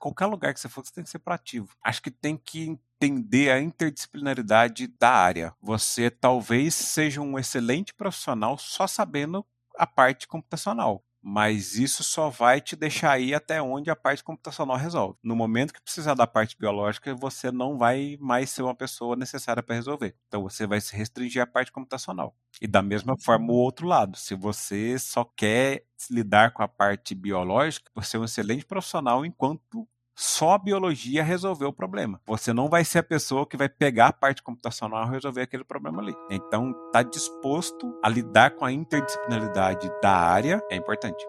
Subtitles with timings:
[0.00, 1.76] qualquer lugar que você for, você tem que ser proativo.
[1.84, 5.54] Acho que tem que entender a interdisciplinaridade da área.
[5.62, 11.04] Você talvez seja um excelente profissional só sabendo a parte computacional.
[11.22, 15.18] Mas isso só vai te deixar aí até onde a parte computacional resolve.
[15.22, 19.62] No momento que precisar da parte biológica, você não vai mais ser uma pessoa necessária
[19.62, 20.16] para resolver.
[20.28, 22.34] Então você vai se restringir à parte computacional.
[22.60, 24.16] E da mesma forma o outro lado.
[24.16, 29.86] Se você só quer lidar com a parte biológica, você é um excelente profissional enquanto
[30.14, 32.20] só a biologia resolveu o problema.
[32.26, 35.64] Você não vai ser a pessoa que vai pegar a parte computacional e resolver aquele
[35.64, 36.14] problema ali.
[36.30, 41.24] Então, estar tá disposto a lidar com a interdisciplinaridade da área é importante.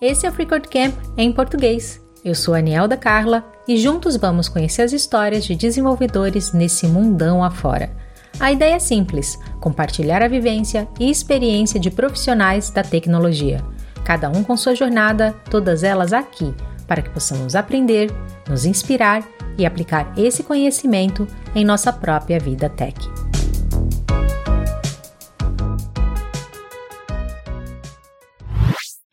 [0.00, 2.00] Esse é o Freecode Camp em português.
[2.24, 7.42] Eu sou a Anielda Carla e juntos vamos conhecer as histórias de desenvolvedores nesse mundão
[7.44, 7.90] afora.
[8.42, 13.64] A ideia é simples: compartilhar a vivência e experiência de profissionais da tecnologia,
[14.04, 16.52] cada um com sua jornada, todas elas aqui,
[16.88, 18.10] para que possamos aprender,
[18.48, 19.22] nos inspirar
[19.56, 22.98] e aplicar esse conhecimento em nossa própria vida tech.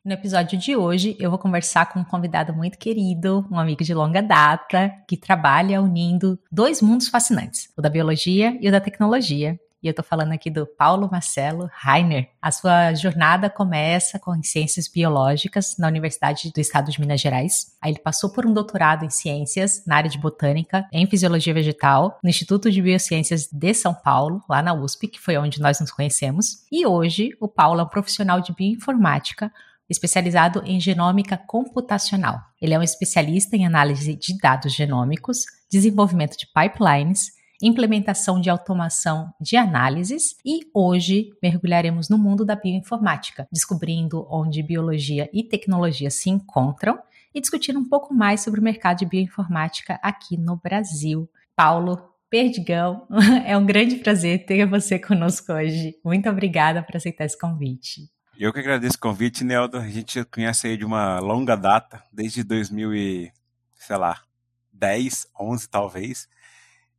[0.09, 3.93] No episódio de hoje, eu vou conversar com um convidado muito querido, um amigo de
[3.93, 9.59] longa data, que trabalha unindo dois mundos fascinantes, o da biologia e o da tecnologia.
[9.83, 12.27] E eu tô falando aqui do Paulo Marcelo Rainer.
[12.41, 17.77] A sua jornada começa com ciências biológicas na Universidade do Estado de Minas Gerais.
[17.79, 22.17] Aí ele passou por um doutorado em ciências na área de botânica, em fisiologia vegetal,
[22.23, 25.91] no Instituto de Biociências de São Paulo, lá na USP, que foi onde nós nos
[25.91, 26.65] conhecemos.
[26.71, 29.51] E hoje o Paulo é um profissional de bioinformática
[29.89, 32.39] especializado em genômica computacional.
[32.61, 39.33] Ele é um especialista em análise de dados genômicos, desenvolvimento de pipelines, implementação de automação
[39.39, 46.29] de análises e hoje mergulharemos no mundo da bioinformática, descobrindo onde biologia e tecnologia se
[46.29, 46.97] encontram
[47.33, 51.29] e discutindo um pouco mais sobre o mercado de bioinformática aqui no Brasil.
[51.55, 53.07] Paulo, Perdigão,
[53.45, 55.95] é um grande prazer ter você conosco hoje.
[56.03, 58.09] Muito obrigada por aceitar esse convite.
[58.41, 59.77] Eu que agradeço o convite, Neldo.
[59.77, 63.33] A gente conhece aí de uma longa data, desde 2000 e,
[63.75, 64.23] sei lá,
[64.71, 66.29] 10, 11 talvez.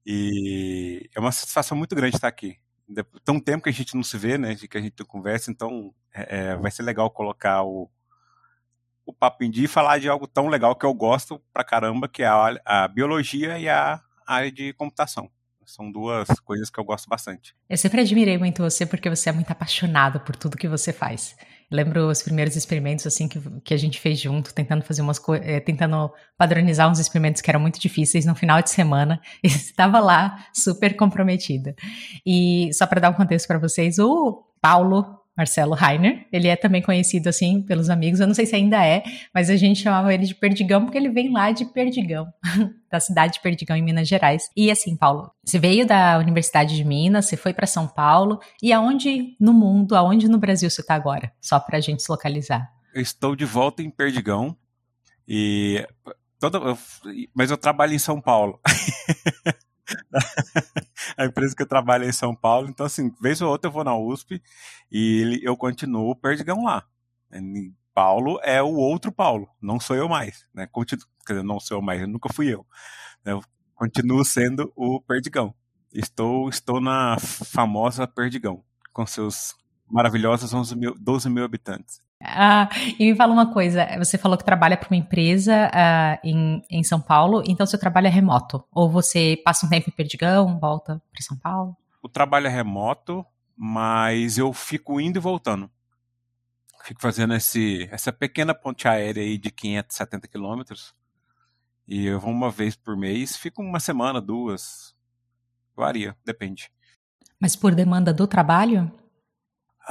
[0.05, 2.59] E é uma satisfação muito grande estar aqui.
[3.25, 6.51] Tão tempo que a gente não se vê, né, que a gente conversa, então é,
[6.51, 7.91] é, vai ser legal colocar o,
[9.07, 12.07] o papo em dia e falar de algo tão legal que eu gosto pra caramba,
[12.07, 15.31] que é a, a biologia e a área de computação.
[15.71, 17.55] São duas coisas que eu gosto bastante.
[17.69, 21.37] Eu sempre admirei muito você porque você é muito apaixonado por tudo que você faz.
[21.71, 25.61] Lembro os primeiros experimentos assim que, que a gente fez junto, tentando fazer umas eh,
[25.61, 29.21] tentando padronizar uns experimentos que eram muito difíceis no final de semana.
[29.43, 31.75] E estava lá super comprometida.
[32.27, 36.27] E só para dar um contexto para vocês, o Paulo Marcelo Rainer.
[36.31, 39.03] Ele é também conhecido assim pelos amigos, eu não sei se ainda é,
[39.35, 42.27] mas a gente chamava ele de Perdigão porque ele vem lá de Perdigão,
[42.93, 44.51] da cidade de Perdigão, em Minas Gerais.
[44.55, 48.71] E assim, Paulo, você veio da Universidade de Minas, você foi para São Paulo, e
[48.71, 51.33] aonde no mundo, aonde no Brasil você está agora?
[51.41, 52.71] Só para a gente se localizar.
[52.95, 54.55] Eu estou de volta em Perdigão,
[55.27, 55.87] e
[56.39, 56.61] toda,
[57.35, 58.61] mas eu trabalho em São Paulo.
[61.17, 62.69] a empresa que eu trabalho é em São Paulo.
[62.69, 64.43] Então, assim, vez ou outra eu vou na USP
[64.91, 66.85] e eu continuo o Perdigão lá.
[67.95, 70.47] Paulo é o outro Paulo, não sou eu mais.
[70.55, 70.67] Né?
[70.67, 72.67] Continuo, quer dizer, não sou eu mais, nunca fui eu.
[73.25, 73.43] Eu
[73.75, 75.55] continuo sendo o Perdigão.
[75.93, 78.63] Estou, estou na famosa Perdigão,
[78.93, 79.55] com seus
[79.89, 82.01] maravilhosos 11 mil, 12 mil habitantes.
[82.23, 86.63] Ah, e me fala uma coisa, você falou que trabalha para uma empresa uh, em,
[86.71, 88.63] em São Paulo, então seu trabalho é remoto?
[88.71, 91.75] Ou você passa um tempo em Perdigão, volta para São Paulo?
[92.03, 93.25] O trabalho é remoto,
[93.57, 95.71] mas eu fico indo e voltando.
[96.85, 100.95] Fico fazendo esse, essa pequena ponte aérea aí de 570 quilômetros.
[101.89, 104.95] E eu vou uma vez por mês, fico uma semana, duas.
[105.75, 106.71] Varia, depende.
[107.39, 108.91] Mas por demanda do trabalho?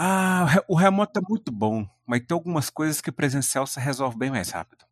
[0.02, 4.30] Ah, o remoto é muito bom, mas tem algumas coisas que presencial se resolve bem
[4.30, 4.86] mais rápido.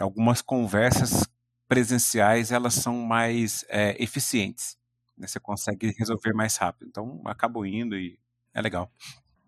[0.00, 1.28] Algumas conversas
[1.68, 4.78] presenciais elas são mais é, eficientes.
[5.14, 5.26] Né?
[5.26, 6.88] Você consegue resolver mais rápido.
[6.88, 8.18] Então, acabo indo e
[8.54, 8.90] é legal.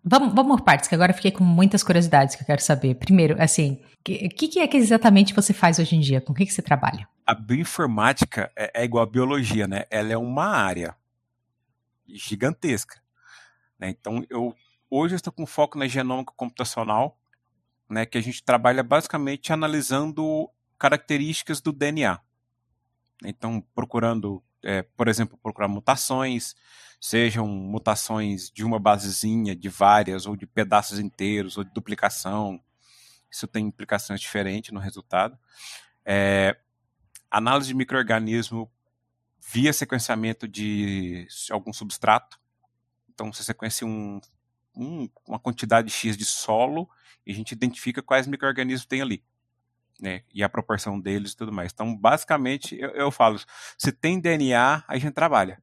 [0.03, 2.93] Vamos, vamos por partes, que agora eu fiquei com muitas curiosidades que eu quero saber.
[2.93, 6.21] Primeiro, assim, o que, que, é que exatamente você faz hoje em dia?
[6.21, 7.09] Com o que, que você trabalha?
[7.25, 9.85] A bioinformática é, é igual à biologia, né?
[9.89, 10.95] Ela é uma área
[12.07, 13.01] gigantesca.
[13.79, 13.89] Né?
[13.89, 14.53] Então, eu
[14.95, 17.19] Hoje eu estou com foco na genômica computacional,
[17.89, 20.47] né, que a gente trabalha basicamente analisando
[20.77, 22.19] características do DNA.
[23.25, 26.55] Então, procurando é, por exemplo, procurar mutações,
[27.01, 32.63] sejam mutações de uma basezinha, de várias, ou de pedaços inteiros, ou de duplicação.
[33.31, 35.35] Isso tem implicações diferentes no resultado.
[36.05, 36.55] É,
[37.31, 38.71] análise de microorganismo
[39.39, 42.39] via sequenciamento de algum substrato.
[43.09, 44.21] Então, você sequencia um,
[44.75, 46.89] um, uma quantidade X de solo
[47.25, 49.23] e a gente identifica quais micro-organismos tem ali.
[50.01, 51.71] Né, e a proporção deles e tudo mais.
[51.71, 53.39] Então, basicamente, eu, eu falo,
[53.77, 55.61] se tem DNA, a gente trabalha.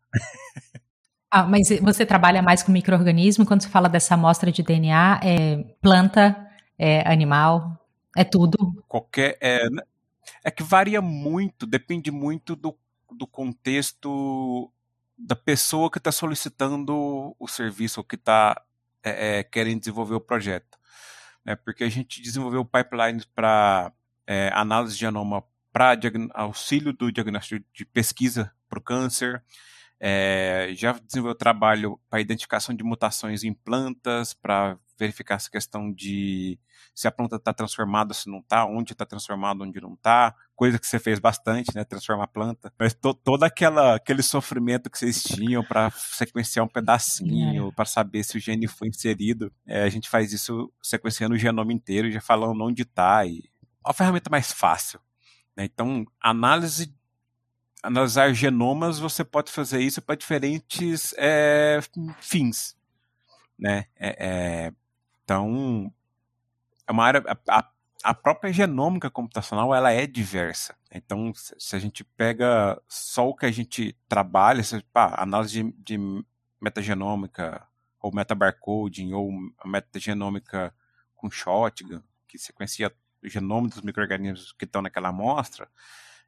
[1.30, 5.56] ah, mas você trabalha mais com microorganismo quando você fala dessa amostra de DNA, é
[5.82, 6.48] planta,
[6.78, 7.76] é animal,
[8.16, 8.82] é tudo?
[8.88, 9.36] Qualquer.
[9.42, 9.66] É,
[10.44, 12.74] é que varia muito, depende muito do,
[13.10, 14.72] do contexto
[15.18, 18.60] da pessoa que está solicitando o serviço ou que está
[19.02, 20.78] é, é, querendo desenvolver o projeto.
[21.44, 21.56] Né?
[21.56, 23.92] Porque a gente desenvolveu pipelines para
[24.26, 25.42] é, análise de genoma
[25.72, 25.96] para
[26.34, 29.42] auxílio do diagnóstico de pesquisa para o câncer.
[29.98, 36.58] É, já desenvolveu trabalho para identificação de mutações em plantas, para verificar essa questão de
[36.94, 40.78] se a planta está transformada, se não está, onde está transformada, onde não está, coisa
[40.78, 42.72] que você fez bastante, né, transformar a planta.
[42.78, 47.72] Mas to, todo aquela, aquele sofrimento que vocês tinham para sequenciar um pedacinho, é.
[47.72, 51.72] para saber se o gene foi inserido, é, a gente faz isso sequenciando o genoma
[51.72, 53.24] inteiro, já falando onde está.
[53.24, 53.50] E...
[53.84, 55.00] A ferramenta mais fácil.
[55.56, 55.64] Né?
[55.64, 56.94] Então, análise
[57.82, 61.80] analisar genomas, você pode fazer isso para diferentes é,
[62.20, 62.76] fins,
[63.58, 63.86] né?
[63.96, 64.26] É,
[64.66, 64.72] é,
[65.30, 65.92] então,
[66.88, 67.64] é uma área, a,
[68.02, 70.74] a, própria genômica computacional, ela é diversa.
[70.92, 75.96] Então, se a gente pega só o que a gente trabalha, se, pá, análise de,
[75.96, 76.24] de
[76.60, 77.64] metagenômica,
[78.00, 79.30] ou metabarcoding, ou
[79.64, 80.74] metagenômica
[81.14, 82.92] com shotgun, que sequencia
[83.22, 85.68] o genoma dos micro-organismos que estão naquela amostra,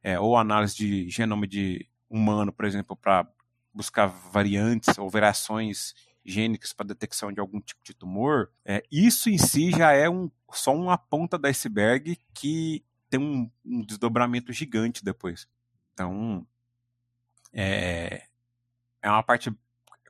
[0.00, 3.26] é, ou análise de genoma de humano, por exemplo, para
[3.74, 5.92] buscar variantes ou variações
[6.24, 10.30] gênicas para detecção de algum tipo de tumor, é, isso em si já é um,
[10.52, 15.46] só uma ponta do iceberg que tem um, um desdobramento gigante depois.
[15.92, 16.46] Então,
[17.52, 18.22] é,
[19.02, 19.52] é uma parte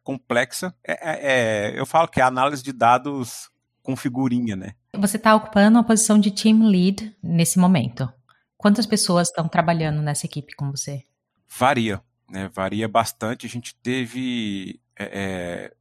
[0.04, 0.74] complexa.
[0.84, 3.50] É, é, é eu falo que é análise de dados
[3.82, 4.74] com figurinha, né?
[4.96, 8.12] Você está ocupando a posição de team lead nesse momento.
[8.56, 11.04] Quantas pessoas estão trabalhando nessa equipe com você?
[11.48, 12.00] Varia,
[12.30, 12.48] né?
[12.54, 13.46] Varia bastante.
[13.46, 15.74] A gente teve é, é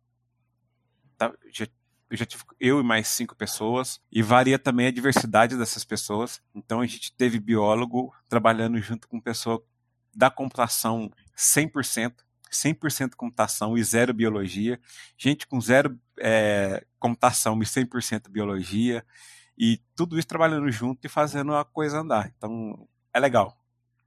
[1.52, 1.68] já,
[2.10, 6.42] eu já tive eu e mais cinco pessoas, e varia também a diversidade dessas pessoas.
[6.54, 9.64] Então a gente teve biólogo trabalhando junto com pessoa
[10.14, 12.14] da computação 100%,
[12.52, 14.80] 100% computação e zero biologia,
[15.18, 19.06] gente com zero é, computação e 100% biologia,
[19.58, 22.32] e tudo isso trabalhando junto e fazendo a coisa andar.
[22.38, 23.58] Então é legal,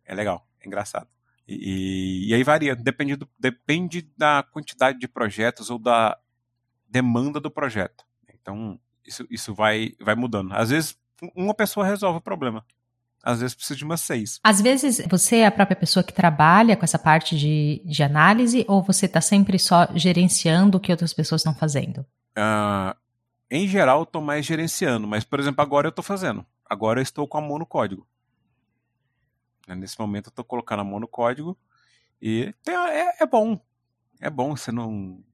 [0.05, 1.09] é legal, é engraçado.
[1.47, 6.19] E, e, aí varia, depende, do, depende da quantidade de projetos ou da
[6.95, 8.05] demanda do projeto.
[8.33, 10.53] Então, isso, isso vai, vai mudando.
[10.53, 10.97] Às vezes,
[11.35, 12.65] uma pessoa resolve o problema.
[13.21, 14.39] Às vezes precisa de umas seis.
[14.45, 18.65] Às vezes você é a própria pessoa que trabalha com essa parte de, de análise
[18.69, 22.07] ou você está sempre só gerenciando o que outras pessoas estão fazendo?
[22.39, 22.95] Uh,
[23.51, 26.47] em geral, eu estou mais gerenciando, mas, por exemplo, agora eu estou fazendo.
[26.65, 28.07] Agora eu estou com a mão no código.
[29.67, 31.57] Nesse momento eu estou colocando a mão no código
[32.23, 33.59] e é, é bom.
[34.21, 35.25] É bom, você não.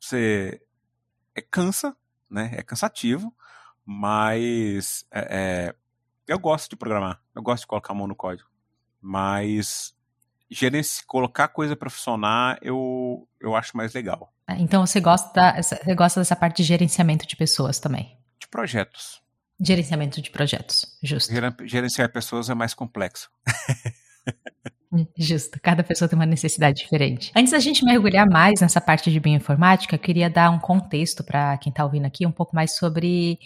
[0.00, 0.60] Você
[1.34, 1.96] é cansa,
[2.30, 2.50] né?
[2.54, 3.34] É cansativo,
[3.84, 5.74] mas é, é,
[6.26, 8.48] eu gosto de programar, eu gosto de colocar a mão no código,
[9.00, 9.94] mas
[10.50, 14.32] gerência, colocar coisa para funcionar eu, eu acho mais legal.
[14.46, 18.18] Ah, então você gosta, você gosta dessa parte de gerenciamento de pessoas também?
[18.38, 19.22] De projetos.
[19.60, 21.32] Gerenciamento de projetos, justo.
[21.64, 23.30] Gerenciar pessoas é mais complexo.
[25.16, 27.32] Justo, cada pessoa tem uma necessidade diferente.
[27.34, 31.56] Antes da gente mergulhar mais nessa parte de bioinformática, eu queria dar um contexto para
[31.58, 33.38] quem está ouvindo aqui, um pouco mais sobre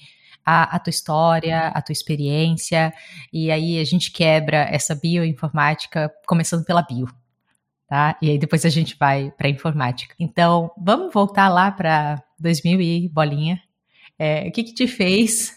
[0.45, 2.93] a, a, tua história, a tua experiência,
[3.33, 7.07] e aí a gente quebra essa bioinformática começando pela bio,
[7.87, 8.17] tá?
[8.23, 10.15] E aí depois a gente vai para informática.
[10.19, 13.61] Então, vamos voltar lá para 2000 e bolinha.
[14.19, 15.55] É, o que que te fez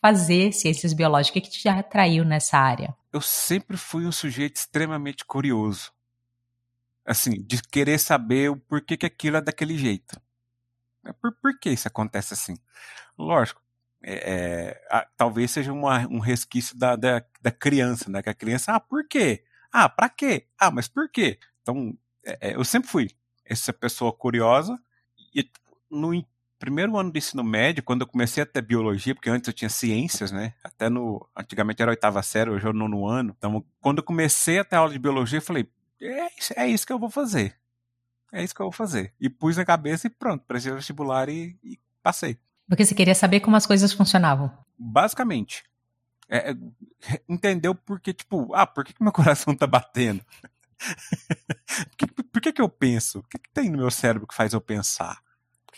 [0.00, 1.40] fazer ciências biológicas?
[1.40, 2.94] O que, te atraiu nessa área?
[3.12, 5.92] Eu sempre fui um sujeito extremamente curioso.
[7.04, 10.20] Assim, de querer saber o porquê que aquilo é daquele jeito.
[11.04, 12.56] É por, por que isso acontece assim?
[13.16, 13.62] Lógico,
[14.02, 18.22] é, é, talvez seja uma, um resquício da, da, da, criança, né?
[18.22, 19.44] Que a criança, ah, por quê?
[19.72, 20.46] Ah, pra quê?
[20.58, 21.38] Ah, mas por quê?
[21.62, 23.10] Então, é, é eu sempre fui
[23.44, 24.78] essa pessoa curiosa
[25.34, 25.50] e
[25.90, 26.14] no,
[26.58, 29.68] primeiro ano do ensino médio, quando eu comecei a ter biologia, porque antes eu tinha
[29.68, 30.54] ciências, né?
[30.62, 31.26] Até no.
[31.36, 33.34] Antigamente era oitava série, hoje é o nono ano.
[33.36, 35.68] Então, quando eu comecei a ter aula de biologia, eu falei,
[36.00, 37.56] é, é isso que eu vou fazer.
[38.32, 39.14] É isso que eu vou fazer.
[39.20, 42.38] E pus na cabeça e pronto, prestei o vestibular e, e passei.
[42.68, 44.52] Porque você queria saber como as coisas funcionavam.
[44.78, 45.64] Basicamente.
[46.28, 46.56] É, é,
[47.26, 50.22] entendeu porque, tipo, ah, por que, que meu coração tá batendo?
[51.90, 53.20] por, que, por que, que eu penso?
[53.20, 55.18] O que, que tem no meu cérebro que faz eu pensar?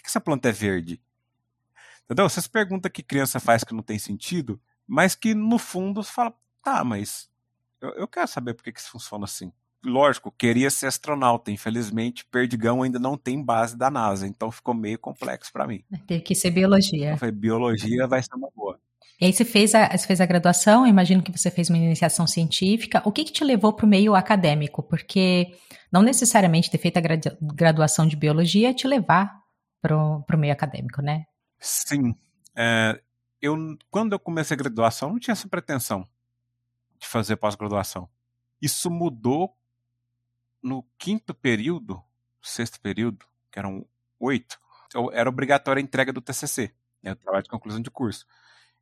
[0.02, 1.00] Que, essa planta é verde?
[2.04, 2.26] Entendeu?
[2.26, 6.35] Essas perguntas que criança faz que não tem sentido, mas que no fundo você fala,
[6.62, 7.30] tá, mas
[7.80, 9.52] eu, eu quero saber por que, que isso funciona assim
[9.85, 11.50] lógico, queria ser astronauta.
[11.50, 15.83] Infelizmente, Perdigão ainda não tem base da NASA, então ficou meio complexo para mim.
[16.07, 17.16] Teve que ser biologia.
[17.16, 18.78] Foi biologia vai ser uma boa.
[19.21, 22.26] E aí você fez a, você fez a graduação, imagino que você fez uma iniciação
[22.26, 23.02] científica.
[23.04, 24.83] O que, que te levou para o meio acadêmico?
[24.83, 25.52] Porque
[25.92, 27.02] não necessariamente ter feito a
[27.54, 29.39] graduação de biologia é te levar
[29.80, 31.26] para o meio acadêmico, né?
[31.58, 32.14] Sim.
[32.56, 33.00] É,
[33.40, 33.56] eu,
[33.90, 36.06] quando eu comecei a graduação, não tinha essa pretensão
[36.99, 38.08] de fazer pós-graduação.
[38.60, 39.56] Isso mudou
[40.62, 42.02] no quinto período,
[42.42, 43.87] sexto período, que eram
[44.18, 44.60] oito,
[45.12, 48.26] era obrigatória a entrega do TCC, né, o trabalho de conclusão de curso.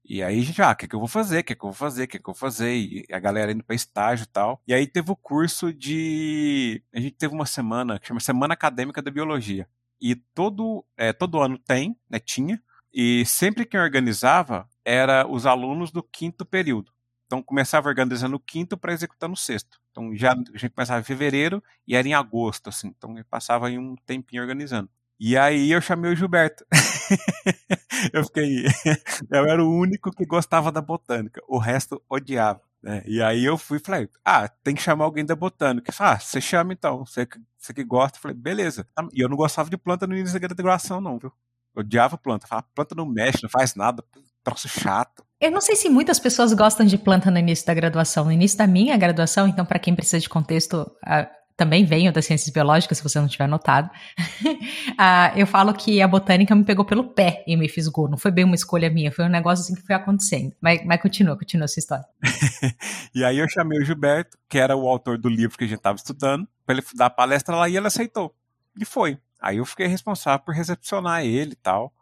[0.05, 1.40] E aí a gente, ah, o que, é que eu vou fazer?
[1.40, 2.05] O que, é que eu vou fazer?
[2.05, 2.75] O que, é que eu vou fazer?
[2.75, 4.62] E a galera indo para estágio e tal.
[4.67, 6.83] E aí teve o curso de.
[6.95, 9.69] A gente teve uma semana que chama Semana Acadêmica da Biologia.
[10.00, 12.19] E todo, é, todo ano tem, né?
[12.19, 12.62] Tinha.
[12.93, 16.93] E sempre quem organizava era os alunos do quinto período.
[17.26, 19.78] Então começava organizando o quinto para executar no sexto.
[19.90, 22.88] Então já a gente começava em fevereiro e era em agosto, assim.
[22.88, 24.88] Então eu passava aí um tempinho organizando.
[25.21, 26.64] E aí eu chamei o Gilberto.
[28.12, 28.64] eu fiquei.
[29.31, 31.43] Eu era o único que gostava da botânica.
[31.49, 32.62] O resto odiava.
[32.83, 33.03] Né?
[33.07, 35.93] E aí eu fui e falei, ah, tem que chamar alguém da botânica.
[35.93, 37.27] Falei, ah, você chama então, você,
[37.59, 38.19] você que gosta.
[38.19, 38.87] Eu falei, beleza.
[39.13, 41.33] E eu não gostava de planta no início da graduação, não, viu?
[41.75, 42.47] Eu odiava planta.
[42.47, 44.03] Falava, planta não mexe, não faz nada,
[44.43, 45.25] troço chato.
[45.41, 48.25] Eu não sei se muitas pessoas gostam de planta no início da graduação.
[48.25, 52.25] No início da minha graduação, então, para quem precisa de contexto, uh, também venho das
[52.25, 53.91] ciências biológicas, se você não tiver notado.
[54.17, 58.09] uh, eu falo que a botânica me pegou pelo pé e me fisgou.
[58.09, 60.55] Não foi bem uma escolha minha, foi um negócio assim que foi acontecendo.
[60.61, 62.05] Mas, mas continua, continua essa história.
[63.12, 65.79] e aí eu chamei o Gilberto, que era o autor do livro que a gente
[65.79, 68.33] estava estudando, para ele dar a palestra lá e ele aceitou.
[68.81, 69.19] E foi.
[69.41, 71.93] Aí eu fiquei responsável por recepcionar ele e tal.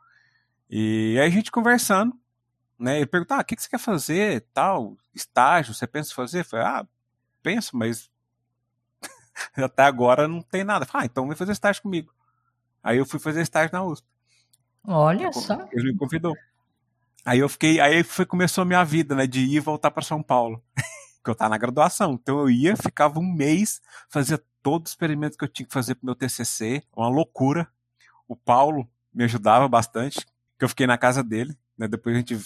[0.69, 2.15] E aí a gente conversando,
[2.79, 2.99] né?
[2.99, 6.41] Ele perguntou, ah, o que, que você quer fazer, tal, estágio, você pensa em fazer?
[6.41, 6.87] Eu falei, ah,
[7.43, 8.11] penso, mas
[9.57, 10.87] até agora não tem nada.
[10.87, 12.13] Falei, ah, então vem fazer estágio comigo.
[12.83, 14.07] Aí eu fui fazer estágio na USP.
[14.87, 15.67] Olha só.
[15.73, 16.35] Ele me convidou.
[17.25, 20.03] Aí eu fiquei, aí foi começou a minha vida, né, de ir e voltar para
[20.03, 20.63] São Paulo.
[21.27, 22.13] que eu tava na graduação.
[22.13, 25.97] Então eu ia, ficava um mês, fazia todo o experimento que eu tinha que fazer
[25.97, 27.69] pro meu TCC, uma loucura.
[28.29, 30.25] O Paulo me ajudava bastante,
[30.59, 31.57] que eu fiquei na casa dele.
[31.77, 31.89] Né?
[31.89, 32.39] Depois a gente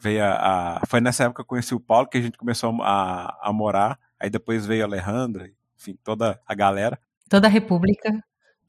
[0.00, 2.82] veio a, a, Foi nessa época que eu conheci o Paulo que a gente começou
[2.82, 3.98] a, a morar.
[4.20, 6.98] Aí depois veio a Alejandra, enfim, toda a galera.
[7.28, 8.22] Toda a República.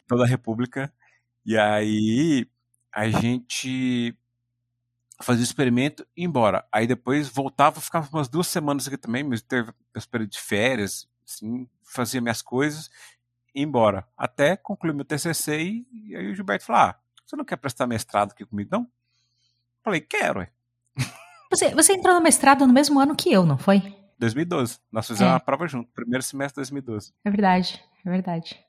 [0.07, 0.91] Toda a República.
[1.45, 2.47] E aí
[2.91, 4.17] a gente
[5.21, 6.65] fazia o experimento e ia embora.
[6.71, 11.07] Aí depois voltava, ficava umas duas semanas aqui também, mas teve meus períodos de férias,
[11.25, 12.89] assim, fazia minhas coisas
[13.53, 14.07] e ia embora.
[14.17, 17.87] Até concluir meu TCC e, e aí o Gilberto falou, ah, você não quer prestar
[17.87, 18.87] mestrado aqui comigo, não?
[19.83, 20.39] Falei, quero.
[20.39, 20.51] Ué.
[21.49, 23.95] Você, você entrou no mestrado no mesmo ano que eu, não foi?
[24.19, 24.79] 2012.
[24.91, 25.33] Nós fizemos é.
[25.33, 27.13] uma prova junto, primeiro semestre de 2012.
[27.23, 28.59] É verdade, é verdade.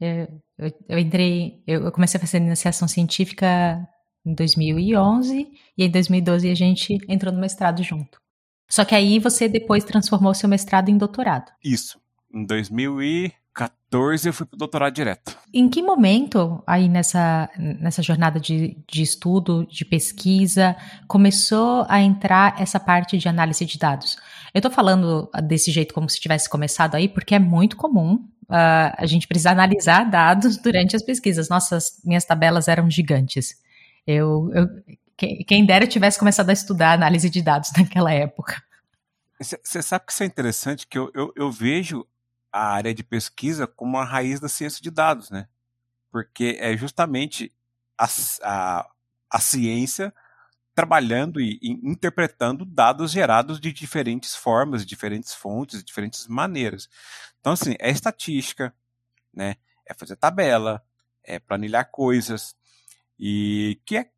[0.00, 3.88] Eu, eu, eu entrei, eu, eu comecei a fazer iniciação científica
[4.24, 8.20] em 2011 e em 2012 a gente entrou no mestrado junto.
[8.68, 11.52] Só que aí você depois transformou seu mestrado em doutorado.
[11.62, 12.00] Isso.
[12.34, 15.38] Em 2000 e 14 eu fui pro doutorado direto.
[15.54, 20.76] Em que momento aí nessa, nessa jornada de, de estudo, de pesquisa,
[21.08, 24.18] começou a entrar essa parte de análise de dados?
[24.56, 28.90] Eu tô falando desse jeito como se tivesse começado aí, porque é muito comum uh,
[28.96, 31.50] a gente precisar analisar dados durante as pesquisas.
[31.50, 33.60] Nossas, minhas tabelas eram gigantes.
[34.06, 34.66] Eu, eu
[35.46, 38.62] quem dera tivesse começado a estudar análise de dados naquela época.
[39.38, 42.06] Você sabe que isso é interessante, que eu, eu, eu vejo
[42.50, 45.48] a área de pesquisa como a raiz da ciência de dados, né?
[46.10, 47.52] Porque é justamente
[47.98, 48.08] a,
[48.42, 48.90] a,
[49.30, 50.14] a ciência
[50.76, 56.88] trabalhando e, e, interpretando dados gerados de diferentes formas, diferentes fontes, diferentes maneiras.
[57.40, 58.72] Então, assim, é estatística,
[59.34, 59.56] né?
[59.84, 60.80] É fazer tabela,
[61.24, 62.54] é planilhar coisas,
[63.18, 64.10] e que é,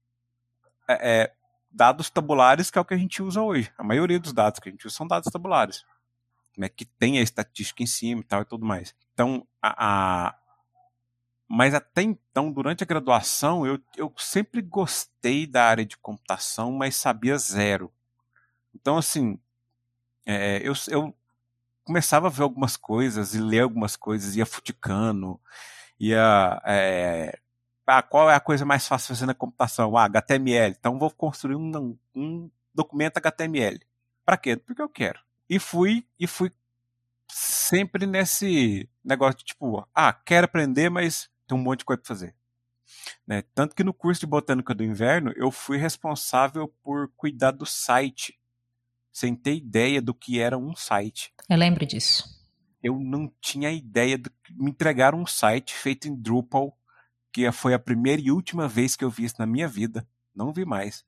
[0.89, 1.33] é, é
[1.71, 3.73] dados tabulares que é o que a gente usa hoje.
[3.79, 5.85] A maioria dos dados que a gente usa são dados tabulares
[6.59, 8.93] né, que tem a estatística em cima e tal e tudo mais.
[9.15, 10.35] Então, a, a
[11.49, 16.95] mas até então, durante a graduação, eu, eu sempre gostei da área de computação, mas
[16.95, 17.91] sabia zero.
[18.75, 19.41] Então, assim,
[20.27, 21.15] é, eu, eu
[21.85, 25.41] começava a ver algumas coisas e ler algumas coisas, ia futicando,
[25.99, 26.61] ia.
[26.67, 27.39] É,
[27.87, 29.97] ah, qual é a coisa mais fácil fazer na computação?
[29.97, 30.77] Ah, HTML.
[30.79, 33.81] Então vou construir um, um documento HTML.
[34.27, 34.55] Para quê?
[34.57, 35.19] Porque eu quero.
[35.49, 36.53] E fui e fui
[37.27, 42.09] sempre nesse negócio de tipo, ah, quero aprender, mas tem um monte de coisa para
[42.09, 42.35] fazer.
[43.27, 43.43] Né?
[43.55, 48.39] Tanto que no curso de botânica do inverno eu fui responsável por cuidar do site,
[49.13, 51.33] sem ter ideia do que era um site.
[51.49, 52.37] Eu lembro disso.
[52.83, 56.79] Eu não tinha ideia do me entregaram um site feito em Drupal,
[57.33, 60.07] que foi a primeira e última vez que eu vi isso na minha vida.
[60.35, 61.05] Não vi mais.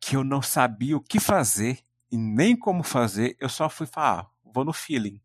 [0.00, 4.20] Que eu não sabia o que fazer e nem como fazer, eu só fui falar,
[4.20, 5.20] ah, vou no feeling.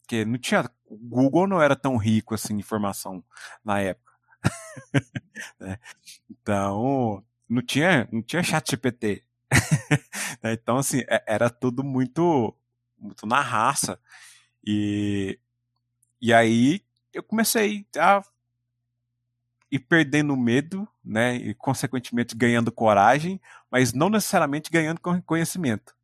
[0.00, 0.70] Porque não tinha.
[0.90, 3.22] O Google não era tão rico assim de informação
[3.64, 4.12] na época.
[5.58, 5.78] né?
[6.28, 9.24] Então, não tinha, não tinha chat GPT.
[10.42, 10.54] Né?
[10.54, 12.56] então, assim, é, era tudo muito,
[12.98, 14.00] muito na raça.
[14.64, 15.38] E,
[16.20, 16.82] e aí
[17.12, 18.22] eu comecei a
[19.70, 21.36] ir perdendo medo, né?
[21.36, 25.94] E, consequentemente, ganhando coragem, mas não necessariamente ganhando conhecimento.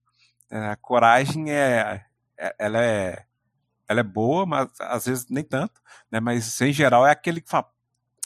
[0.50, 2.04] É, a coragem é,
[2.38, 3.25] é, ela é,
[3.88, 6.20] ela é boa, mas às vezes nem tanto, né?
[6.20, 7.70] Mas em geral é aquele que fala,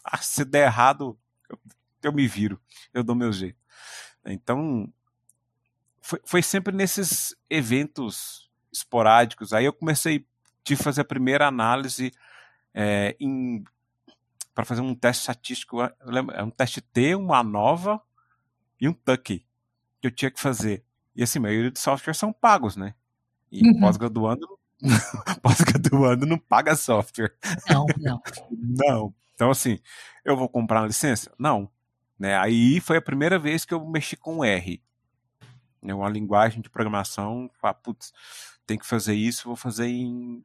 [0.04, 1.58] ah, se der errado, eu,
[2.02, 2.60] eu me viro,
[2.94, 3.58] eu dou meu jeito.
[4.24, 4.92] Então,
[6.00, 9.52] foi, foi sempre nesses eventos esporádicos.
[9.52, 10.26] Aí eu comecei
[10.70, 12.12] a fazer a primeira análise
[12.72, 13.16] é,
[14.54, 18.00] para fazer um teste estatístico, é um teste T, uma nova
[18.80, 19.44] e um tuck
[20.00, 20.84] que eu tinha que fazer.
[21.14, 22.94] E assim, a maioria dos softwares são pagos, né?
[23.50, 23.80] E uhum.
[23.80, 24.59] pós-graduando,
[25.42, 27.34] pós-graduando não paga software.
[27.68, 28.22] Não, não.
[28.52, 29.14] não.
[29.34, 29.78] Então, assim,
[30.24, 31.32] eu vou comprar uma licença?
[31.38, 31.70] Não.
[32.18, 32.36] Né?
[32.36, 34.82] Aí foi a primeira vez que eu mexi com R.
[35.82, 35.94] Né?
[35.94, 38.12] Uma linguagem de programação, ah, putz,
[38.66, 40.44] tem que fazer isso, vou fazer em.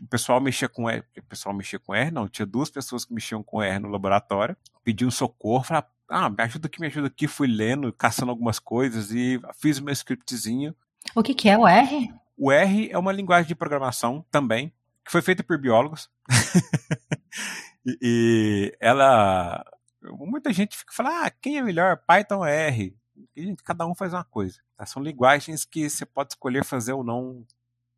[0.00, 3.14] O pessoal mexia com R, o pessoal mexia com R, não, tinha duas pessoas que
[3.14, 7.26] mexiam com R no laboratório, pediam socorro, falaram, ah, me ajuda aqui, me ajuda aqui,
[7.26, 10.74] fui lendo, caçando algumas coisas e fiz o meu scriptzinho.
[11.14, 12.12] O que, que é o R?
[12.36, 14.72] O R é uma linguagem de programação também,
[15.04, 16.10] que foi feita por biólogos.
[17.86, 19.64] e, e, ela.
[20.02, 22.96] Muita gente fica falando, ah, quem é melhor, Python ou R?
[23.36, 24.60] E cada um faz uma coisa.
[24.76, 24.84] Tá?
[24.84, 27.46] São linguagens que você pode escolher fazer ou não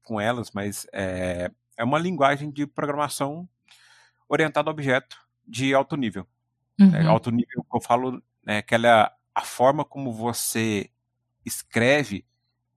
[0.03, 3.49] com elas, mas é, é uma linguagem de programação
[4.29, 5.17] orientada a objeto
[5.47, 6.27] de alto nível.
[6.79, 6.95] Uhum.
[6.95, 10.91] É, alto nível que eu falo é que ela, é a forma como você
[11.45, 12.25] escreve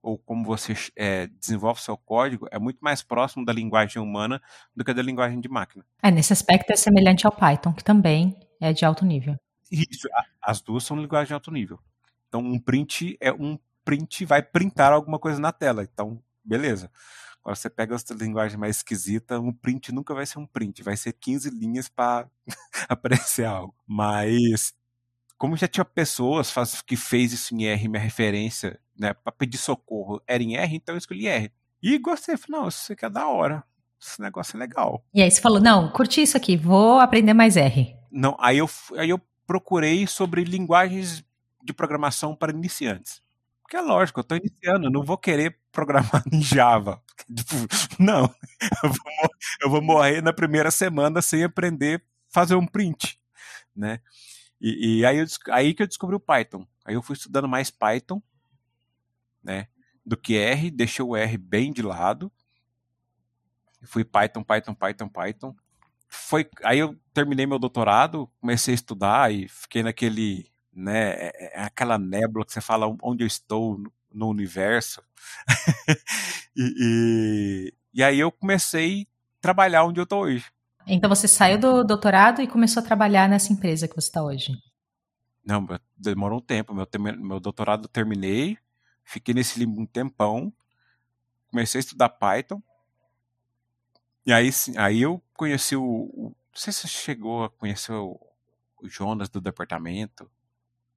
[0.08, 4.40] ou como você é, desenvolve seu código é muito mais próximo da linguagem humana
[4.74, 5.84] do que da linguagem de máquina.
[6.02, 9.36] É, nesse aspecto é semelhante ao Python, que também é de alto nível.
[9.70, 10.08] Isso,
[10.40, 11.78] as duas são linguagem de alto nível.
[12.26, 15.82] Então, um print é um print vai printar alguma coisa na tela.
[15.82, 16.90] Então, beleza.
[17.42, 20.96] Agora você pega outra linguagem mais esquisita, um print nunca vai ser um print, vai
[20.96, 22.26] ser 15 linhas para
[22.88, 23.74] aparecer algo.
[23.86, 24.74] Mas
[25.36, 29.58] como já tinha pessoas faz, que fez isso em R, minha referência, né, para pedir
[29.58, 31.52] socorro era em R, então eu escolhi R.
[31.82, 33.62] E gostei, falei, não, isso aqui é da hora.
[34.00, 35.04] Esse negócio é legal.
[35.12, 37.96] E aí você falou, não, curti isso aqui, vou aprender mais R.
[38.10, 41.24] Não, aí eu, aí eu procurei sobre linguagens
[41.62, 43.22] de programação para iniciantes.
[43.62, 47.02] Porque é lógico, eu estou iniciando, não vou querer programar em Java.
[47.34, 47.54] Tipo,
[47.98, 48.22] não,
[48.82, 49.30] eu vou,
[49.62, 53.18] eu vou, morrer na primeira semana sem aprender fazer um print,
[53.74, 54.00] né?
[54.60, 56.66] E, e aí, eu, aí que eu descobri o Python.
[56.84, 58.22] Aí eu fui estudando mais Python,
[59.42, 59.68] né?
[60.04, 62.32] Do que R, deixei o R bem de lado.
[63.84, 65.56] Fui Python, Python, Python, Python.
[66.08, 71.10] Foi, aí eu terminei meu doutorado, comecei a estudar e fiquei naquele né?
[71.10, 75.02] É, é aquela nébula que você fala onde eu estou no universo.
[76.56, 79.06] e, e, e, aí eu comecei a
[79.42, 80.46] trabalhar onde eu estou hoje.
[80.86, 84.52] Então você saiu do doutorado e começou a trabalhar nessa empresa que você está hoje?
[85.44, 86.72] Não, demorou um tempo.
[86.72, 86.86] Meu,
[87.18, 88.56] meu doutorado eu terminei,
[89.08, 90.52] fiquei nesse limbo um tempão,
[91.50, 92.62] comecei a estudar Python.
[94.26, 98.20] E aí, aí eu conheci o, o não sei se você chegou a conhecer o,
[98.82, 100.30] o Jonas do departamento.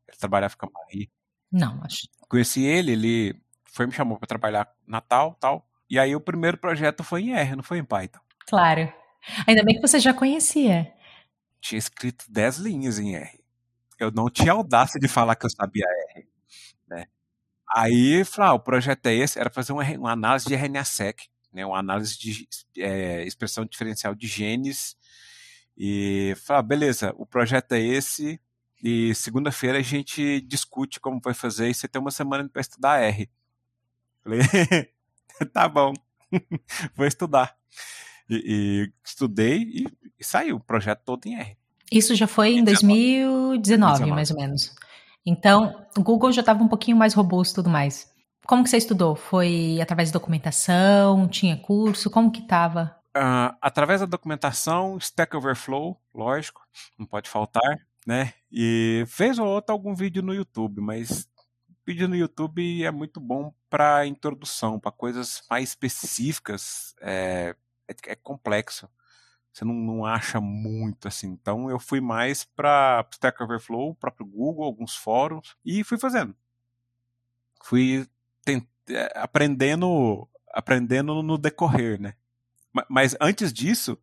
[0.08, 1.10] Ele trabalhava com a Marie.
[1.50, 2.08] Não, acho.
[2.28, 5.66] Conheci ele, ele foi me chamou para trabalhar Natal, tal.
[5.90, 8.20] E aí o primeiro projeto foi em R, não foi em Python.
[8.46, 8.92] Claro.
[9.48, 10.94] Ainda bem que você já conhecia.
[11.62, 13.40] Tinha escrito 10 linhas em R.
[14.00, 16.31] Eu não tinha audácia de falar que eu sabia R?
[17.76, 21.66] Aí, falei, ah, o projeto é esse, era fazer uma, uma análise de RNA-seq, né,
[21.66, 24.96] uma análise de é, expressão diferencial de genes.
[25.78, 28.40] E falei, ah, beleza, o projeto é esse,
[28.84, 33.00] e segunda-feira a gente discute como vai fazer e você tem uma semana para estudar
[33.00, 33.30] R.
[34.24, 34.40] Falei,
[35.54, 35.94] tá bom,
[36.96, 37.56] vou estudar.
[38.30, 39.88] E, e estudei e,
[40.20, 41.58] e, saiu o projeto todo em R.
[41.92, 44.12] Isso já foi em 2019, 2019.
[44.12, 44.76] mais ou menos.
[45.26, 48.12] Então, o Google já estava um pouquinho mais robusto e tudo mais.
[48.48, 49.16] Como que você estudou?
[49.16, 51.28] Foi através de documentação?
[51.28, 52.10] Tinha curso?
[52.10, 52.96] Como que estava?
[53.16, 56.62] Uh, através da documentação, Stack Overflow, lógico,
[56.98, 58.34] não pode faltar, né?
[58.52, 61.28] E fez ou outro algum vídeo no YouTube, mas
[61.86, 67.56] vídeo no YouTube é muito bom para introdução, para coisas mais específicas, é,
[67.88, 68.88] é, é complexo.
[69.52, 71.28] Você não, não, acha muito assim.
[71.28, 76.36] Então eu fui mais para Stack Overflow, próprio Google, alguns fóruns e fui fazendo.
[77.64, 78.08] Fui
[78.90, 82.14] é, aprendendo, aprendendo no decorrer, né?
[82.90, 83.98] Mas antes disso,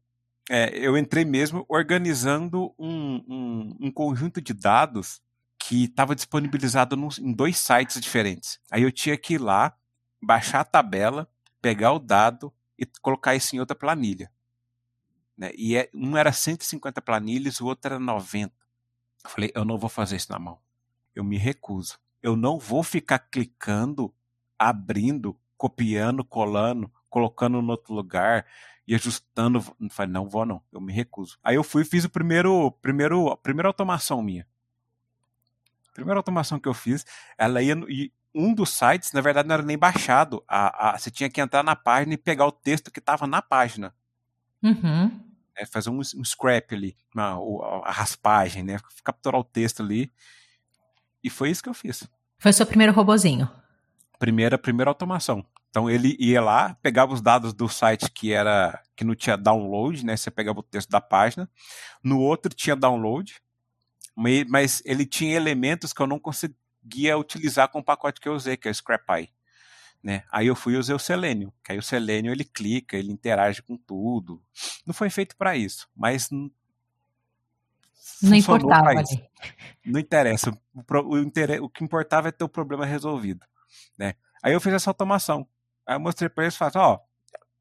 [0.50, 5.22] é, eu entrei mesmo organizando um, um, um conjunto de dados
[5.58, 8.61] que estava disponibilizado no, em dois sites diferentes.
[8.70, 9.74] Aí eu tinha que ir lá,
[10.22, 11.28] baixar a tabela,
[11.61, 14.30] pegar o dado e colocar isso em outra planilha.
[15.38, 15.53] Né?
[15.57, 18.53] E é, um era 150 planilhas, o outro era 90.
[19.24, 20.59] Eu falei, eu não vou fazer isso na mão.
[21.14, 21.98] Eu me recuso.
[22.20, 24.12] Eu não vou ficar clicando,
[24.59, 28.44] abrindo, copiando, colando, colocando no outro lugar
[28.87, 29.64] e ajustando.
[29.81, 31.38] Eu falei, não vou não, eu me recuso.
[31.42, 34.46] Aí eu fui e fiz o primeiro, primeiro, a primeira automação minha.
[35.90, 39.55] A primeira automação que eu fiz, ela ia e um dos sites, na verdade, não
[39.55, 40.44] era nem baixado.
[40.46, 43.42] A, a, você tinha que entrar na página e pegar o texto que estava na
[43.42, 43.94] página.
[44.62, 45.28] Uhum.
[45.59, 47.38] É, fazer um, um scrap ali, uma,
[47.85, 48.79] a, raspagem, né?
[49.03, 50.11] Capturar o texto ali.
[51.23, 52.09] E foi isso que eu fiz.
[52.38, 53.51] Foi o seu primeiro robozinho?
[54.18, 55.44] Primeira, primeira automação.
[55.71, 60.05] Então ele ia lá, pegava os dados do site que era que não tinha download,
[60.05, 60.16] né?
[60.16, 61.49] Você pegava o texto da página.
[62.03, 63.40] No outro tinha download,
[64.49, 68.57] mas ele tinha elementos que eu não conseguia utilizar com o pacote que eu usei,
[68.57, 69.31] que é o ScrapEye.
[70.02, 70.22] Né?
[70.30, 73.62] Aí eu fui e usei o Selenium, que aí o Selenium ele clica, ele interage
[73.62, 74.42] com tudo.
[74.87, 76.30] Não foi feito para isso, mas
[78.22, 78.90] não importava.
[79.84, 80.50] Não interessa.
[80.50, 83.44] O, o, o, que importava é ter o problema resolvido,
[83.96, 84.14] né?
[84.42, 85.46] Aí eu fiz essa automação.
[85.87, 86.98] Aí eu mostrei para eles e falei, ó,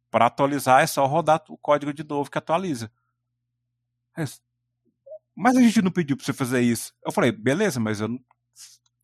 [0.09, 2.91] para atualizar é só rodar o código de novo que atualiza.
[5.35, 6.93] Mas a gente não pediu para você fazer isso.
[7.05, 8.19] Eu falei, beleza, mas eu não...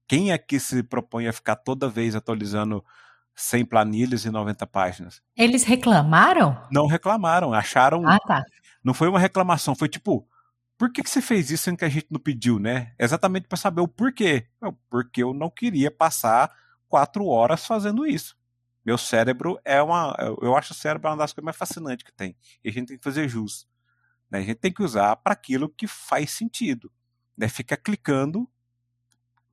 [0.07, 2.83] quem é que se propõe a ficar toda vez atualizando
[3.35, 5.21] 100 planilhas e 90 páginas?
[5.35, 6.61] Eles reclamaram?
[6.71, 8.07] Não reclamaram, acharam.
[8.07, 8.43] Ah, tá.
[8.83, 10.27] Não foi uma reclamação, foi tipo,
[10.77, 12.93] por que, que você fez isso sendo que a gente não pediu, né?
[12.99, 14.47] Exatamente para saber o porquê.
[14.89, 16.51] Porque eu não queria passar
[16.87, 18.37] quatro horas fazendo isso.
[18.85, 20.15] Meu cérebro é uma.
[20.41, 22.35] Eu acho o cérebro uma das coisas mais fascinantes que tem.
[22.63, 23.67] E a gente tem que fazer jus.
[24.29, 24.39] Né?
[24.39, 26.91] A gente tem que usar para aquilo que faz sentido.
[27.37, 27.47] Né?
[27.47, 28.49] Fica clicando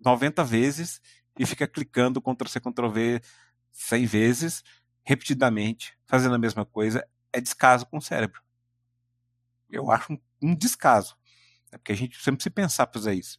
[0.01, 1.01] 90 vezes
[1.39, 3.21] e fica clicando Ctrl-C, Ctrl-V
[3.73, 4.65] 100 vezes,
[5.03, 8.43] repetidamente, fazendo a mesma coisa, é descaso com o cérebro.
[9.71, 11.17] Eu acho um, um descaso.
[11.71, 11.79] Né?
[11.79, 13.39] Porque a gente sempre se pensar para fazer isso.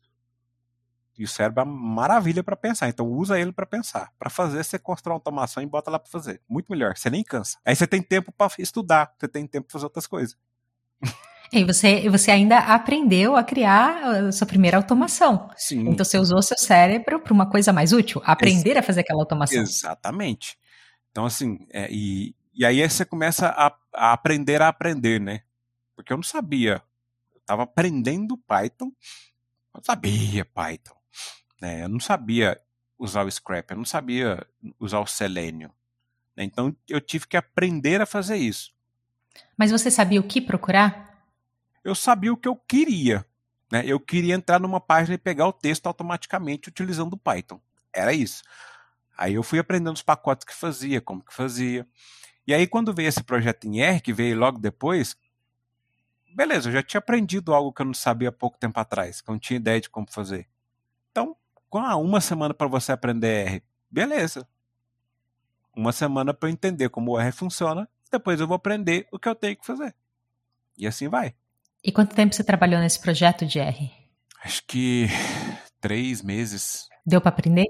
[1.18, 2.88] E o cérebro é uma maravilha para pensar.
[2.88, 4.12] Então usa ele para pensar.
[4.18, 6.42] Para fazer, você constrói uma automação e bota lá para fazer.
[6.48, 6.98] Muito melhor.
[6.98, 7.60] Você nem cansa.
[7.66, 9.14] Aí você tem tempo para estudar.
[9.20, 10.38] Você tem tempo para fazer outras coisas.
[11.54, 15.50] E você, você ainda aprendeu a criar a sua primeira automação.
[15.58, 15.82] Sim.
[15.90, 19.22] Então você usou seu cérebro para uma coisa mais útil, aprender Ex a fazer aquela
[19.22, 19.62] automação.
[19.62, 20.58] Exatamente.
[21.12, 25.42] Então, assim, é, e, e aí você começa a, a, aprender a aprender, né?
[25.94, 26.82] Porque eu não sabia.
[27.34, 28.90] Eu estava aprendendo Python,
[29.76, 30.96] eu sabia Python.
[31.62, 31.84] Né?
[31.84, 32.62] Eu não sabia
[32.98, 34.46] usar o Scrap, eu não sabia
[34.80, 35.72] usar o Selenium.
[36.36, 36.46] Né?
[36.46, 38.72] Então eu tive que aprender a fazer isso.
[39.58, 41.26] Mas você sabia o que procurar?
[41.84, 43.26] Eu sabia o que eu queria.
[43.72, 43.84] Né?
[43.86, 47.60] Eu queria entrar numa página e pegar o texto automaticamente utilizando o Python.
[47.94, 48.44] Era isso.
[49.18, 51.88] Aí eu fui aprendendo os pacotes que fazia, como que fazia.
[52.46, 55.16] E aí quando veio esse projeto em R, que veio logo depois,
[56.34, 59.30] beleza, eu já tinha aprendido algo que eu não sabia há pouco tempo atrás, que
[59.30, 60.48] eu não tinha ideia de como fazer.
[61.12, 61.36] Então,
[61.70, 64.48] com uma semana para você aprender R, beleza.
[65.74, 69.36] Uma semana para entender como o R funciona, depois eu vou aprender o que eu
[69.36, 69.96] tenho que fazer.
[70.78, 71.34] E assim vai.
[71.84, 73.92] E quanto tempo você trabalhou nesse projeto de R?
[74.44, 75.08] Acho que
[75.80, 76.88] três meses.
[77.06, 77.68] Deu para aprender?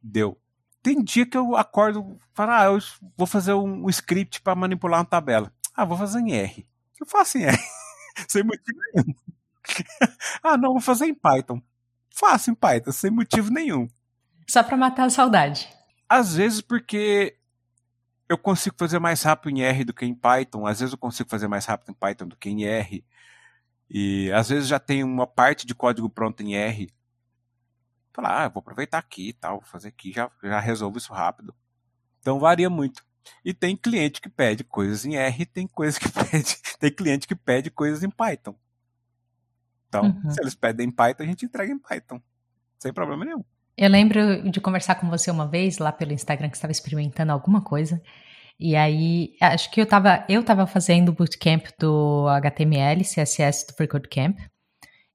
[0.00, 0.38] Deu.
[0.82, 2.78] Tem dia que eu acordo e falo, ah, eu
[3.16, 5.52] vou fazer um script para manipular uma tabela.
[5.74, 6.66] Ah, vou fazer em R.
[7.00, 7.58] Eu faço em R.
[8.28, 9.14] Sem motivo nenhum.
[10.42, 11.60] ah, não, vou fazer em Python.
[12.10, 13.88] Faço em Python, sem motivo nenhum.
[14.46, 15.68] Só para matar a saudade.
[16.08, 17.36] Às vezes porque
[18.32, 21.28] eu consigo fazer mais rápido em R do que em Python, às vezes eu consigo
[21.28, 23.04] fazer mais rápido em Python do que em R.
[23.90, 26.90] E às vezes já tem uma parte de código pronto em R.
[28.12, 31.54] Falar, ah, vou aproveitar aqui e tal, vou fazer aqui, já, já resolvo isso rápido.
[32.20, 33.04] Então varia muito.
[33.44, 37.34] E tem cliente que pede coisas em R, tem coisa que pede, tem cliente que
[37.34, 38.56] pede coisas em Python.
[39.88, 40.30] Então, uhum.
[40.30, 42.20] se eles pedem em Python, a gente entrega em Python,
[42.78, 43.44] sem problema nenhum.
[43.76, 47.62] Eu lembro de conversar com você uma vez lá pelo Instagram que estava experimentando alguma
[47.62, 48.00] coisa.
[48.60, 53.74] E aí, acho que eu estava eu tava fazendo o bootcamp do HTML, CSS do
[53.74, 54.38] Free Code Camp.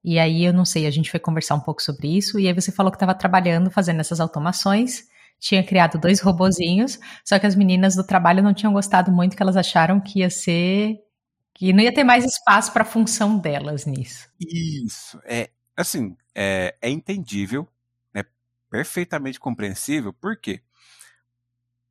[0.04, 2.40] E aí, eu não sei, a gente foi conversar um pouco sobre isso.
[2.40, 5.04] E aí, você falou que estava trabalhando, fazendo essas automações
[5.40, 9.44] tinha criado dois robozinhos, só que as meninas do trabalho não tinham gostado muito, que
[9.44, 10.96] elas acharam que ia ser
[11.54, 14.30] que não ia ter mais espaço para a função delas nisso.
[14.40, 17.68] Isso, é assim, é, é entendível,
[18.70, 20.62] perfeitamente compreensível, por quê?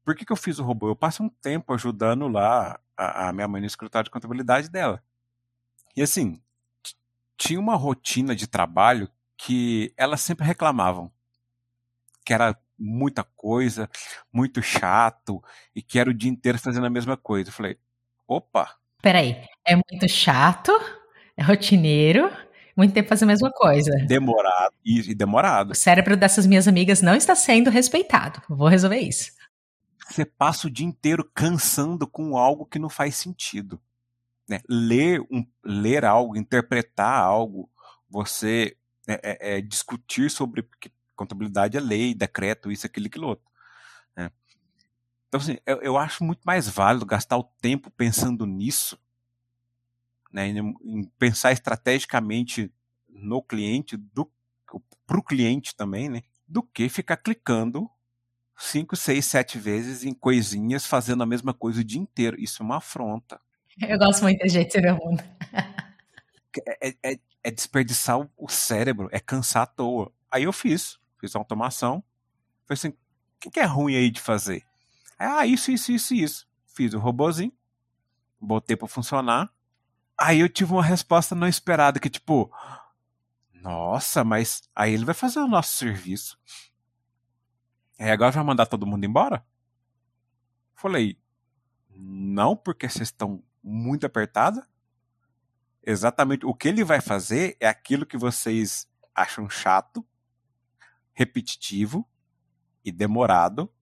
[0.04, 0.88] Por que, que eu fiz o robô?
[0.88, 5.02] Eu passo um tempo ajudando lá a, a minha mãe no escritório de contabilidade dela.
[5.96, 6.40] E assim,
[7.36, 11.10] tinha uma rotina de trabalho que elas sempre reclamavam.
[12.24, 13.88] Que era muita coisa,
[14.32, 15.42] muito chato,
[15.74, 17.48] e que era o dia inteiro fazendo a mesma coisa.
[17.48, 17.78] Eu falei,
[18.26, 18.76] opa.
[19.02, 20.72] Peraí, é muito chato,
[21.36, 22.30] é rotineiro,
[22.76, 23.90] muito tempo fazendo a mesma coisa.
[24.06, 25.70] Demorado, e, demorado.
[25.70, 28.42] O cérebro dessas minhas amigas não está sendo respeitado.
[28.48, 29.32] Vou resolver isso.
[30.10, 33.80] Você passa o dia inteiro cansando com algo que não faz sentido.
[34.48, 34.60] Né?
[34.68, 37.68] Ler, um, ler algo, interpretar algo,
[38.08, 38.76] você
[39.08, 40.68] é, é, é, discutir sobre
[41.16, 43.44] contabilidade é lei, decreto, isso, aquilo, aquilo outro.
[44.14, 44.30] Né?
[45.28, 48.98] Então, assim, eu, eu, acho muito mais válido gastar o tempo pensando nisso,
[50.36, 52.70] né, em, pensar estrategicamente
[53.08, 53.98] no cliente,
[55.06, 57.88] para o cliente também, né, do que ficar clicando
[58.54, 62.38] cinco, seis, sete vezes em coisinhas, fazendo a mesma coisa o dia inteiro.
[62.38, 63.40] Isso é uma afronta.
[63.80, 65.22] Eu gosto muito da gente no mundo.
[66.66, 70.12] É, é, é, é desperdiçar o cérebro, é cansar à toa.
[70.30, 72.02] Aí eu fiz fiz a automação.
[72.66, 74.62] Falei assim, o que, é ruim aí de fazer?
[75.18, 76.48] Ah, isso, isso, isso, isso.
[76.66, 77.52] Fiz o robozinho,
[78.40, 79.50] botei para funcionar.
[80.18, 82.50] Aí eu tive uma resposta não esperada, que tipo,
[83.52, 86.38] nossa, mas aí ele vai fazer o nosso serviço.
[87.98, 89.44] Aí agora vai mandar todo mundo embora?
[90.74, 91.18] Falei,
[91.90, 94.66] não, porque vocês estão muito apertada.
[95.82, 100.06] Exatamente o que ele vai fazer é aquilo que vocês acham chato,
[101.12, 102.08] repetitivo
[102.84, 103.72] e demorado,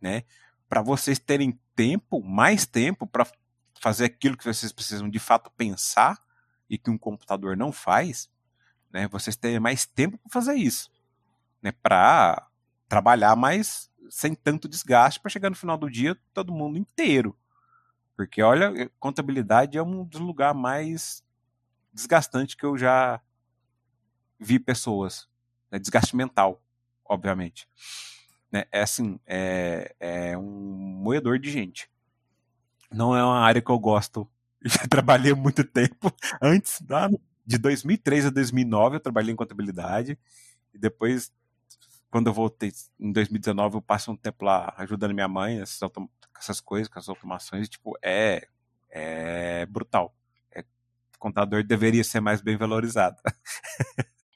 [0.00, 0.24] né?
[0.68, 3.26] Para vocês terem tempo, mais tempo para
[3.80, 6.22] fazer aquilo que vocês precisam de fato pensar
[6.68, 8.30] e que um computador não faz,
[8.90, 9.08] né?
[9.08, 10.90] Vocês terem mais tempo para fazer isso,
[11.62, 11.72] né?
[11.72, 12.48] Para
[12.88, 17.36] trabalhar mais sem tanto desgaste para chegar no final do dia todo mundo inteiro.
[18.16, 21.24] Porque olha, contabilidade é um dos lugares mais
[21.92, 23.20] desgastantes que eu já
[24.38, 25.28] vi pessoas,
[25.70, 25.78] né?
[25.78, 26.62] desgaste mental
[27.08, 27.68] obviamente.
[28.52, 28.64] Né?
[28.70, 30.42] É assim, é, é um
[31.02, 31.90] moedor de gente.
[32.92, 34.28] Não é uma área que eu gosto.
[34.64, 36.12] Já trabalhei muito tempo.
[36.40, 36.82] Antes,
[37.46, 40.18] de 2003 a 2009, eu trabalhei em contabilidade.
[40.72, 41.32] E depois,
[42.10, 45.80] quando eu voltei em 2019, eu passei um tempo lá ajudando minha mãe, essas,
[46.38, 47.66] essas coisas, com as automações.
[47.66, 48.48] E, tipo, é,
[48.90, 50.14] é brutal.
[50.54, 50.64] É,
[51.18, 53.16] contador deveria ser mais bem valorizado.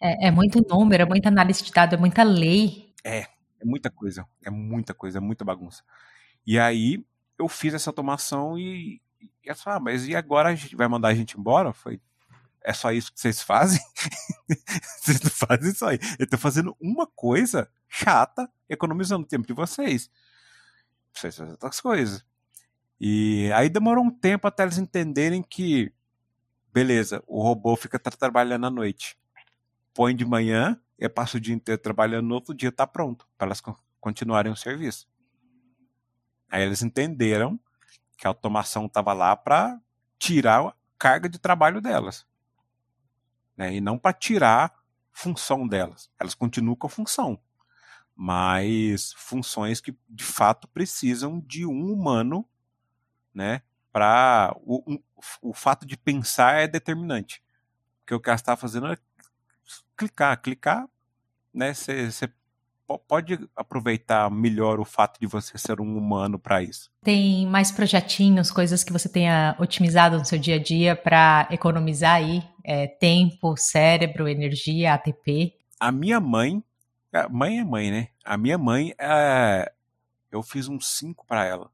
[0.04, 2.92] É, é muito número, é muita análise de dados, é muita lei.
[3.04, 5.84] É, é muita coisa, é muita coisa, é muita bagunça.
[6.44, 7.04] E aí
[7.42, 10.88] eu fiz essa automação e, e eu falei, ah, mas e agora a gente vai
[10.88, 11.72] mandar a gente embora?
[11.72, 12.00] Foi,
[12.62, 13.80] é só isso que vocês fazem?
[15.00, 15.98] vocês não fazem isso aí.
[16.18, 20.10] Eu tô fazendo uma coisa chata, economizando o tempo de vocês.
[21.12, 22.24] Vocês fazem outras coisas.
[23.00, 25.92] E aí demorou um tempo até eles entenderem que,
[26.72, 29.16] beleza, o robô fica trabalhando à noite
[29.94, 33.46] põe de manhã e passa o dia inteiro trabalhando, no outro dia está pronto, para
[33.48, 33.62] elas
[34.00, 35.06] continuarem o serviço.
[36.52, 37.58] Aí eles entenderam
[38.18, 39.80] que a automação estava lá para
[40.18, 42.26] tirar a carga de trabalho delas.
[43.56, 43.76] Né?
[43.76, 44.70] E não para tirar
[45.10, 46.10] função delas.
[46.20, 47.40] Elas continuam com a função.
[48.14, 52.46] Mas funções que de fato precisam de um humano,
[53.32, 53.62] né?
[53.90, 55.02] Para o, um,
[55.40, 57.42] o fato de pensar é determinante.
[58.00, 58.98] Porque o que ela está fazendo é
[59.96, 60.40] clicar.
[60.42, 60.86] Clicar,
[61.52, 61.72] né?
[61.72, 62.30] Você
[62.98, 66.90] pode aproveitar melhor o fato de você ser um humano para isso.
[67.02, 72.16] Tem mais projetinhos, coisas que você tenha otimizado no seu dia a dia para economizar
[72.16, 75.54] aí é, tempo, cérebro, energia, ATP?
[75.78, 76.62] A minha mãe,
[77.30, 78.08] mãe é mãe, né?
[78.24, 79.72] A minha mãe, é,
[80.30, 81.70] eu fiz um cinco para ela.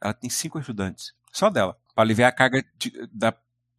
[0.00, 3.32] Ela tem cinco estudantes, só dela, para aliviar a carga de, da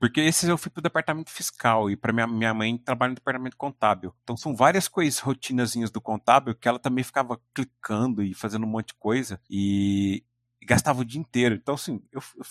[0.03, 3.55] porque esse eu fui pro departamento fiscal e para minha, minha mãe trabalha no departamento
[3.55, 4.13] contábil.
[4.21, 8.69] Então são várias coisas, rotinazinhas do contábil que ela também ficava clicando e fazendo um
[8.69, 9.39] monte de coisa.
[9.49, 10.21] E
[10.63, 11.55] e gastava o dia inteiro.
[11.55, 12.45] Então, assim, eu, eu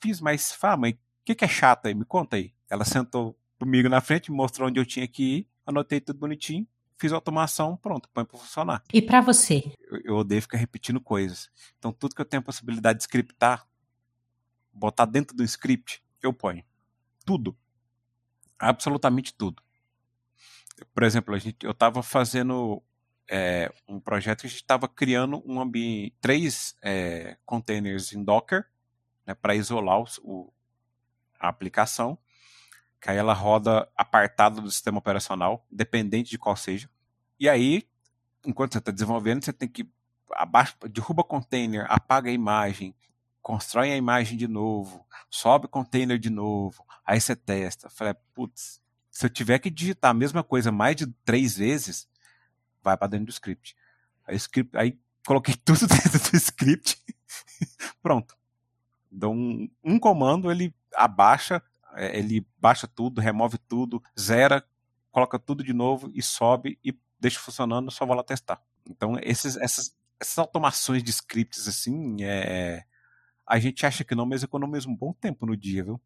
[0.00, 0.52] fiz mais.
[0.52, 1.94] Fala, mãe, o que, que é chato aí?
[1.94, 2.52] Me conta aí.
[2.68, 6.66] Ela sentou comigo na frente, mostrou onde eu tinha que ir, anotei tudo bonitinho,
[6.96, 8.82] fiz a automação, pronto, põe para funcionar.
[8.92, 9.70] E para você?
[9.90, 11.50] Eu, eu, odeio ficar repetindo coisas.
[11.78, 13.66] Então, tudo que eu tenho a possibilidade de scriptar,
[14.72, 16.64] botar dentro do script, eu ponho.
[17.28, 17.54] Tudo.
[18.58, 19.62] Absolutamente tudo.
[20.94, 22.82] Por exemplo, a gente, eu estava fazendo
[23.28, 28.64] é, um projeto que a gente estava criando um ambiente, três é, containers em Docker
[29.26, 30.50] né, para isolar o,
[31.38, 32.16] a aplicação,
[32.98, 36.88] que aí ela roda apartada do sistema operacional, dependente de qual seja.
[37.38, 37.86] E aí,
[38.42, 39.86] enquanto você está desenvolvendo, você tem que
[40.32, 42.94] abaixa, derruba container, apaga a imagem,
[43.42, 47.88] constrói a imagem de novo, sobe o container de novo, aí você testa.
[47.88, 52.08] Falei, putz, se eu tiver que digitar a mesma coisa mais de três vezes,
[52.82, 53.76] vai para dentro do script.
[54.26, 57.02] Aí, script, aí coloquei tudo dentro do script,
[58.02, 58.36] pronto.
[59.10, 61.62] Dou um, um comando, ele abaixa,
[61.94, 64.64] é, ele baixa tudo, remove tudo, zera,
[65.10, 68.62] coloca tudo de novo e sobe e deixa funcionando, só vou lá testar.
[68.88, 72.84] Então, esses, essas, essas automações de scripts, assim, é,
[73.48, 76.00] a gente acha que não, mas economiza um bom tempo no dia, viu?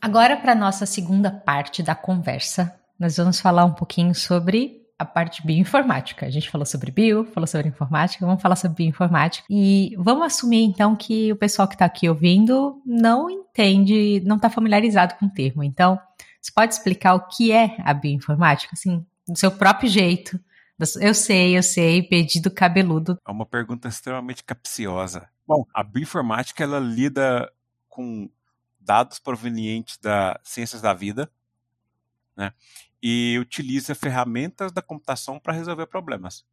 [0.00, 5.44] Agora, para nossa segunda parte da conversa, nós vamos falar um pouquinho sobre a parte
[5.44, 6.26] bioinformática.
[6.26, 9.44] A gente falou sobre bio, falou sobre informática, vamos falar sobre bioinformática.
[9.50, 14.48] E vamos assumir então que o pessoal que está aqui ouvindo não entende, não está
[14.48, 15.64] familiarizado com o termo.
[15.64, 15.98] Então,
[16.40, 20.38] você pode explicar o que é a bioinformática, assim, do seu próprio jeito?
[21.00, 23.18] Eu sei, eu sei, pedido cabeludo.
[23.26, 25.28] É uma pergunta extremamente capciosa.
[25.48, 27.50] Bom, a bioinformática ela lida
[27.88, 28.28] com
[28.78, 31.32] dados provenientes das ciências da vida,
[32.36, 32.52] né?
[33.02, 36.44] e utiliza ferramentas da computação para resolver problemas.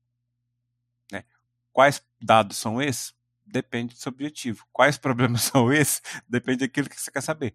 [1.12, 1.26] Né?
[1.74, 3.14] Quais dados são esses?
[3.46, 4.66] Depende do seu objetivo.
[4.72, 6.02] Quais problemas são esses?
[6.26, 7.54] Depende daquilo que você quer saber.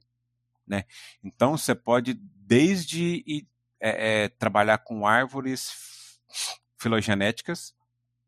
[0.66, 0.84] Né?
[1.24, 3.46] Então você pode desde
[3.80, 6.20] é, é, trabalhar com árvores
[6.76, 7.74] filogenéticas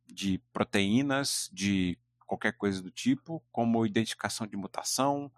[0.06, 1.98] de proteínas, de
[2.32, 5.30] qualquer coisa do tipo, como identificação de mutação,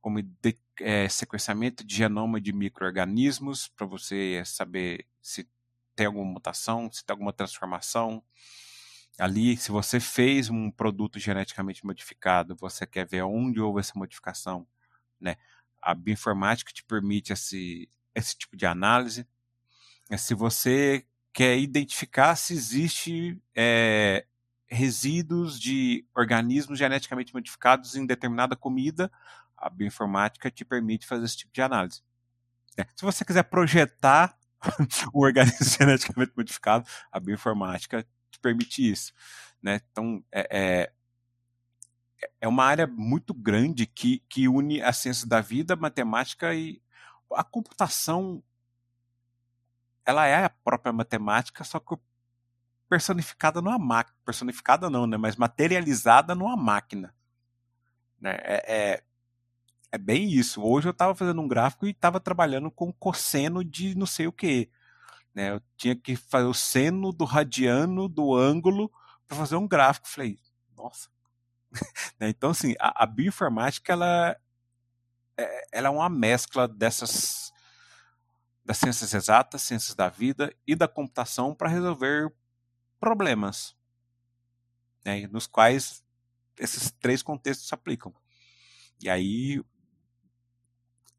[0.00, 5.48] como de, é, sequenciamento de genoma de micro-organismos, para você saber se
[5.96, 8.22] tem alguma mutação, se tem alguma transformação.
[9.18, 14.64] Ali, se você fez um produto geneticamente modificado, você quer ver onde houve essa modificação,
[15.20, 15.36] né?
[15.82, 19.26] A bioinformática te permite esse, esse tipo de análise.
[20.08, 24.26] É, se você quer identificar se existe é,
[24.66, 29.10] resíduos de organismos geneticamente modificados em determinada comida,
[29.56, 32.02] a bioinformática te permite fazer esse tipo de análise.
[32.76, 32.84] É.
[32.94, 34.36] Se você quiser projetar
[35.14, 39.12] um organismo geneticamente modificado, a bioinformática te permite isso.
[39.62, 39.80] Né?
[39.90, 40.92] Então, é, é,
[42.40, 46.82] é uma área muito grande que, que une a ciência da vida, a matemática e
[47.32, 48.42] a computação.
[50.04, 51.96] Ela é a própria matemática, só que
[52.88, 54.16] personificada numa máquina.
[54.24, 55.16] Personificada não, né?
[55.16, 57.14] mas materializada numa máquina.
[58.20, 58.36] Né?
[58.40, 59.02] É, é,
[59.92, 60.62] é bem isso.
[60.62, 64.32] Hoje eu estava fazendo um gráfico e estava trabalhando com cosseno de não sei o
[64.32, 64.70] que.
[65.34, 65.52] Né?
[65.52, 68.90] Eu tinha que fazer o seno do radiano do ângulo
[69.26, 70.08] para fazer um gráfico.
[70.08, 70.38] Falei,
[70.76, 71.08] nossa.
[72.18, 72.28] né?
[72.28, 74.36] Então, assim, a, a, bioinformática ela
[75.36, 77.52] é, ela é uma mescla dessas
[78.64, 82.32] das ciências exatas, ciências da vida e da computação para resolver
[83.00, 83.74] problemas,
[85.04, 85.26] né?
[85.28, 86.04] nos quais
[86.58, 88.12] esses três contextos se aplicam.
[89.02, 89.62] E aí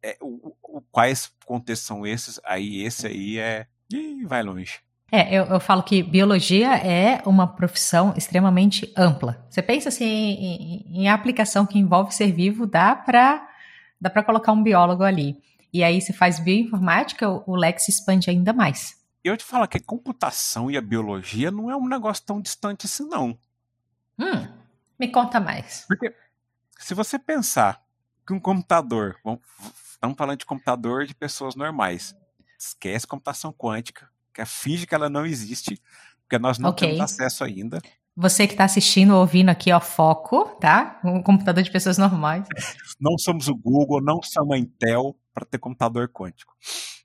[0.01, 2.39] é, o, o, quais contextos são esses?
[2.43, 3.67] Aí esse aí é.
[3.91, 4.79] Ih, vai longe.
[5.09, 9.45] É, eu, eu, falo que biologia é uma profissão extremamente ampla.
[9.49, 13.47] Você pensa assim em, em aplicação que envolve ser vivo, dá para
[13.99, 15.37] dá para colocar um biólogo ali.
[15.73, 18.96] E aí se faz bioinformática, o, o leque se expande ainda mais.
[19.27, 22.85] Eu te falo que a computação e a biologia não é um negócio tão distante
[22.85, 23.37] assim, não.
[24.19, 24.47] Hum,
[24.99, 25.85] me conta mais.
[25.87, 26.13] Porque
[26.79, 27.81] se você pensar
[28.25, 29.41] que um computador, vamos,
[29.97, 32.15] Estamos falando de computador de pessoas normais.
[32.57, 35.81] Esquece computação quântica, que finge que ela não existe,
[36.21, 36.89] porque nós não okay.
[36.89, 37.81] temos acesso ainda.
[38.15, 40.99] Você que está assistindo ou ouvindo aqui, ó, foco, tá?
[41.03, 42.47] Um computador de pessoas normais.
[42.99, 46.55] Não somos o Google, não somos a Intel para ter computador quântico.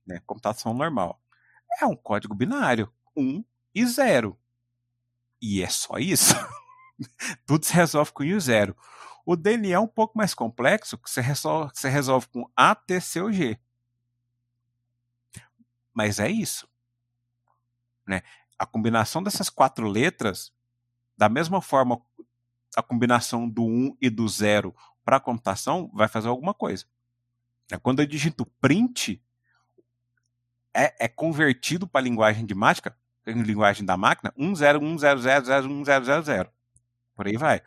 [0.07, 0.21] Né?
[0.27, 1.19] Computação normal.
[1.81, 3.45] É um código binário, um
[3.75, 4.39] e zero.
[5.41, 6.35] E é só isso.
[7.47, 8.77] Tudo se resolve com um e zero.
[9.25, 13.01] O DNA é um pouco mais complexo, que você resolve, você resolve com A, T,
[13.01, 13.59] C ou G.
[15.93, 16.69] Mas é isso.
[18.07, 18.23] Né?
[18.59, 20.53] A combinação dessas quatro letras,
[21.17, 22.01] da mesma forma
[22.77, 26.87] a combinação do 1 e do 0 para a computação, vai fazer alguma coisa.
[27.71, 29.23] É, quando eu digito print,
[30.75, 32.97] é, é convertido para a linguagem de mágica,
[33.27, 36.49] linguagem da máquina, 101000100.
[37.15, 37.61] Por aí vai.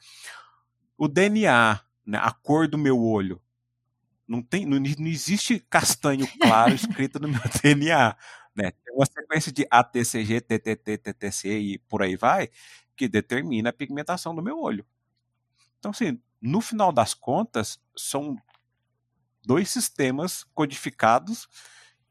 [0.98, 3.42] O DNA, né, a cor do meu olho,
[4.28, 8.16] não, tem, não, não existe castanho claro escrito no meu DNA.
[8.56, 8.72] Né?
[8.72, 12.50] Tem uma sequência de ATCG, TTT, TTC e por aí vai,
[12.96, 14.86] que determina a pigmentação do meu olho.
[15.78, 18.36] Então, assim, no final das contas, são
[19.46, 21.48] dois sistemas codificados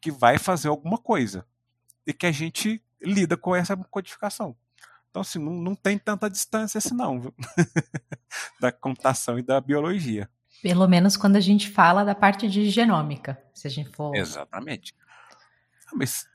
[0.05, 1.47] que vai fazer alguma coisa
[2.07, 4.55] e que a gente lida com essa codificação.
[5.09, 7.35] Então, assim, não, não tem tanta distância assim, não, viu?
[8.61, 10.29] da computação e da biologia.
[10.63, 14.15] Pelo menos quando a gente fala da parte de genômica, se a gente for.
[14.15, 14.95] Exatamente.
[15.87, 16.29] Ah, mas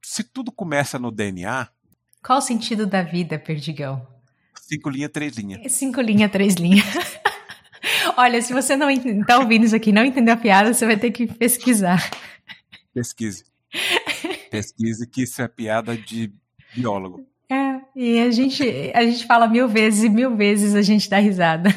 [0.00, 1.66] se tudo começa no DNA.
[2.22, 4.06] Qual o sentido da vida, Perdigão?
[4.54, 5.72] Cinco linhas, três linhas.
[5.72, 6.86] Cinco linhas, três linhas.
[8.16, 11.10] Olha, se você não está ouvindo isso aqui não entendeu a piada, você vai ter
[11.10, 12.08] que pesquisar.
[12.96, 13.44] Pesquise.
[14.50, 16.32] Pesquise que isso é piada de
[16.74, 17.28] biólogo.
[17.46, 18.62] É, e a gente,
[18.94, 21.68] a gente fala mil vezes e mil vezes a gente dá risada.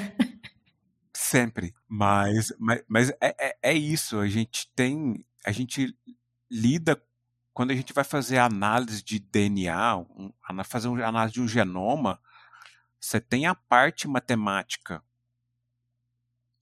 [1.14, 1.76] Sempre.
[1.90, 4.18] Mas, mas, mas é, é, é isso.
[4.18, 5.26] A gente tem.
[5.46, 5.94] A gente
[6.50, 7.02] lida
[7.54, 10.32] quando a gente vai fazer análise de DNA, um,
[10.64, 12.18] fazer uma análise de um genoma,
[12.98, 15.04] você tem a parte matemática.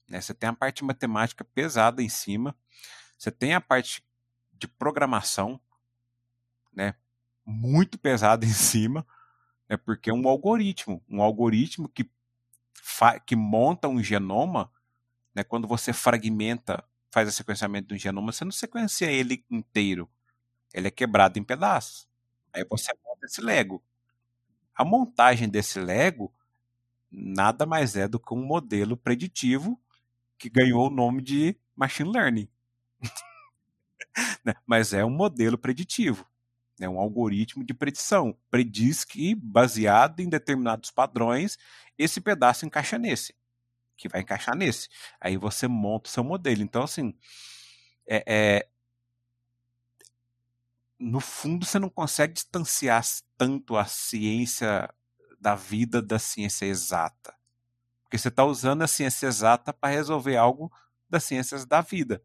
[0.08, 0.20] Né?
[0.20, 2.56] Você tem a parte matemática pesada em cima.
[3.16, 4.02] Você tem a parte
[4.58, 5.60] de programação,
[6.72, 6.94] né?
[7.44, 9.06] Muito pesada em cima,
[9.68, 9.76] né?
[9.76, 12.10] porque é um algoritmo, um algoritmo que
[13.26, 14.72] que monta um genoma,
[15.34, 15.44] né?
[15.44, 20.08] Quando você fragmenta, faz o sequenciamento de um genoma, você não sequencia ele inteiro.
[20.72, 22.08] Ele é quebrado em pedaços.
[22.52, 23.82] Aí você monta esse Lego.
[24.74, 26.32] A montagem desse Lego
[27.10, 29.80] nada mais é do que um modelo preditivo
[30.36, 32.48] que ganhou o nome de machine learning.
[34.44, 36.26] Né, mas é um modelo preditivo,
[36.80, 38.36] é um algoritmo de predição.
[38.50, 41.58] Prediz que, baseado em determinados padrões,
[41.96, 43.34] esse pedaço encaixa nesse,
[43.96, 44.88] que vai encaixar nesse.
[45.20, 46.62] Aí você monta o seu modelo.
[46.62, 47.14] Então, assim,
[48.06, 48.68] é, é
[50.98, 53.04] no fundo você não consegue distanciar
[53.36, 54.92] tanto a ciência
[55.40, 57.34] da vida da ciência exata.
[58.02, 60.72] Porque você está usando a ciência exata para resolver algo
[61.08, 62.22] das ciências da vida.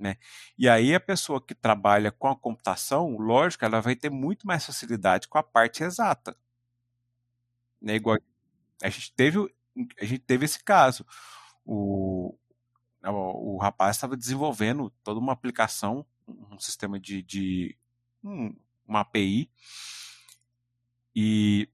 [0.00, 0.16] Né?
[0.56, 4.64] E aí a pessoa que trabalha com a computação, lógico, ela vai ter muito mais
[4.64, 6.34] facilidade com a parte exata.
[7.80, 7.96] Né?
[7.96, 8.16] Igual
[8.82, 9.38] a gente teve,
[10.00, 11.04] a gente teve esse caso.
[11.66, 12.34] O,
[13.04, 17.76] o, rapaz estava desenvolvendo toda uma aplicação, um sistema de, de
[18.24, 18.56] um,
[18.88, 19.50] uma API,
[21.14, 21.68] e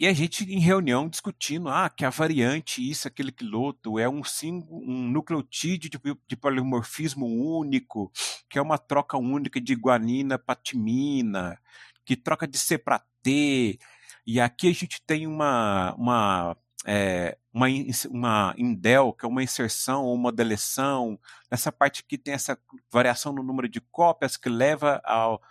[0.00, 4.24] e a gente em reunião discutindo, ah, que a variante isso, aquele piloto é um
[4.24, 8.10] símbolo, um nucleotídeo de, de polimorfismo único,
[8.48, 11.60] que é uma troca única de guanina para timina,
[12.02, 13.78] que troca de C para T.
[14.26, 17.66] E aqui a gente tem uma uma é, uma,
[18.08, 21.20] uma indel, que é uma inserção ou uma deleção.
[21.50, 22.58] Nessa parte aqui tem essa
[22.90, 25.42] variação no número de cópias que leva ao,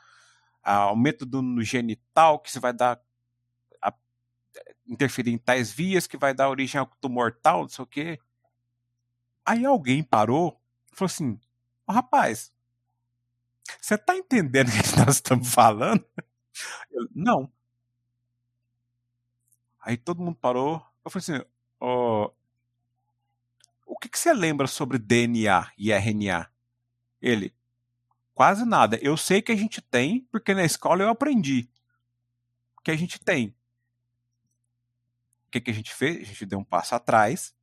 [0.63, 2.99] ao método no genital, que você vai dar
[4.87, 8.19] interferir em tais vias que vai dar origem ao tumor tal, não sei o quê.
[9.45, 10.59] Aí alguém parou
[10.91, 11.39] e falou assim:
[11.87, 12.51] oh, rapaz,
[13.79, 16.03] você tá entendendo o que nós estamos falando?
[16.91, 17.51] Eu, não.
[19.79, 20.85] Aí todo mundo parou.
[21.03, 21.49] Eu falei assim:
[21.79, 22.31] oh,
[23.85, 26.49] o que, que você lembra sobre DNA e RNA?
[27.21, 27.53] Ele,
[28.33, 28.97] quase nada.
[29.01, 31.69] Eu sei que a gente tem, porque na escola eu aprendi
[32.83, 33.55] que a gente tem.
[35.49, 36.17] O que, que a gente fez?
[36.17, 37.55] A gente deu um passo atrás,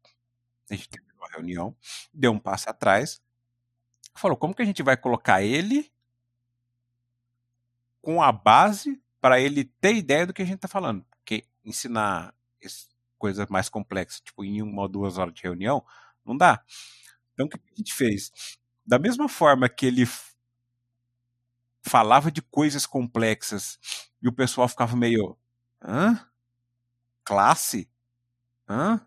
[0.68, 1.76] a gente teve uma reunião,
[2.12, 3.22] deu um passo atrás,
[4.12, 5.88] falou como que a gente vai colocar ele
[8.02, 11.04] com a base para ele ter ideia do que a gente está falando.
[11.04, 12.34] Porque ensinar
[13.16, 15.84] coisas mais complexas, tipo em uma ou duas horas de reunião,
[16.24, 16.60] não dá.
[17.34, 18.32] Então o que a gente fez?
[18.84, 20.08] Da mesma forma que ele
[21.82, 23.78] falava de coisas complexas
[24.20, 25.38] e o pessoal ficava meio.
[25.80, 26.28] Hã?
[27.26, 27.90] Classe,
[28.68, 29.06] hã?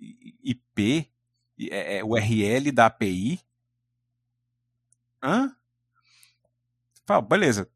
[0.00, 1.10] IP,
[1.70, 3.40] é, é, URL da API,
[5.22, 5.56] hã?
[7.06, 7.70] Fala, beleza.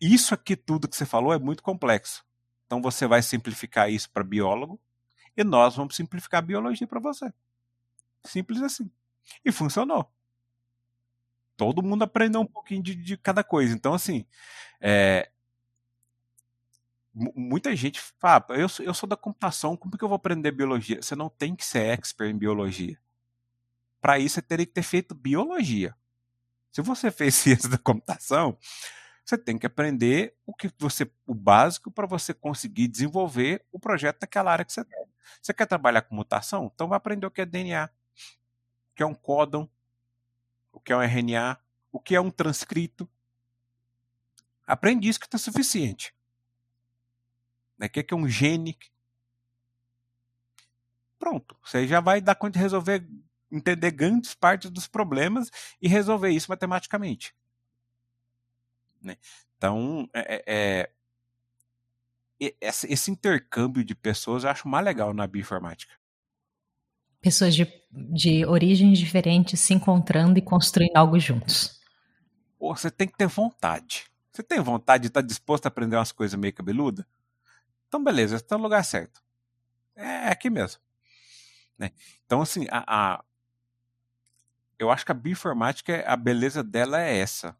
[0.00, 2.24] Isso aqui tudo que você falou é muito complexo.
[2.66, 4.80] Então você vai simplificar isso para biólogo
[5.36, 7.32] e nós vamos simplificar a biologia para você.
[8.24, 8.90] Simples assim.
[9.44, 10.12] E funcionou.
[11.56, 13.74] Todo mundo aprendeu um pouquinho de, de cada coisa.
[13.74, 14.26] Então, assim,
[14.80, 15.30] é,
[17.14, 21.02] muita gente fala, eu, sou, eu sou da computação, como que eu vou aprender biologia?
[21.02, 22.98] Você não tem que ser expert em biologia.
[24.00, 25.94] Para isso, você teria que ter feito biologia.
[26.72, 28.56] Se você fez ciência da computação,
[29.24, 34.22] você tem que aprender o que você o básico para você conseguir desenvolver o projeto
[34.22, 35.06] naquela área que você quer.
[35.40, 36.70] Você quer trabalhar com mutação?
[36.74, 39.68] Então vai aprender o que é DNA, o que é um códon,
[40.72, 41.58] o que é um RNA,
[41.92, 43.08] o que é um transcrito.
[44.66, 46.14] Aprende isso que está suficiente.
[47.78, 47.86] Né?
[47.86, 48.76] O que é um gene?
[51.18, 53.06] Pronto, você já vai dar conta de resolver,
[53.50, 55.50] entender grandes partes dos problemas
[55.80, 57.34] e resolver isso matematicamente.
[59.00, 59.16] Né?
[59.56, 60.90] Então, é, é,
[62.40, 65.94] é esse intercâmbio de pessoas eu acho mais legal na bioinformática.
[67.20, 71.80] Pessoas de, de origens diferentes se encontrando e construindo algo juntos.
[72.58, 74.06] Pô, você tem que ter vontade.
[74.32, 77.06] Você tem vontade de estar disposto a aprender umas coisas meio cabeluda?
[77.92, 79.22] Então, beleza, está no lugar certo.
[79.94, 80.80] É aqui mesmo.
[81.78, 81.90] Né?
[82.24, 83.24] Então, assim, a, a,
[84.78, 87.54] eu acho que a bioinformática, a beleza dela é essa.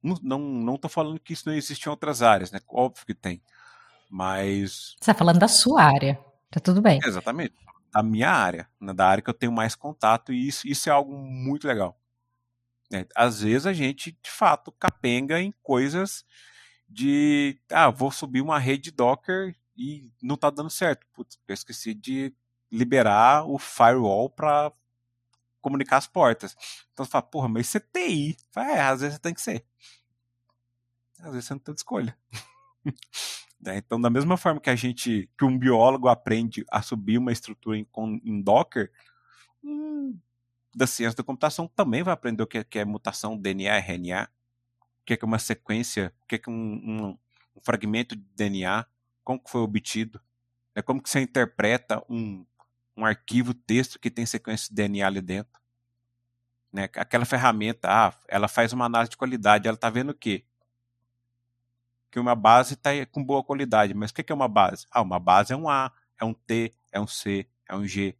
[0.00, 2.60] Não, não, não tô falando que isso não existe em outras áreas, né?
[2.68, 3.42] Óbvio que tem.
[4.08, 4.94] Mas.
[5.00, 6.20] Você tá falando da sua área.
[6.48, 7.00] Tá tudo bem.
[7.04, 7.52] Exatamente.
[7.92, 8.92] Da minha área, né?
[8.92, 11.98] da área que eu tenho mais contato, e isso, isso é algo muito legal.
[12.88, 13.06] Né?
[13.12, 16.24] Às vezes a gente, de fato, capenga em coisas
[16.92, 21.06] de ah, vou subir uma rede Docker e não tá dando certo.
[21.12, 22.34] Putz, eu esqueci de
[22.70, 24.72] liberar o firewall para
[25.60, 26.56] comunicar as portas.
[26.92, 28.36] Então você fala, porra, mas isso é TI.
[28.56, 29.64] É, às vezes tem que ser.
[31.20, 32.16] Às vezes você não tem escolha.
[33.60, 33.78] né?
[33.78, 37.78] Então, da mesma forma que a gente, que um biólogo aprende a subir uma estrutura
[37.78, 37.86] em,
[38.24, 38.90] em Docker,
[39.62, 40.18] hum,
[40.74, 44.28] da ciência da computação também vai aprender o que é, que é mutação DNA, RNA
[45.02, 47.18] o que é, que é uma sequência, o que é, que um, um,
[47.56, 48.86] um fragmento de DNA,
[49.24, 50.20] como que foi obtido,
[50.74, 50.80] né?
[50.80, 52.46] como que você interpreta um,
[52.96, 55.60] um arquivo texto que tem sequência de DNA ali dentro.
[56.72, 56.84] Né?
[56.96, 60.44] Aquela ferramenta, ah, ela faz uma análise de qualidade, ela está vendo o quê?
[62.10, 64.86] Que uma base está com boa qualidade, mas o que é uma base?
[64.90, 68.16] Ah, uma base é um A, é um T, é um C, é um G.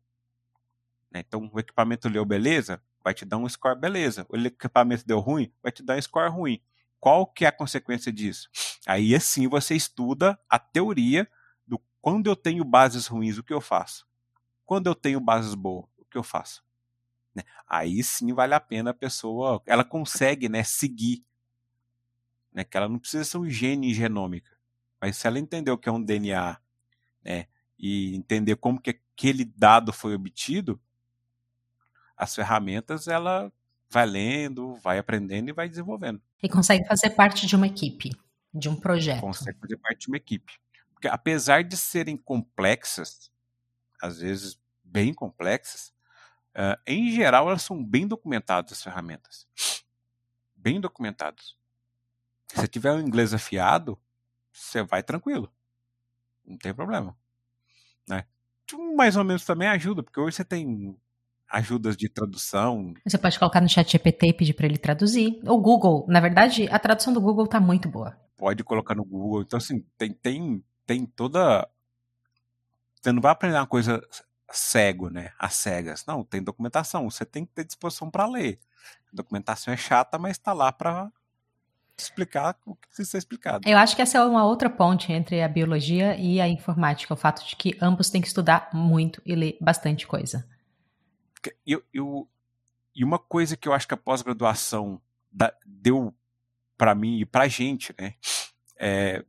[1.11, 1.21] Né?
[1.21, 4.27] Então, o equipamento leu beleza, vai te dar um score beleza.
[4.29, 6.61] O equipamento deu ruim, vai te dar um score ruim.
[7.03, 8.49] Qual que é a consequência disso?
[8.87, 11.29] Aí assim você estuda a teoria
[11.67, 14.07] do quando eu tenho bases ruins, o que eu faço?
[14.65, 16.65] Quando eu tenho bases boas, o que eu faço?
[17.35, 17.43] Né?
[17.69, 21.25] Aí sim vale a pena a pessoa, ela consegue né, seguir.
[22.53, 24.57] Né, que ela não precisa ser um gênio em genômica.
[25.01, 26.57] Mas se ela entender o que é um DNA
[27.25, 30.81] né, e entender como que aquele dado foi obtido,
[32.17, 33.53] as ferramentas ela
[33.93, 36.21] vai lendo, vai aprendendo e vai desenvolvendo.
[36.43, 38.11] E consegue fazer parte de uma equipe,
[38.53, 39.21] de um projeto.
[39.21, 40.59] Consegue fazer parte de uma equipe.
[40.95, 43.31] Porque apesar de serem complexas,
[44.01, 45.93] às vezes bem complexas,
[46.57, 49.47] uh, em geral elas são bem documentadas as ferramentas.
[50.57, 51.55] Bem documentadas.
[52.49, 53.99] Se você tiver um inglês afiado,
[54.51, 55.53] você vai tranquilo.
[56.45, 57.17] Não tem problema.
[58.09, 58.25] Né?
[58.97, 60.97] Mais ou menos também ajuda, porque hoje você tem
[61.53, 62.95] ajudas de tradução.
[63.07, 65.39] Você pode colocar no chat GPT e pedir para ele traduzir.
[65.45, 68.17] O Google, na verdade, a tradução do Google tá muito boa.
[68.39, 69.43] Pode colocar no Google.
[69.43, 71.69] Então, assim, tem, tem, tem toda.
[73.01, 74.03] Você não vai aprender uma coisa
[74.51, 75.31] cego, né?
[75.39, 76.07] Às cegas.
[76.07, 77.09] Não, tem documentação.
[77.11, 78.59] Você tem que ter disposição para ler.
[79.13, 81.13] A documentação é chata, mas está lá para
[81.99, 83.69] explicar o que precisa ser explicado.
[83.69, 87.17] Eu acho que essa é uma outra ponte entre a biologia e a informática, o
[87.17, 90.49] fato de que ambos têm que estudar muito e ler bastante coisa.
[91.67, 92.29] Eu, eu,
[92.95, 95.01] e uma coisa que eu acho que a pós-graduação
[95.65, 96.15] deu
[96.77, 98.15] para mim e para gente, né?
[98.77, 99.25] É,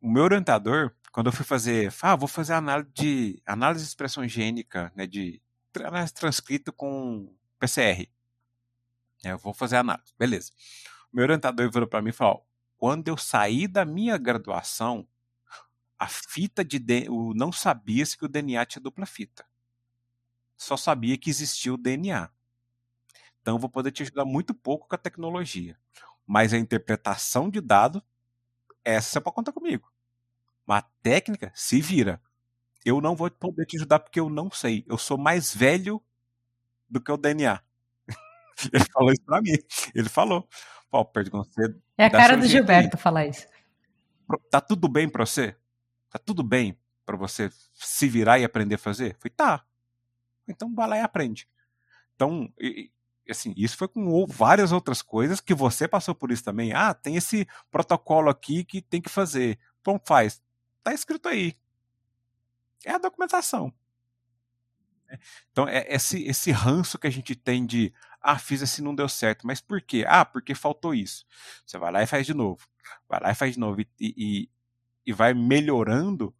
[0.00, 4.26] o meu orientador, quando eu fui fazer, ah, vou fazer análise de análise de expressão
[4.26, 5.42] gênica, né, de
[5.74, 8.08] análise transcrita com PCR.
[9.24, 10.52] É, eu vou fazer análise, beleza.
[11.12, 15.06] O meu orientador virou para mim e falou: quando eu saí da minha graduação,
[15.98, 19.44] a fita de eu não sabia se o DNA tinha dupla fita
[20.56, 22.30] só sabia que existia o DNA.
[23.40, 25.78] Então, eu vou poder te ajudar muito pouco com a tecnologia.
[26.26, 28.02] Mas a interpretação de dado,
[28.84, 29.90] essa é para contar comigo.
[30.66, 32.20] Mas a técnica, se vira.
[32.84, 34.84] Eu não vou poder te ajudar porque eu não sei.
[34.88, 36.02] Eu sou mais velho
[36.88, 37.60] do que o DNA.
[38.72, 39.56] Ele falou isso para mim.
[39.94, 40.48] Ele falou.
[40.90, 43.02] Pô, você é a cara do Gilberto aí.
[43.02, 43.46] falar isso.
[44.50, 45.56] Tá tudo bem para você?
[46.10, 49.16] Tá tudo bem para você se virar e aprender a fazer?
[49.20, 49.64] Foi tá.
[50.48, 51.48] Então vai lá e aprende.
[52.14, 52.90] Então, e,
[53.28, 56.72] assim, isso foi com várias outras coisas que você passou por isso também.
[56.72, 59.58] Ah, tem esse protocolo aqui que tem que fazer.
[59.80, 60.42] Então faz.
[60.82, 61.56] tá escrito aí.
[62.84, 63.72] É a documentação.
[65.50, 69.08] Então, é esse, esse ranço que a gente tem de, ah, fiz assim não deu
[69.08, 70.04] certo, mas por quê?
[70.06, 71.24] Ah, porque faltou isso.
[71.64, 72.66] Você vai lá e faz de novo.
[73.08, 73.80] Vai lá e faz de novo.
[73.80, 74.50] E, e,
[75.06, 76.34] e vai melhorando.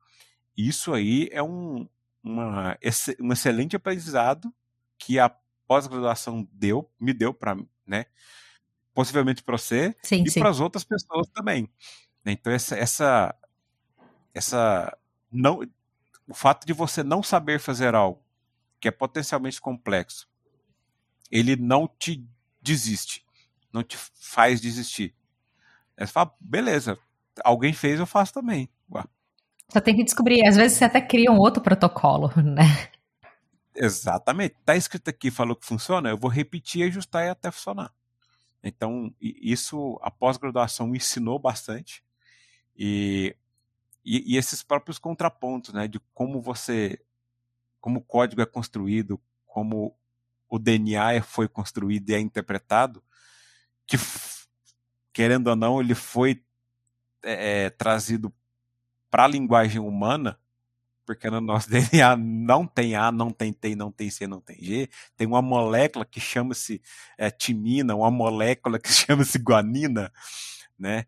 [0.56, 1.88] Isso aí é um,
[2.26, 2.76] uma,
[3.20, 4.52] um excelente aprendizado
[4.98, 5.28] que a
[5.66, 7.56] pós-graduação deu, me deu para,
[7.86, 8.06] né?
[8.92, 11.68] Possivelmente para você sim, e para as outras pessoas também.
[12.24, 13.34] Então essa, essa,
[14.34, 14.98] essa
[15.30, 15.60] não,
[16.26, 18.22] o fato de você não saber fazer algo
[18.80, 20.28] que é potencialmente complexo,
[21.30, 22.26] ele não te
[22.60, 23.24] desiste,
[23.72, 25.14] não te faz desistir.
[25.96, 26.98] Você fala, beleza,
[27.44, 28.68] alguém fez, eu faço também.
[28.90, 29.04] Ué.
[29.68, 32.90] Só tem que descobrir, às vezes você até cria um outro protocolo, né?
[33.74, 34.54] Exatamente.
[34.64, 37.92] Tá escrito aqui, falou que funciona, eu vou repetir, ajustar e até funcionar.
[38.62, 42.02] Então, isso a pós-graduação ensinou bastante.
[42.76, 43.36] E,
[44.04, 46.98] e, e, esses próprios contrapontos, né, de como você,
[47.80, 49.96] como o código é construído, como
[50.48, 53.02] o DNA foi construído e é interpretado,
[53.86, 53.96] que
[55.12, 56.42] querendo ou não, ele foi
[57.22, 58.32] é, trazido
[59.16, 60.38] para a linguagem humana
[61.06, 64.58] porque no nosso DNA não tem A, não tem T, não tem C, não tem
[64.60, 64.90] G.
[65.16, 66.82] Tem uma molécula que chama-se
[67.16, 70.12] é, timina, uma molécula que chama-se guanina,
[70.78, 71.06] né?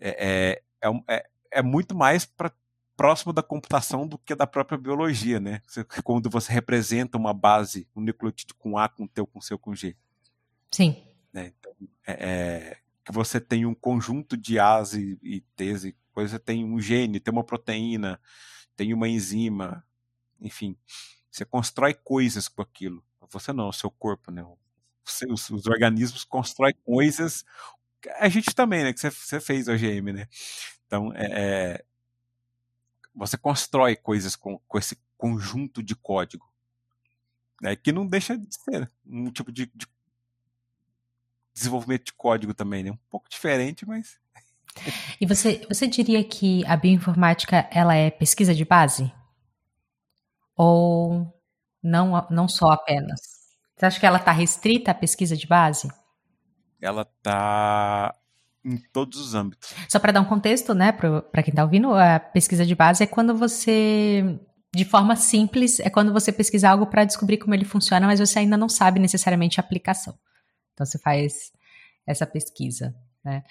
[0.00, 2.50] É, é, é, é, é muito mais pra,
[2.96, 5.62] próximo da computação do que da própria biologia, né?
[6.02, 9.94] Quando você representa uma base, um nucleotídeo com A, com T, com C, com G.
[10.72, 10.96] Sim.
[11.32, 11.52] Né?
[11.58, 11.72] Então,
[12.06, 12.78] é, é,
[13.10, 17.20] que você tem um conjunto de A's e, e T's, e você tem um gene,
[17.20, 18.20] tem uma proteína,
[18.76, 19.84] tem uma enzima,
[20.40, 20.76] enfim,
[21.30, 23.04] você constrói coisas com aquilo.
[23.30, 24.44] Você não, o seu corpo, né?
[25.04, 27.44] Você, os, os, organismos constroem coisas.
[28.18, 28.92] A gente também, né?
[28.92, 30.28] Que você, você fez OGM, né?
[30.86, 31.84] Então, é, é,
[33.14, 36.48] você constrói coisas com, com esse conjunto de código,
[37.60, 37.76] né?
[37.76, 39.86] Que não deixa de ser um tipo de, de
[41.52, 42.90] desenvolvimento de código também, né?
[42.90, 44.18] Um pouco diferente, mas
[45.20, 49.12] e você, você diria que a bioinformática ela é pesquisa de base?
[50.56, 51.26] Ou
[51.82, 53.20] não, não só apenas?
[53.76, 55.88] Você acha que ela está restrita à pesquisa de base?
[56.80, 58.14] Ela está
[58.64, 59.74] em todos os âmbitos.
[59.88, 63.06] Só para dar um contexto, né, para quem está ouvindo, a pesquisa de base é
[63.06, 64.38] quando você,
[64.74, 68.38] de forma simples, é quando você pesquisa algo para descobrir como ele funciona, mas você
[68.38, 70.14] ainda não sabe necessariamente a aplicação.
[70.80, 71.52] Então você faz
[72.06, 72.94] essa pesquisa.
[73.22, 73.44] Né?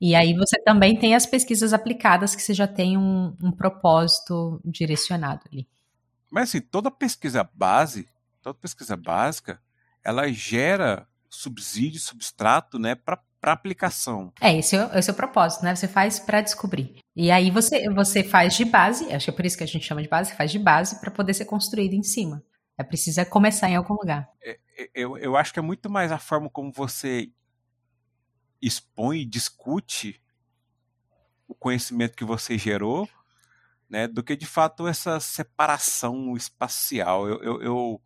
[0.00, 4.58] E aí você também tem as pesquisas aplicadas que você já tem um, um propósito
[4.64, 5.68] direcionado ali.
[6.30, 8.08] Mas assim, toda pesquisa base,
[8.40, 9.60] toda pesquisa básica,
[10.02, 14.32] ela gera subsídio, substrato, né, para aplicação.
[14.40, 15.74] É, esse é, esse é o propósito, né?
[15.74, 16.96] Você faz para descobrir.
[17.14, 19.86] E aí você, você faz de base, acho que é por isso que a gente
[19.86, 22.42] chama de base, faz de base para poder ser construído em cima.
[22.80, 24.26] É preciso começar em algum lugar.
[24.42, 27.30] É, é, eu, eu acho que é muito mais a forma como você
[28.62, 30.18] expõe, discute
[31.46, 33.06] o conhecimento que você gerou,
[33.86, 37.28] né, do que de fato essa separação espacial.
[37.28, 38.02] Eu, eu, eu,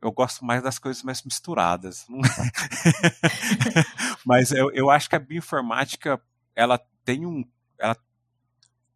[0.00, 2.06] eu gosto mais das coisas mais misturadas.
[4.24, 6.18] Mas eu, eu acho que a bioinformática
[6.56, 7.44] ela tem um.
[7.78, 7.94] Ela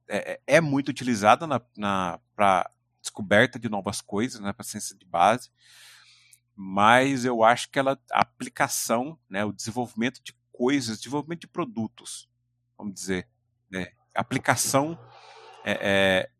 [0.08, 2.70] é, é, é muito utilizada na, na, para
[3.05, 5.50] descoberta de novas coisas, né, para ciência de base
[6.57, 12.28] mas eu acho que ela, a aplicação, né, o desenvolvimento de coisas, desenvolvimento de produtos,
[12.78, 13.28] vamos dizer,
[13.68, 14.98] né, aplicação,
[15.64, 16.30] é, é,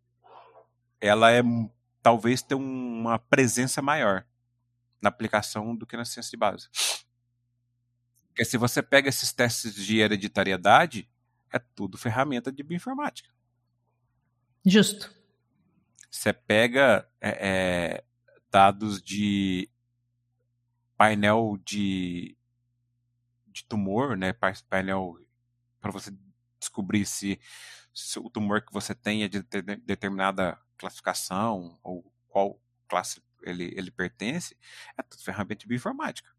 [1.01, 1.43] ela é
[2.01, 4.25] talvez ter uma presença maior
[5.01, 6.69] na aplicação do que na ciência de base.
[8.29, 11.09] Porque se você pega esses testes de hereditariedade,
[11.53, 13.33] é tudo ferramenta de bioinformática.
[14.65, 15.13] Justo.
[16.15, 18.05] Você pega é,
[18.49, 19.69] dados de
[20.97, 22.39] painel de,
[23.49, 24.33] de tumor, né?
[24.69, 25.19] Painel
[25.81, 26.17] para você
[26.57, 27.41] descobrir se,
[27.93, 33.75] se, o tumor que você tem é de, de determinada classificação ou qual classe ele,
[33.77, 34.57] ele pertence,
[34.97, 36.31] é tudo ferramenta de bioinformática.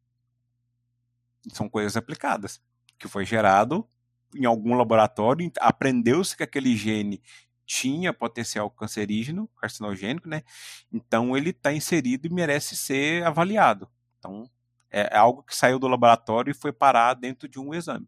[1.51, 2.61] São coisas aplicadas,
[2.97, 3.86] que foi gerado
[4.34, 7.21] em algum laboratório, aprendeu-se que aquele gene
[7.66, 10.43] tinha potencial cancerígeno, carcinogênico, né?
[10.91, 13.89] Então ele está inserido e merece ser avaliado.
[14.20, 14.49] Então,
[14.91, 18.07] é, é algo que saiu do laboratório e foi parar dentro de um exame.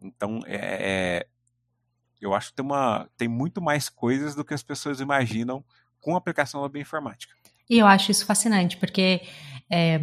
[0.00, 1.26] Então, é, é,
[2.20, 5.64] eu acho que tem, uma, tem muito mais coisas do que as pessoas imaginam
[6.00, 7.34] com a aplicação da bioinformática.
[7.68, 9.20] E eu acho isso fascinante, porque
[9.70, 10.00] é,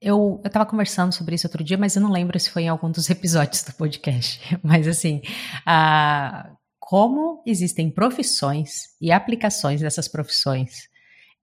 [0.00, 2.90] eu estava conversando sobre isso outro dia, mas eu não lembro se foi em algum
[2.90, 4.58] dos episódios do podcast.
[4.62, 5.22] Mas assim,
[5.64, 6.50] a,
[6.90, 10.88] como existem profissões e aplicações dessas profissões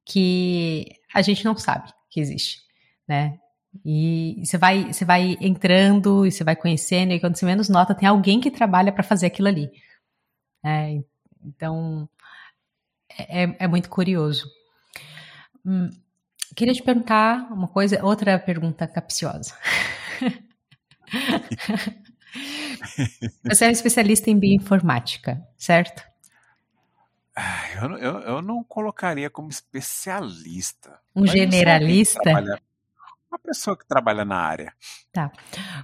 [0.03, 2.63] que a gente não sabe que existe,
[3.07, 3.39] né?
[3.85, 7.95] E você vai, você vai entrando e você vai conhecendo, e quando você menos nota,
[7.95, 9.71] tem alguém que trabalha para fazer aquilo ali.
[10.65, 11.01] É,
[11.41, 12.09] então,
[13.17, 14.45] é, é, é muito curioso.
[15.65, 15.89] Hum,
[16.57, 19.55] queria te perguntar uma coisa, outra pergunta capciosa.
[23.45, 26.03] Você é um especialista em bioinformática, certo?
[27.81, 30.99] Eu, eu, eu não colocaria como especialista.
[31.15, 32.19] Um generalista?
[33.29, 34.73] Uma pessoa que trabalha na área.
[35.11, 35.31] Tá.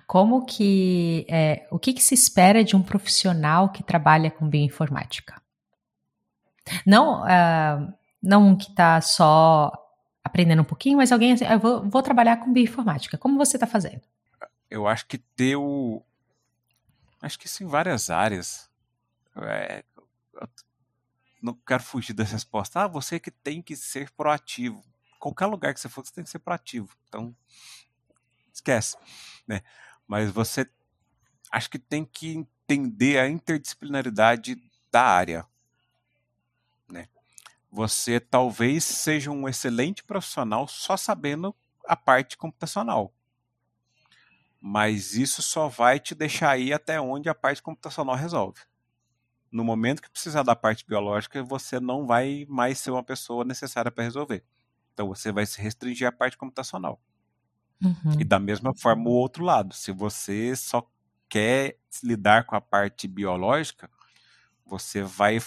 [0.08, 1.26] Como que.
[1.30, 5.42] É, o que, que se espera de um profissional que trabalha com bioinformática?
[6.86, 9.72] Não, uh, não que está só
[10.24, 13.18] aprendendo um pouquinho, mas alguém assim, eu vou, vou trabalhar com bioinformática.
[13.18, 14.02] Como você está fazendo?
[14.70, 16.02] Eu acho que ter o.
[17.24, 18.70] Acho que isso em várias áreas.
[19.38, 19.82] É,
[21.42, 22.82] não quero fugir dessa resposta.
[22.82, 24.84] Ah, você que tem que ser proativo.
[25.22, 26.94] Qualquer lugar que você for, você tem que ser proativo.
[27.08, 27.34] Então,
[28.54, 28.98] esquece.
[29.48, 29.62] Né?
[30.06, 30.70] Mas você
[31.50, 34.62] acho que tem que entender a interdisciplinaridade
[34.92, 35.48] da área.
[36.90, 37.08] Né?
[37.72, 41.56] Você talvez seja um excelente profissional só sabendo
[41.88, 43.14] a parte computacional.
[44.66, 48.62] Mas isso só vai te deixar ir até onde a parte computacional resolve
[49.54, 53.92] no momento que precisar da parte biológica, você não vai mais ser uma pessoa necessária
[53.92, 54.44] para resolver.
[54.94, 57.00] Então você vai se restringir à parte computacional.
[57.80, 58.20] Uhum.
[58.20, 60.90] E da mesma forma o outro lado, se você só
[61.30, 63.88] quer lidar com a parte biológica,
[64.66, 65.38] você vai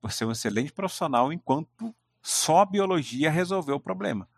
[0.00, 4.28] você é um excelente profissional enquanto só a biologia resolveu o problema.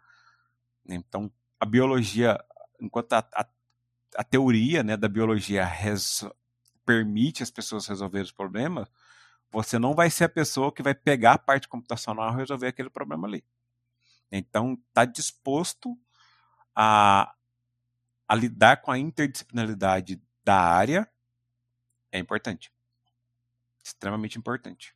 [0.89, 1.31] Então
[1.61, 2.43] a biologia,
[2.81, 3.47] enquanto a, a,
[4.17, 5.69] a teoria né, da biologia
[6.85, 8.89] permite as pessoas resolver os problemas,
[9.51, 12.91] você não vai ser a pessoa que vai pegar a parte computacional e resolver aquele
[12.91, 13.45] problema ali.
[14.31, 15.99] Então, está disposto
[16.75, 17.35] a,
[18.27, 21.11] a lidar com a interdisciplinaridade da área
[22.11, 22.73] é importante.
[23.83, 24.95] Extremamente importante.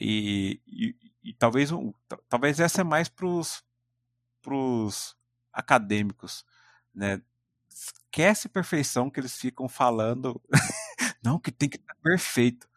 [0.00, 1.92] E, e, e talvez, um,
[2.28, 5.16] talvez essa é mais para os
[5.52, 6.44] acadêmicos,
[6.94, 7.20] né?
[7.78, 10.40] Esquece perfeição que eles ficam falando
[11.22, 12.68] Não, que tem que estar perfeito.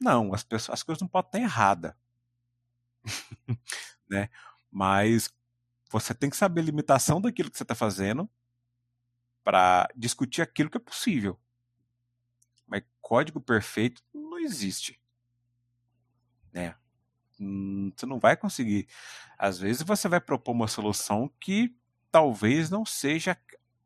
[0.00, 1.94] Não, as, pessoas, as coisas não podem estar erradas.
[4.08, 4.30] né?
[4.70, 5.30] Mas
[5.90, 8.28] você tem que saber a limitação daquilo que você está fazendo
[9.44, 11.38] para discutir aquilo que é possível.
[12.66, 15.00] Mas código perfeito não existe.
[16.52, 16.74] Né?
[17.38, 18.88] Hum, você não vai conseguir.
[19.36, 21.76] Às vezes você vai propor uma solução que
[22.10, 23.36] talvez não seja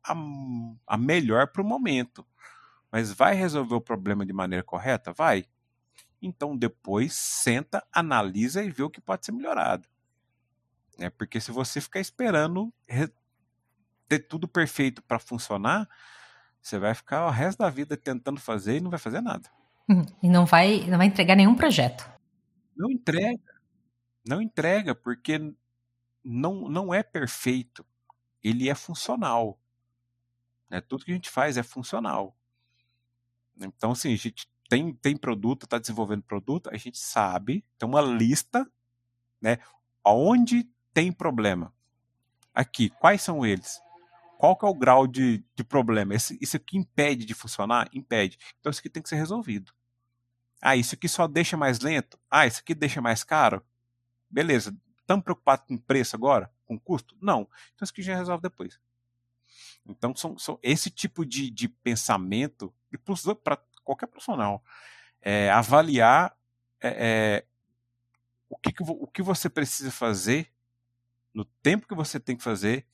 [0.05, 0.15] a,
[0.87, 2.25] a melhor para o momento.
[2.91, 5.11] Mas vai resolver o problema de maneira correta?
[5.11, 5.45] Vai.
[6.21, 9.87] Então depois senta, analisa e vê o que pode ser melhorado.
[10.97, 12.73] É porque se você ficar esperando
[14.07, 15.89] ter tudo perfeito para funcionar,
[16.61, 19.49] você vai ficar o resto da vida tentando fazer e não vai fazer nada.
[19.89, 20.05] Uhum.
[20.23, 22.09] E não vai, não vai entregar nenhum projeto.
[22.75, 23.53] Não entrega.
[24.27, 25.53] Não entrega porque
[26.23, 27.85] não, não é perfeito.
[28.43, 29.59] Ele é funcional.
[30.69, 32.35] É, tudo que a gente faz é funcional.
[33.57, 38.01] Então, assim, a gente tem, tem produto, está desenvolvendo produto, a gente sabe, tem uma
[38.01, 38.69] lista,
[39.41, 39.59] né?
[40.03, 41.73] Aonde tem problema.
[42.53, 43.81] Aqui, quais são eles?
[44.37, 46.13] Qual que é o grau de, de problema?
[46.13, 47.89] Esse, isso aqui impede de funcionar?
[47.93, 48.37] Impede.
[48.59, 49.73] Então isso aqui tem que ser resolvido.
[50.61, 52.19] Ah, isso aqui só deixa mais lento?
[52.29, 53.63] Ah, isso aqui deixa mais caro?
[54.29, 54.75] Beleza.
[54.99, 56.51] Estamos preocupados com preço agora?
[56.65, 57.15] Com custo?
[57.21, 57.41] Não.
[57.73, 58.79] Então isso aqui já resolve depois.
[59.87, 62.97] Então, são, são esse tipo de, de pensamento, e
[63.35, 64.63] para qualquer profissional,
[65.21, 66.35] é, avaliar
[66.81, 67.45] é,
[68.49, 70.51] o, que, que, o que você precisa fazer,
[71.33, 72.85] no tempo que você tem que fazer,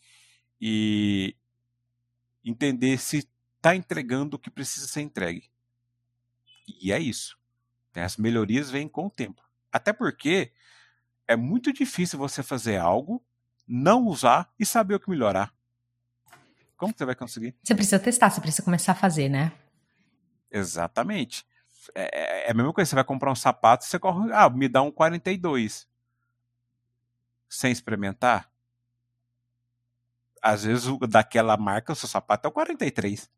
[0.60, 1.36] e
[2.44, 5.50] entender se está entregando o que precisa ser entregue.
[6.82, 7.38] E é isso.
[7.94, 9.42] As melhorias vêm com o tempo.
[9.72, 10.52] Até porque
[11.28, 13.24] é muito difícil você fazer algo,
[13.68, 15.54] não usar e saber o que melhorar.
[16.82, 17.56] Como que você vai conseguir?
[17.64, 19.52] Você precisa testar, você precisa começar a fazer, né?
[20.50, 21.46] Exatamente.
[21.94, 24.68] É, é, é a mesma coisa, você vai comprar um sapato, você corre, ah, me
[24.68, 25.88] dá um 42.
[27.48, 28.52] Sem experimentar?
[30.42, 33.30] Às vezes o, daquela marca, o seu sapato é o 43.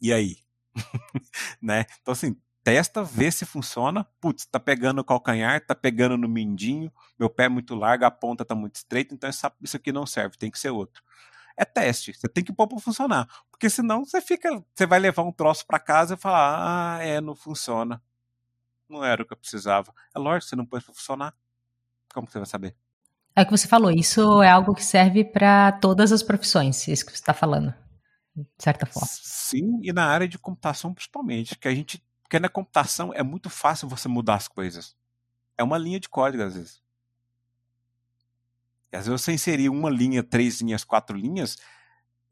[0.00, 0.38] E aí?
[1.60, 1.84] né?
[2.00, 4.04] Então assim, testa, vê se funciona.
[4.20, 8.10] Putz, tá pegando o calcanhar, tá pegando no mindinho, meu pé é muito largo, a
[8.12, 9.28] ponta tá muito estreita, então
[9.60, 11.02] isso aqui não serve, tem que ser outro.
[11.56, 12.12] É teste.
[12.12, 13.26] Você tem que pôr para funcionar.
[13.50, 14.62] Porque senão você fica.
[14.74, 18.02] Você vai levar um troço para casa e falar: ah, é, não funciona.
[18.88, 19.92] Não era o que eu precisava.
[20.14, 21.34] É lógico, você não pôs para funcionar.
[22.12, 22.76] Como você vai saber?
[23.34, 27.04] É o que você falou, isso é algo que serve para todas as profissões, isso
[27.04, 27.74] que você está falando,
[28.34, 29.06] de certa forma.
[29.10, 33.50] Sim, e na área de computação principalmente, que a gente, porque na computação é muito
[33.50, 34.96] fácil você mudar as coisas.
[35.58, 36.82] É uma linha de código às vezes.
[38.96, 41.56] Às vezes você inserir uma linha, três linhas, quatro linhas,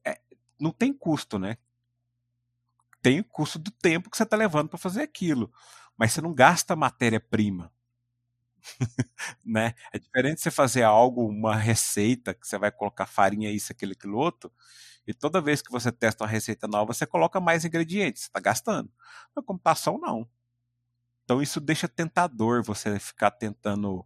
[0.04, 0.20] é,
[0.58, 1.56] não tem custo, né?
[3.02, 5.52] Tem o custo do tempo que você está levando para fazer aquilo.
[5.96, 7.70] Mas você não gasta matéria-prima.
[9.44, 9.74] né?
[9.92, 14.16] É diferente você fazer algo, uma receita, que você vai colocar farinha, isso, aquilo, aquilo
[14.16, 14.50] outro,
[15.06, 18.40] e toda vez que você testa uma receita nova, você coloca mais ingredientes, você está
[18.40, 18.90] gastando.
[19.36, 20.26] Na computação, não.
[21.24, 24.04] Então isso deixa tentador você ficar tentando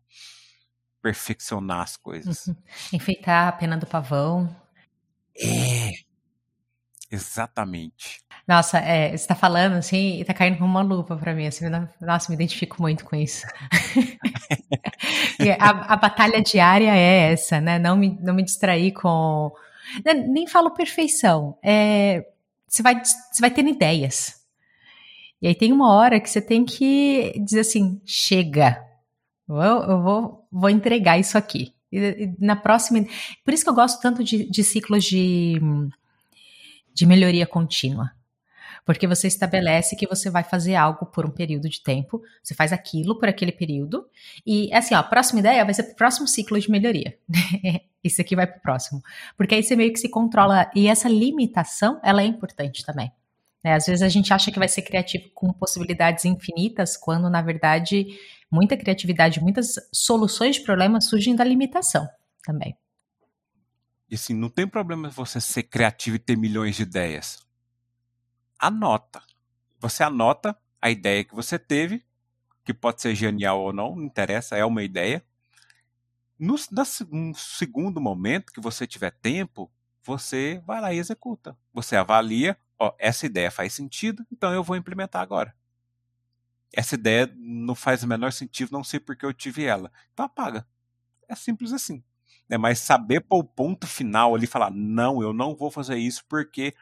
[1.03, 2.47] perfeccionar as coisas.
[2.47, 2.57] Uhum.
[2.93, 4.55] Enfeitar a pena do pavão.
[5.37, 5.93] É.
[7.11, 8.21] Exatamente.
[8.47, 11.47] Nossa, é, você está falando assim e tá caindo como uma lupa para mim.
[11.47, 11.67] Assim,
[12.01, 13.47] nossa, me identifico muito com isso.
[15.59, 17.79] a, a, batalha diária é essa, né?
[17.79, 19.53] Não me, não me distrair com.
[20.05, 21.59] Né, nem falo perfeição.
[21.63, 22.27] É,
[22.67, 24.39] você, vai, você vai tendo ideias.
[25.41, 28.85] E aí tem uma hora que você tem que dizer assim: chega,
[29.49, 31.73] eu, eu vou, vou entregar isso aqui.
[31.91, 33.05] E, e na próxima.
[33.45, 35.61] Por isso que eu gosto tanto de, de ciclos de,
[36.95, 38.13] de melhoria contínua.
[38.85, 42.73] Porque você estabelece que você vai fazer algo por um período de tempo, você faz
[42.73, 44.07] aquilo por aquele período,
[44.47, 47.19] e assim, ó, a próxima ideia vai ser pro próximo ciclo de melhoria.
[48.03, 49.03] Isso aqui vai pro próximo.
[49.37, 53.13] Porque aí você meio que se controla, e essa limitação, ela é importante também.
[53.63, 57.43] É, às vezes a gente acha que vai ser criativo com possibilidades infinitas, quando na
[57.43, 58.07] verdade
[58.51, 62.09] muita criatividade, muitas soluções de problemas surgem da limitação
[62.43, 62.77] também.
[64.11, 67.47] E assim, não tem problema você ser criativo e ter milhões de ideias.
[68.59, 69.23] Anota.
[69.79, 72.05] Você anota a ideia que você teve,
[72.65, 75.23] que pode ser genial ou não, não interessa, é uma ideia.
[76.39, 76.57] No,
[77.11, 79.71] no segundo momento que você tiver tempo,
[80.03, 81.57] você vai lá e executa.
[81.73, 85.55] Você avalia, ó, essa ideia faz sentido, então eu vou implementar agora.
[86.73, 89.91] Essa ideia não faz o menor sentido, não sei porque eu tive ela.
[90.13, 90.67] Então apaga.
[91.29, 92.03] É simples assim.
[92.49, 96.25] É Mas saber para o ponto final ali falar, não, eu não vou fazer isso
[96.27, 96.75] porque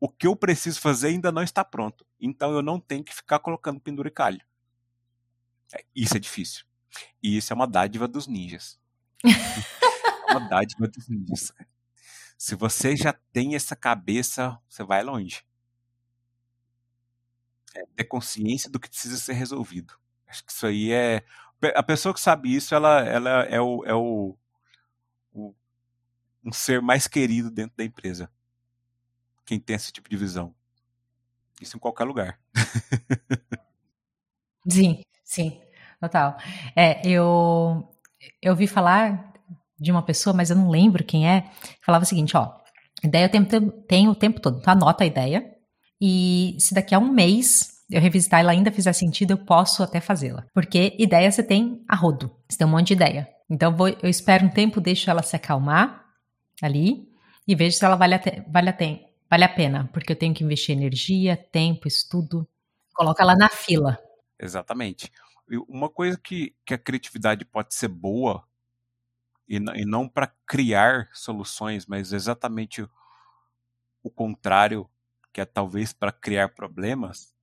[0.00, 2.06] o que eu preciso fazer ainda não está pronto.
[2.20, 4.40] Então eu não tenho que ficar colocando penduricalho.
[5.74, 6.64] É, isso é difícil.
[7.22, 8.78] E isso é uma dádiva dos ninjas.
[9.24, 11.52] é uma dádiva dos ninjas.
[12.36, 15.44] Se você já tem essa cabeça, você vai longe.
[17.74, 19.94] É ter consciência do que precisa ser resolvido.
[20.26, 21.24] Acho que isso aí é.
[21.74, 24.36] A pessoa que sabe isso, ela, ela é, o, é o,
[25.32, 25.54] o
[26.44, 28.30] um ser mais querido dentro da empresa.
[29.46, 30.54] Quem tem esse tipo de visão.
[31.60, 32.40] Isso em qualquer lugar.
[34.68, 35.60] sim, sim,
[36.00, 36.36] total.
[36.74, 37.88] É, eu,
[38.40, 39.32] eu ouvi falar
[39.78, 41.50] de uma pessoa, mas eu não lembro quem é,
[41.80, 42.56] falava o seguinte, ó,
[43.04, 45.51] ideia eu tenho, tenho o tempo todo, então anota a ideia,
[46.04, 50.00] e se daqui a um mês eu revisitar ela ainda fizer sentido, eu posso até
[50.00, 50.44] fazê-la.
[50.52, 53.28] Porque ideia você tem a rodo, você tem um monte de ideia.
[53.48, 56.04] Então vou, eu espero um tempo, deixo ela se acalmar
[56.60, 57.08] ali
[57.46, 60.16] e vejo se ela vale a, te, vale, a te, vale a pena, porque eu
[60.16, 62.48] tenho que investir energia, tempo, estudo.
[62.92, 63.96] Coloca ela na fila.
[64.40, 65.08] Exatamente.
[65.68, 68.42] Uma coisa que, que a criatividade pode ser boa
[69.48, 72.84] e, e não para criar soluções, mas exatamente
[74.02, 74.88] o contrário,
[75.32, 77.34] que é talvez para criar problemas.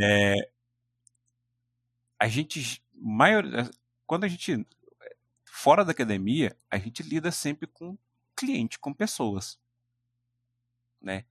[0.00, 0.34] é,
[2.18, 3.44] a gente, maior,
[4.06, 4.66] quando a gente
[5.44, 7.98] fora da academia, a gente lida sempre com
[8.36, 9.58] cliente, com pessoas,
[11.00, 11.24] né?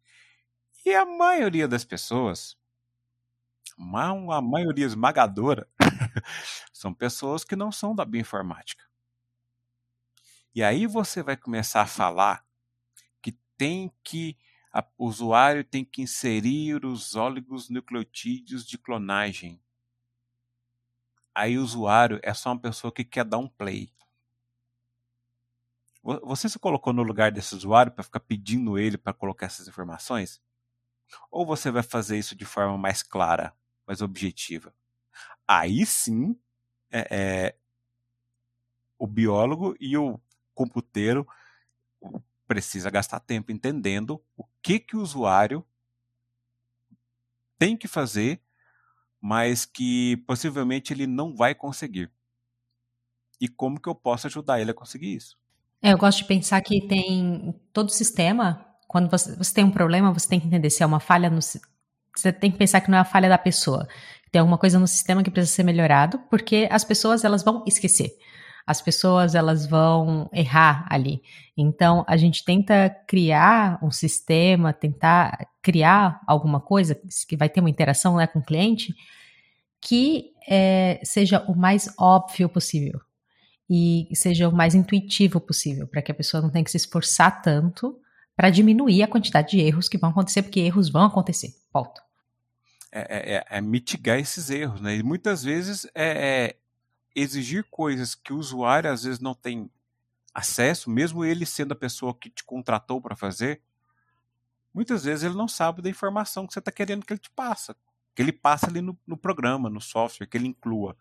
[0.85, 2.57] E a maioria das pessoas,
[3.77, 5.67] a maioria esmagadora,
[6.73, 8.83] são pessoas que não são da bioinformática.
[10.53, 12.45] E aí você vai começar a falar
[13.21, 14.37] que tem que
[14.97, 17.15] o usuário tem que inserir os
[17.69, 19.59] nucleotídeos de clonagem.
[21.33, 23.91] Aí o usuário é só uma pessoa que quer dar um play.
[26.03, 30.41] Você se colocou no lugar desse usuário para ficar pedindo ele para colocar essas informações?
[31.29, 33.53] Ou você vai fazer isso de forma mais clara,
[33.85, 34.73] mais objetiva?
[35.47, 36.39] Aí sim,
[36.91, 37.55] é, é,
[38.97, 40.19] o biólogo e o
[40.53, 41.27] computeiro
[42.49, 45.63] precisa gastar tempo entendendo o que, que o usuário
[47.59, 48.41] tem que fazer,
[49.21, 52.09] mas que possivelmente ele não vai conseguir.
[53.39, 55.37] E como que eu posso ajudar ele a conseguir isso?
[55.79, 60.11] É, eu gosto de pensar que tem todo sistema, quando você, você, tem um problema,
[60.11, 61.39] você tem que entender se é uma falha no.
[61.39, 63.87] Você tem que pensar que não é a falha da pessoa.
[64.31, 68.17] Tem alguma coisa no sistema que precisa ser melhorado, porque as pessoas elas vão esquecer.
[68.69, 71.23] As pessoas elas vão errar ali.
[71.57, 76.95] Então a gente tenta criar um sistema, tentar criar alguma coisa
[77.27, 78.93] que vai ter uma interação né, com o cliente
[79.81, 83.01] que é, seja o mais óbvio possível
[83.67, 87.41] e seja o mais intuitivo possível, para que a pessoa não tenha que se esforçar
[87.41, 87.99] tanto
[88.35, 91.55] para diminuir a quantidade de erros que vão acontecer, porque erros vão acontecer.
[91.73, 91.99] Ponto.
[92.91, 94.95] É, é, é, é mitigar esses erros, né?
[94.95, 96.55] E muitas vezes é, é,
[97.15, 99.69] exigir coisas que o usuário às vezes não tem
[100.33, 103.61] acesso, mesmo ele sendo a pessoa que te contratou para fazer,
[104.73, 107.75] muitas vezes ele não sabe da informação que você está querendo que ele te passa,
[108.15, 110.95] que ele passa ali no, no programa, no software, que ele inclua.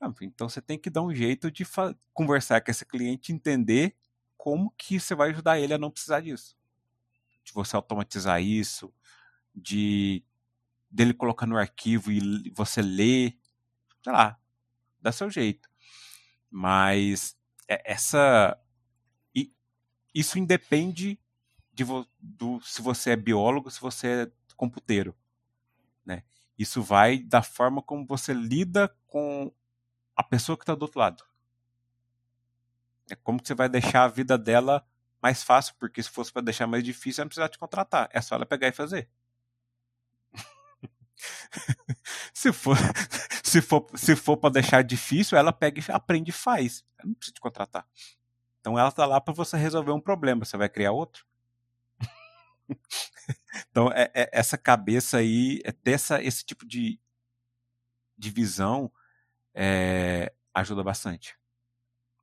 [0.00, 1.66] Ah, então você tem que dar um jeito de
[2.12, 3.96] conversar com esse cliente, entender
[4.36, 6.56] como que você vai ajudar ele a não precisar disso.
[7.42, 8.92] De você automatizar isso,
[9.54, 10.22] de
[10.90, 13.36] dele colocar no arquivo e você ler,
[14.02, 14.38] sei lá,
[15.04, 15.68] dá seu jeito.
[16.50, 17.36] Mas
[17.68, 18.58] é, essa
[20.14, 21.18] isso independe
[21.72, 21.84] de
[22.20, 25.14] do, se você é biólogo, se você é computeiro,
[26.06, 26.22] né?
[26.56, 29.52] Isso vai da forma como você lida com
[30.14, 31.24] a pessoa que está do outro lado.
[33.10, 34.86] É como que você vai deixar a vida dela
[35.20, 38.08] mais fácil, porque se fosse para deixar mais difícil, ela não precisar te contratar.
[38.12, 39.10] É só ela pegar e fazer.
[42.32, 42.76] se for
[43.54, 46.84] se for se for para deixar difícil, ela pega e aprende e faz.
[47.04, 47.86] Não precisa te contratar.
[48.60, 50.44] Então ela tá lá para você resolver um problema.
[50.44, 51.24] Você vai criar outro?
[53.70, 56.98] então é, é, essa cabeça aí, é ter essa, esse tipo de,
[58.18, 58.90] de visão
[59.54, 61.38] é, ajuda bastante.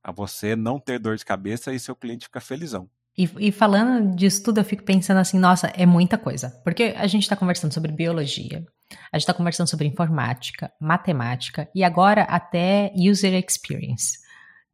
[0.03, 2.89] A você não ter dor de cabeça e seu cliente ficar felizão.
[3.17, 6.49] E, e, falando disso tudo, eu fico pensando assim, nossa, é muita coisa.
[6.63, 8.65] Porque a gente está conversando sobre biologia,
[9.11, 14.17] a gente está conversando sobre informática, matemática e agora até user experience,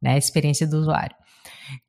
[0.00, 0.16] né?
[0.16, 1.16] Experiência do usuário.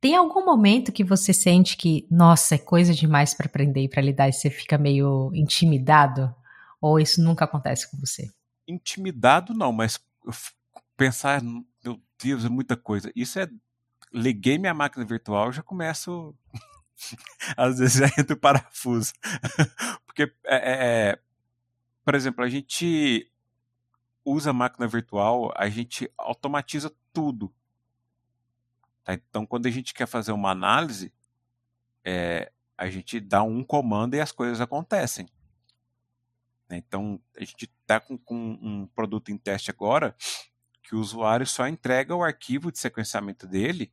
[0.00, 4.02] Tem algum momento que você sente que, nossa, é coisa demais para aprender e para
[4.02, 6.34] lidar e você fica meio intimidado?
[6.80, 8.28] Ou isso nunca acontece com você?
[8.66, 9.98] Intimidado não, mas
[10.96, 13.10] pensar, meu Deus, é muita coisa.
[13.14, 13.48] Isso é.
[14.12, 16.34] Liguei minha máquina virtual, já começo.
[17.56, 19.12] Às vezes já entra o parafuso.
[20.04, 21.18] Porque, é, é, é,
[22.04, 23.30] por exemplo, a gente
[24.24, 27.52] usa máquina virtual, a gente automatiza tudo.
[29.04, 29.14] Tá?
[29.14, 31.12] Então, quando a gente quer fazer uma análise,
[32.04, 35.26] é, a gente dá um comando e as coisas acontecem.
[36.68, 36.76] Né?
[36.76, 40.14] Então, a gente está com, com, um produto em teste agora
[40.82, 43.92] que o usuário só entrega o arquivo de sequenciamento dele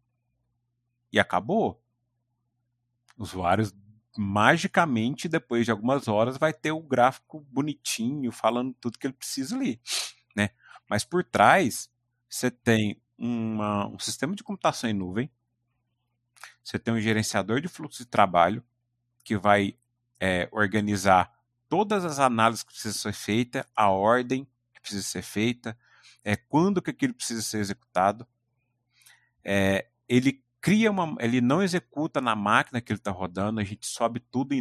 [1.18, 1.82] e acabou.
[3.18, 3.70] O usuário
[4.18, 9.55] magicamente, depois de algumas horas, vai ter o gráfico bonitinho, falando tudo que ele precisa
[9.55, 9.80] ali.
[10.36, 10.49] Né?
[10.89, 11.89] Mas por trás,
[12.30, 15.30] você tem uma, um sistema de computação em nuvem,
[16.63, 18.63] você tem um gerenciador de fluxo de trabalho,
[19.24, 19.78] que vai
[20.20, 21.34] é, organizar
[21.70, 25.78] todas as análises que precisam ser feitas, a ordem que precisa ser feita,
[26.24, 28.28] é, quando que aquilo precisa ser executado.
[29.43, 33.88] É, ele cria uma, ele não executa na máquina que ele está rodando, a gente
[33.88, 34.53] sobe tudo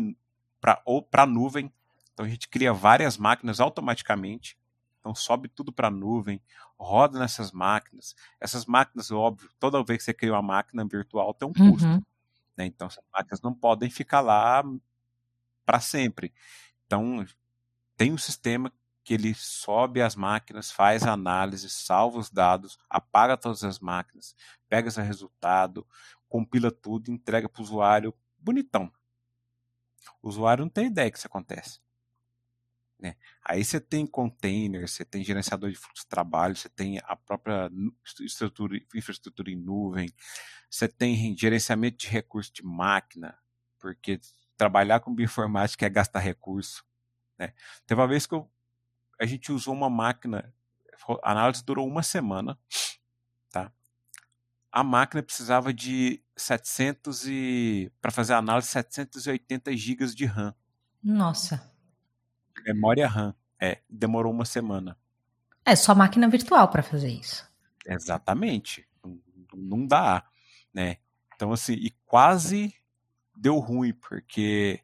[0.61, 0.81] para
[1.13, 1.73] a nuvem.
[2.13, 4.57] Então a gente cria várias máquinas automaticamente.
[5.01, 6.41] Então sobe tudo para a nuvem,
[6.79, 8.15] roda nessas máquinas.
[8.41, 11.89] Essas máquinas, óbvio, toda vez que você cria uma máquina virtual tem um custo.
[11.89, 12.01] Uhum.
[12.57, 12.67] Né?
[12.67, 14.63] Então essas máquinas não podem ficar lá
[15.65, 16.33] para sempre.
[16.87, 17.27] Então
[17.97, 18.73] tem um sistema
[19.07, 24.35] que ele sobe as máquinas, faz a análise, salva os dados, apaga todas as máquinas,
[24.69, 25.87] pega esse resultado,
[26.29, 28.93] compila tudo, entrega para o usuário bonitão.
[30.21, 31.79] O usuário não tem ideia que isso acontece.
[32.99, 33.15] Né?
[33.45, 37.71] Aí você tem container, você tem gerenciador de fluxo de trabalho, você tem a própria
[38.23, 40.13] estrutura, infraestrutura em nuvem,
[40.69, 43.39] você tem gerenciamento de recursos de máquina,
[43.79, 44.19] porque
[44.57, 46.85] trabalhar com bioinformática é gastar recurso.
[47.39, 47.55] Né?
[47.87, 48.51] Teve uma vez que eu
[49.21, 50.53] a gente usou uma máquina,
[51.23, 52.59] a análise durou uma semana,
[53.51, 53.73] tá?
[54.71, 60.55] A máquina precisava de 700 e para fazer a análise 780 GB de RAM.
[61.03, 61.73] Nossa.
[62.65, 63.35] Memória RAM.
[63.59, 64.99] É, demorou uma semana.
[65.65, 67.51] É só máquina virtual para fazer isso.
[67.87, 68.87] Exatamente.
[69.55, 70.25] Não dá,
[70.75, 70.99] né?
[71.35, 72.75] Então assim, e quase
[73.35, 74.81] deu ruim porque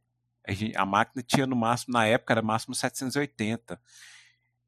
[0.46, 3.80] a, gente, a máquina tinha no máximo na época era máximo 780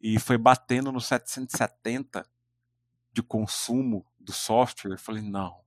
[0.07, 2.27] e foi batendo no 770
[3.11, 4.93] de consumo do software.
[4.93, 5.59] Eu falei, não,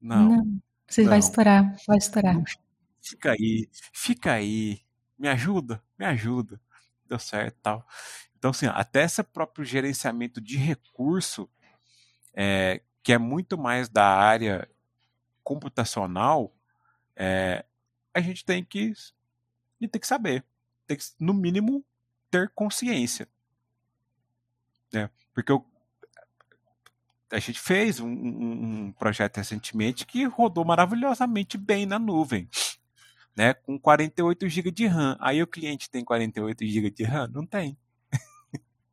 [0.00, 0.28] Não.
[0.30, 0.62] Não.
[0.88, 1.10] Você Não.
[1.10, 2.42] vai estourar, vai estourar.
[3.00, 4.80] Fica aí, fica aí,
[5.16, 6.60] me ajuda, me ajuda.
[7.06, 7.86] Deu certo tal.
[8.36, 11.48] Então, assim, até esse próprio gerenciamento de recurso,
[12.34, 14.68] é, que é muito mais da área
[15.44, 16.52] computacional,
[17.14, 17.64] é,
[18.12, 20.44] a gente tem que, a gente tem que saber.
[20.84, 21.84] Tem que, no mínimo,
[22.28, 23.28] ter consciência.
[24.92, 25.10] Né?
[25.34, 25.64] Porque eu,
[27.30, 32.48] a gente fez um, um, projeto recentemente que rodou maravilhosamente bem na nuvem
[33.36, 35.16] né, com 48 GB de RAM.
[35.20, 37.28] Aí o cliente tem 48 GB de RAM?
[37.28, 37.76] Não tem.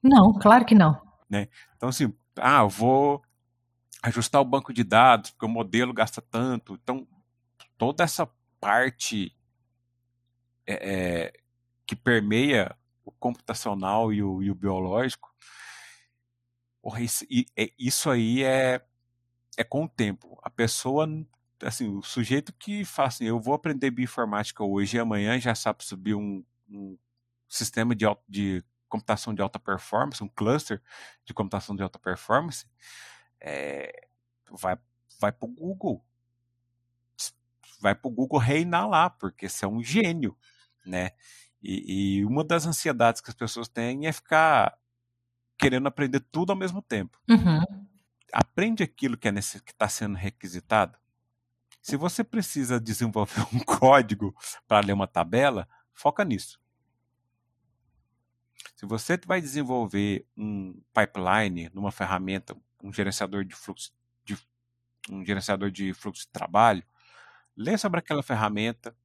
[0.01, 0.99] Não, claro que não.
[1.29, 1.49] Né?
[1.75, 3.21] Então, assim, ah, eu vou
[4.01, 6.79] ajustar o banco de dados, porque o modelo gasta tanto.
[6.81, 7.05] Então,
[7.77, 8.29] toda essa
[8.61, 9.35] parte
[10.65, 11.33] é, é,
[11.85, 15.29] que permeia o computacional e o, e o biológico,
[16.97, 18.81] é, isso aí é,
[19.57, 20.39] é com o tempo.
[20.43, 21.07] A pessoa
[21.63, 25.83] assim, o sujeito que fala assim, eu vou aprender bioinformática hoje e amanhã já sabe
[25.83, 26.97] subir um, um
[27.47, 30.81] sistema de, de computação de alta performance, um cluster
[31.25, 32.65] de computação de alta performance,
[33.39, 34.07] é,
[34.51, 34.77] vai,
[35.19, 36.03] vai o Google.
[37.81, 40.37] Vai para o Google reinar lá, porque você é um gênio,
[40.85, 41.11] né?
[41.61, 44.77] E, e, uma das ansiedades que as pessoas têm é ficar
[45.59, 47.19] querendo aprender tudo ao mesmo tempo.
[47.29, 47.87] Uhum.
[48.31, 50.97] Aprende aquilo que é está sendo requisitado,
[51.81, 54.35] se você precisa desenvolver um código
[54.67, 56.59] para ler uma tabela, foca nisso.
[58.75, 63.91] Se você vai desenvolver um pipeline numa ferramenta, um gerenciador de fluxo
[64.23, 64.37] de,
[65.09, 66.83] um gerenciador de fluxo de trabalho,
[67.55, 68.95] lê sobre aquela ferramenta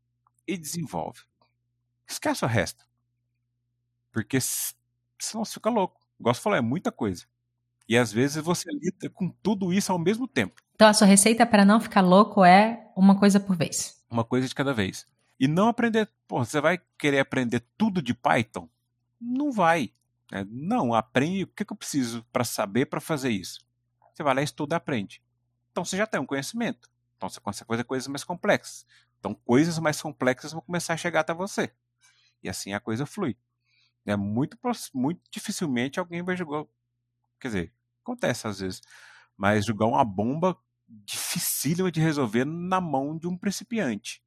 [0.46, 1.22] e desenvolve.
[2.06, 2.86] Esquece o resto.
[4.12, 6.03] Porque senão você fica louco.
[6.24, 7.26] Igual você falou, é muita coisa.
[7.86, 10.62] E às vezes você lida com tudo isso ao mesmo tempo.
[10.74, 14.02] Então a sua receita para não ficar louco é uma coisa por vez.
[14.08, 15.06] Uma coisa de cada vez.
[15.38, 16.08] E não aprender.
[16.26, 18.70] Pô, você vai querer aprender tudo de Python?
[19.20, 19.92] Não vai.
[20.32, 20.46] Né?
[20.48, 23.60] Não, aprende o que, que eu preciso para saber para fazer isso.
[24.14, 25.22] Você vai lá, estuda e aprende.
[25.72, 26.88] Então você já tem um conhecimento.
[27.18, 28.86] Então você consegue fazer coisas mais complexas.
[29.20, 31.70] Então coisas mais complexas vão começar a chegar até você.
[32.42, 33.36] E assim a coisa flui.
[34.06, 34.58] É muito,
[34.92, 36.66] muito dificilmente alguém vai jogar
[37.40, 38.82] Quer dizer, acontece às vezes.
[39.36, 40.56] Mas jogar uma bomba
[40.88, 44.22] dificílima de resolver na mão de um principiante.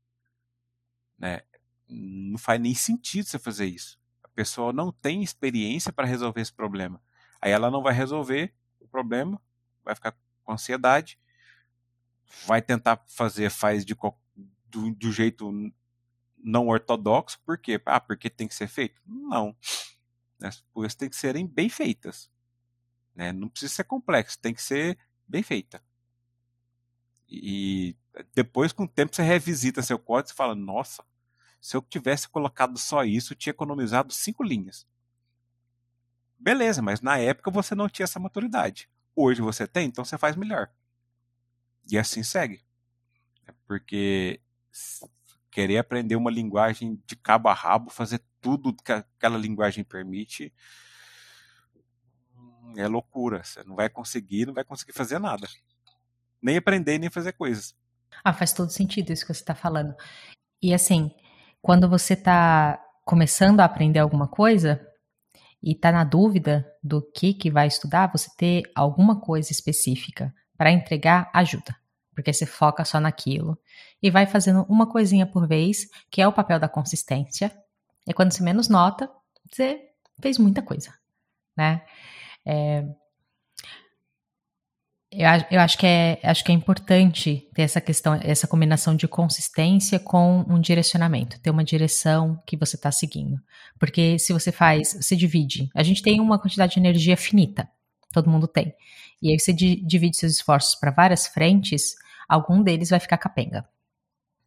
[1.17, 1.41] Né?
[1.87, 3.99] Não faz nem sentido você fazer isso.
[4.23, 7.01] A pessoa não tem experiência para resolver esse problema.
[7.41, 9.41] Aí ela não vai resolver o problema,
[9.83, 11.19] vai ficar com ansiedade,
[12.45, 13.95] vai tentar fazer, faz de,
[14.65, 15.51] do, do jeito
[16.47, 17.81] não ortodoxo, por quê?
[17.85, 19.01] Ah, porque tem que ser feito?
[19.05, 19.55] Não.
[20.41, 22.29] As coisas têm que serem bem feitas.
[23.13, 23.33] Né?
[23.33, 25.83] Não precisa ser complexo, tem que ser bem feita.
[27.29, 27.97] E
[28.33, 31.03] depois, com o tempo, você revisita seu código e fala: Nossa,
[31.59, 34.87] se eu tivesse colocado só isso, eu tinha economizado cinco linhas.
[36.39, 38.89] Beleza, mas na época você não tinha essa maturidade.
[39.13, 40.71] Hoje você tem, então você faz melhor.
[41.91, 42.63] E assim segue.
[43.65, 44.39] Porque
[45.57, 50.53] querer aprender uma linguagem de cabo a rabo, fazer tudo que aquela linguagem permite,
[52.75, 53.43] é loucura.
[53.43, 55.47] Você não vai conseguir, não vai conseguir fazer nada.
[56.39, 57.75] Nem aprender, nem fazer coisas.
[58.23, 59.95] Ah, faz todo sentido isso que você está falando.
[60.61, 61.09] E assim,
[61.59, 64.79] quando você está começando a aprender alguma coisa
[65.63, 70.71] e está na dúvida do que, que vai estudar, você ter alguma coisa específica para
[70.71, 71.75] entregar ajuda.
[72.17, 73.55] Porque você foca só naquilo
[74.01, 77.55] e vai fazendo uma coisinha por vez, que é o papel da consistência.
[78.07, 79.07] E quando você menos nota,
[79.47, 79.79] você
[80.19, 80.91] fez muita coisa,
[81.55, 81.85] né?
[82.43, 82.83] É,
[85.11, 89.07] eu, eu, acho, que é, acho que é importante ter essa questão, essa combinação de
[89.07, 93.39] consistência com um direcionamento, ter uma direção que você está seguindo.
[93.77, 95.69] Porque se você faz, você divide.
[95.75, 97.69] A gente tem uma quantidade de energia finita,
[98.11, 98.73] todo mundo tem.
[99.21, 101.95] E aí você divide seus esforços para várias frentes,
[102.27, 103.67] algum deles vai ficar capenga.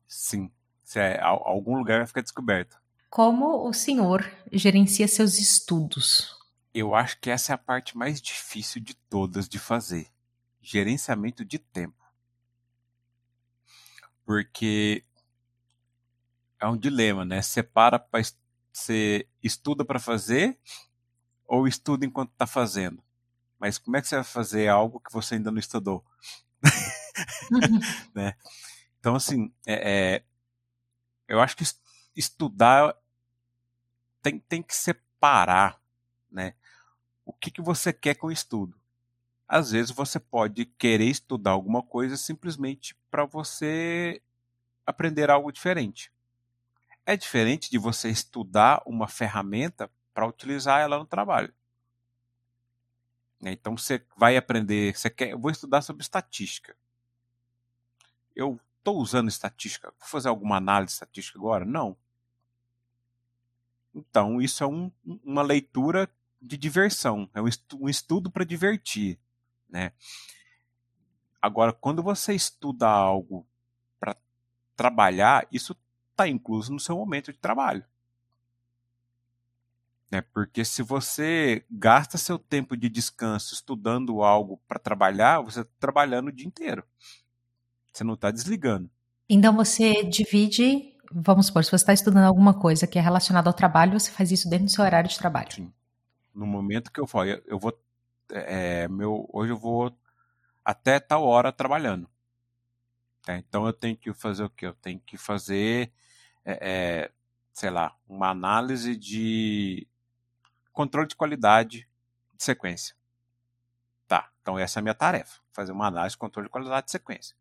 [0.06, 0.50] Sim.
[0.96, 2.80] É, algum lugar vai ficar descoberto.
[3.08, 6.36] Como o senhor gerencia seus estudos?
[6.74, 10.08] Eu acho que essa é a parte mais difícil de todas de fazer.
[10.60, 12.04] Gerenciamento de tempo.
[14.24, 15.04] Porque
[16.60, 17.40] é um dilema, né?
[17.42, 18.22] Separa para
[18.72, 20.58] você estuda para fazer
[21.46, 23.02] ou estuda enquanto está fazendo.
[23.58, 26.04] Mas como é que você vai fazer algo que você ainda não estudou?
[28.14, 28.34] Né?
[28.98, 30.22] Então, assim, é, é,
[31.28, 31.64] eu acho que
[32.14, 32.94] estudar
[34.22, 35.80] tem, tem que separar,
[36.30, 36.54] né?
[37.24, 38.78] o que, que você quer com o estudo.
[39.46, 44.22] às vezes você pode querer estudar alguma coisa simplesmente para você
[44.86, 46.12] aprender algo diferente.
[47.06, 51.52] É diferente de você estudar uma ferramenta para utilizar ela no trabalho.
[53.40, 56.76] Né, então você vai aprender, você quer, eu vou estudar sobre estatística.
[58.42, 61.64] Eu estou usando estatística, vou fazer alguma análise estatística agora?
[61.64, 61.96] Não.
[63.94, 64.90] Então isso é um,
[65.24, 66.08] uma leitura
[66.40, 69.18] de diversão, é um, estudo, um estudo para divertir
[69.70, 69.92] né?
[71.40, 73.46] Agora, quando você estuda algo
[73.98, 74.16] para
[74.76, 75.76] trabalhar, isso
[76.10, 77.84] está incluso no seu momento de trabalho.
[80.10, 80.20] Né?
[80.20, 86.28] Porque se você gasta seu tempo de descanso estudando algo para trabalhar, você está trabalhando
[86.28, 86.84] o dia inteiro.
[87.92, 88.90] Você não está desligando.
[89.28, 93.54] Então você divide, vamos supor, se você está estudando alguma coisa que é relacionada ao
[93.54, 95.52] trabalho, você faz isso dentro do seu horário de trabalho.
[95.52, 95.72] Sim.
[96.34, 97.72] No momento que eu falo, eu vou
[98.32, 99.94] é, meu, hoje eu vou
[100.64, 102.08] até tal hora trabalhando.
[103.22, 103.36] Tá?
[103.36, 104.66] Então eu tenho que fazer o quê?
[104.66, 105.92] Eu tenho que fazer,
[106.44, 107.10] é, é,
[107.52, 109.86] sei lá, uma análise de
[110.72, 111.88] controle de qualidade
[112.36, 112.94] de sequência.
[114.06, 116.92] Tá, então essa é a minha tarefa, fazer uma análise de controle de qualidade de
[116.92, 117.36] sequência.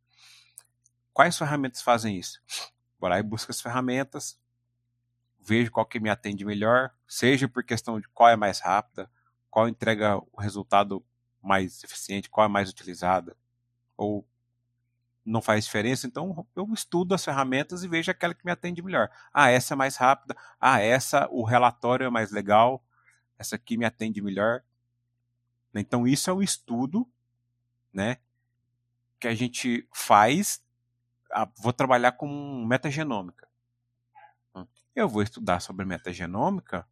[1.14, 2.41] Quais ferramentas fazem isso?
[2.99, 4.40] Vou lá e busco as ferramentas,
[5.40, 9.10] vejo qual que me atende melhor, seja por questão de qual é mais rápida,
[9.49, 11.03] qual entrega o resultado
[11.41, 13.36] mais eficiente, qual é mais utilizada,
[13.95, 14.27] ou
[15.26, 19.10] não faz diferença, então eu estudo as ferramentas e vejo aquela que me atende melhor.
[19.34, 22.84] Ah, essa é mais rápida, ah, essa o relatório é mais legal,
[23.38, 24.64] essa aqui me atende melhor.
[25.73, 27.07] Então isso é um estudo,
[27.94, 28.18] né,
[29.19, 30.61] que a gente faz.
[31.57, 33.47] Vou trabalhar com metagenômica.
[34.95, 36.88] Eu vou estudar sobre metagenômica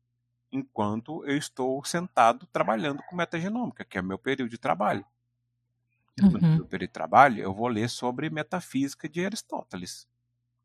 [0.52, 5.06] enquanto eu estou sentado trabalhando com metagenômica, que é meu período de trabalho.
[6.20, 6.32] Uhum.
[6.32, 10.08] meu período de trabalho, eu vou ler sobre metafísica de Aristóteles.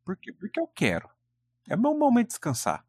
[0.04, 0.32] Por quê?
[0.32, 1.10] Porque eu quero.
[1.68, 2.84] É meu momento de descansar.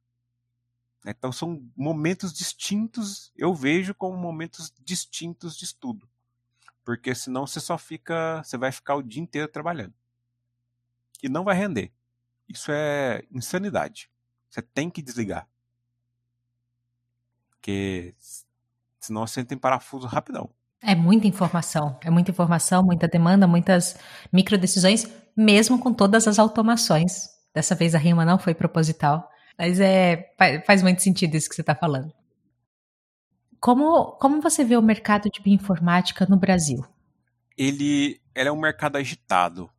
[1.05, 6.07] Então são momentos distintos, eu vejo como momentos distintos de estudo.
[6.85, 9.93] Porque senão você só fica, você vai ficar o dia inteiro trabalhando.
[11.23, 11.91] E não vai render.
[12.47, 14.09] Isso é insanidade.
[14.49, 15.47] Você tem que desligar.
[17.49, 18.13] Porque
[18.99, 20.49] senão você entra em parafuso rapidão.
[20.81, 23.97] É muita informação, é muita informação, muita demanda, muitas
[24.33, 27.29] micro decisões, mesmo com todas as automações.
[27.53, 30.33] Dessa vez a rima não foi proposital, mas é
[30.65, 32.13] faz muito sentido isso que você está falando.
[33.61, 36.85] Como, como você vê o mercado de bioinformática no Brasil?
[37.57, 39.69] Ele, ele é um mercado agitado.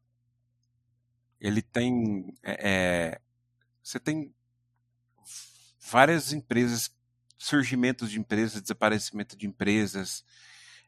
[1.45, 2.35] Ele tem.
[2.43, 3.21] É, é
[3.83, 4.35] você tem
[5.79, 6.91] várias empresas
[7.37, 10.25] surgimentos de empresas, desaparecimento de empresas,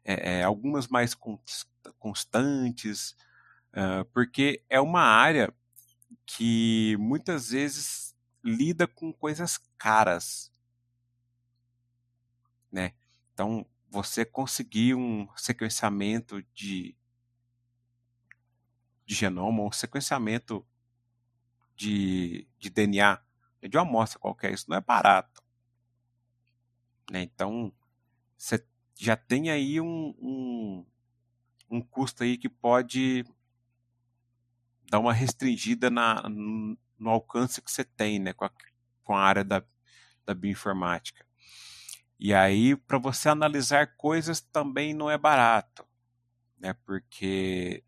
[0.02, 1.14] é, é, algumas mais
[1.98, 3.14] constantes,
[4.14, 5.52] porque é uma área
[6.24, 10.50] que muitas vezes lida com coisas caras,
[12.72, 12.94] né?
[13.34, 16.96] Então, você conseguir um sequenciamento de,
[19.06, 20.66] de genoma, um sequenciamento
[21.76, 23.22] de, de DNA
[23.68, 25.42] de uma amostra qualquer, isso não é barato.
[27.10, 27.22] Né?
[27.22, 27.72] Então,
[28.36, 28.64] você
[28.94, 30.86] já tem aí um, um,
[31.70, 33.24] um, custo aí que pode
[34.90, 38.32] dar uma restringida na, no alcance que você tem né?
[38.32, 38.50] com, a,
[39.04, 39.62] com a área da,
[40.24, 41.24] da bioinformática.
[42.18, 45.86] E aí, para você analisar coisas também não é barato,
[46.58, 46.72] né?
[46.84, 47.84] porque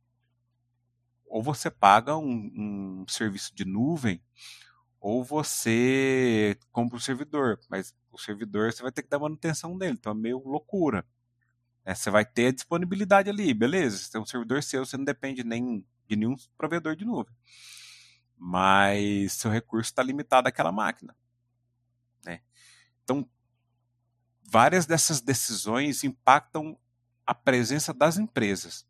[1.28, 4.22] ou você paga um, um serviço de nuvem
[5.00, 9.96] ou você compra o servidor, mas o servidor você vai ter que dar manutenção dele,
[9.98, 11.06] então é meio loucura.
[11.84, 13.96] É, você vai ter a disponibilidade ali, beleza?
[13.96, 17.34] Você tem um servidor seu, você não depende nem de nenhum provedor de nuvem.
[18.36, 21.14] Mas seu recurso está limitado àquela máquina.
[22.24, 22.40] Né?
[23.04, 23.28] Então,
[24.42, 26.78] várias dessas decisões impactam
[27.26, 28.86] a presença das empresas.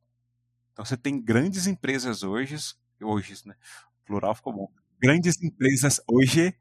[0.78, 2.54] Então, você tem grandes empresas hoje,
[3.02, 3.56] hoje, né?
[4.04, 6.56] plural ficou bom, grandes empresas hoje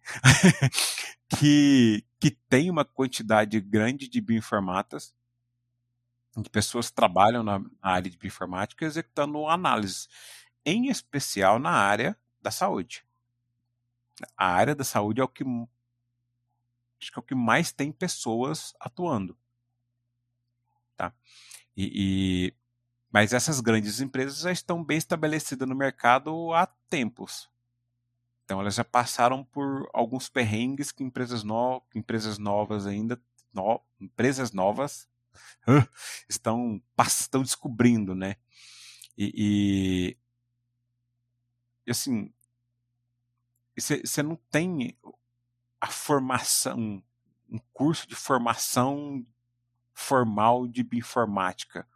[1.38, 5.14] que, que têm uma quantidade grande de bioinformatas,
[6.35, 10.10] de pessoas que trabalham na, na área de bioinformática executando análises,
[10.65, 13.06] em especial na área da saúde.
[14.35, 15.44] A área da saúde é o que
[16.99, 19.38] acho que é o que mais tem pessoas atuando.
[20.95, 21.14] Tá?
[21.76, 22.53] E, e,
[23.11, 27.49] mas essas grandes empresas já estão bem estabelecidas no mercado há tempos.
[28.45, 33.21] Então elas já passaram por alguns perrengues que empresas, no, empresas novas ainda,
[33.53, 35.07] no, empresas novas
[36.29, 38.35] estão, estão descobrindo, né?
[39.17, 40.15] E,
[41.85, 42.31] e assim,
[43.75, 44.97] você não tem
[45.79, 47.03] a formação,
[47.49, 49.25] um curso de formação
[49.93, 51.88] formal de bioinformática.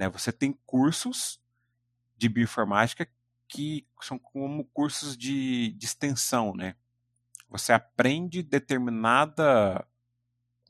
[0.00, 0.08] Né?
[0.08, 1.38] Você tem cursos
[2.16, 3.06] de bioinformática
[3.46, 6.74] que são como cursos de, de extensão, né?
[7.50, 9.86] Você aprende determinada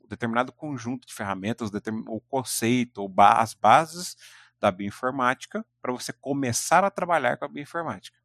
[0.09, 1.71] determinado conjunto de ferramentas,
[2.09, 4.17] o conceito, ou as bases
[4.59, 8.19] da bioinformática para você começar a trabalhar com a bioinformática.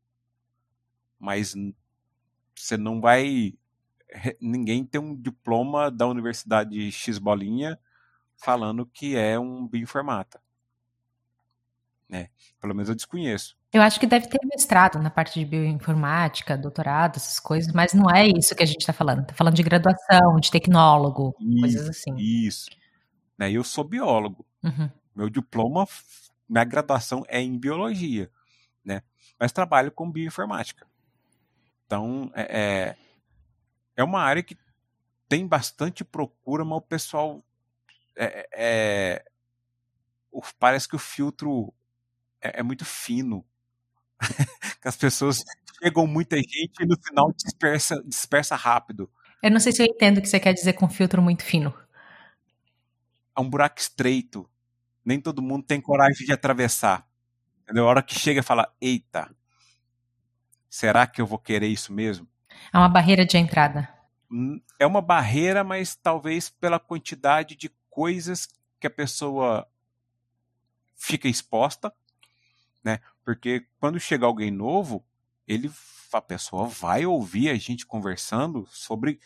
[1.19, 1.53] Mas
[2.55, 3.53] você não vai
[4.41, 7.79] ninguém tem um diploma da Universidade X bolinha
[8.37, 10.43] falando que é um bioinformata.
[12.07, 12.29] Né?
[12.61, 13.57] Pelo menos eu desconheço.
[13.73, 18.09] Eu acho que deve ter mestrado na parte de bioinformática, doutorado, essas coisas, mas não
[18.09, 19.21] é isso que a gente está falando.
[19.21, 22.15] Está falando de graduação, de tecnólogo, isso, coisas assim.
[22.15, 22.69] Isso.
[23.37, 23.51] Né?
[23.51, 24.45] Eu sou biólogo.
[24.63, 24.89] Uhum.
[25.15, 25.87] Meu diploma,
[26.47, 28.29] minha graduação é em biologia,
[28.83, 29.01] né?
[29.39, 30.87] Mas trabalho com bioinformática.
[31.85, 32.95] Então, é, é,
[33.97, 34.57] é uma área que
[35.27, 37.43] tem bastante procura, mas o pessoal
[38.15, 39.25] é, é,
[40.59, 41.73] parece que o filtro
[42.41, 43.45] é, é muito fino.
[44.83, 45.43] as pessoas
[45.81, 49.09] chegam muita gente e no final dispersa, dispersa rápido.
[49.41, 51.73] Eu não sei se eu entendo o que você quer dizer com filtro muito fino.
[53.35, 54.49] É um buraco estreito.
[55.03, 57.07] Nem todo mundo tem coragem de atravessar.
[57.61, 57.85] Entendeu?
[57.85, 59.29] A hora que chega e fala, eita,
[60.69, 62.27] será que eu vou querer isso mesmo?
[62.73, 63.89] É uma barreira de entrada.
[64.31, 68.47] Hum, é uma barreira, mas talvez pela quantidade de coisas
[68.79, 69.67] que a pessoa
[70.95, 71.93] fica exposta,
[72.85, 72.99] né?
[73.23, 75.03] Porque quando chega alguém novo,
[75.47, 75.71] ele
[76.13, 79.19] a pessoa vai ouvir a gente conversando sobre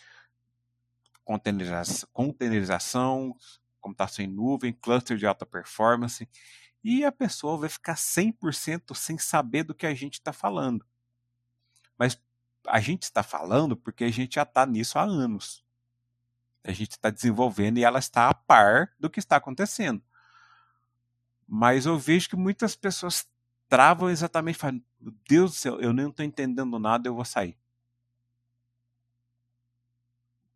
[1.23, 3.36] containerização, containerização
[3.80, 6.27] computação em nuvem, cluster de alta performance,
[6.84, 10.86] e a pessoa vai ficar 100% sem saber do que a gente está falando.
[11.98, 12.19] Mas
[12.68, 15.64] a gente está falando porque a gente já está nisso há anos.
[16.64, 20.02] A gente está desenvolvendo e ela está a par do que está acontecendo.
[21.48, 23.27] Mas eu vejo que muitas pessoas
[23.70, 27.56] travam exatamente falando, meu Deus do céu, eu não estou entendendo nada, eu vou sair.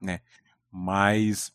[0.01, 0.19] Né?
[0.69, 1.53] Mas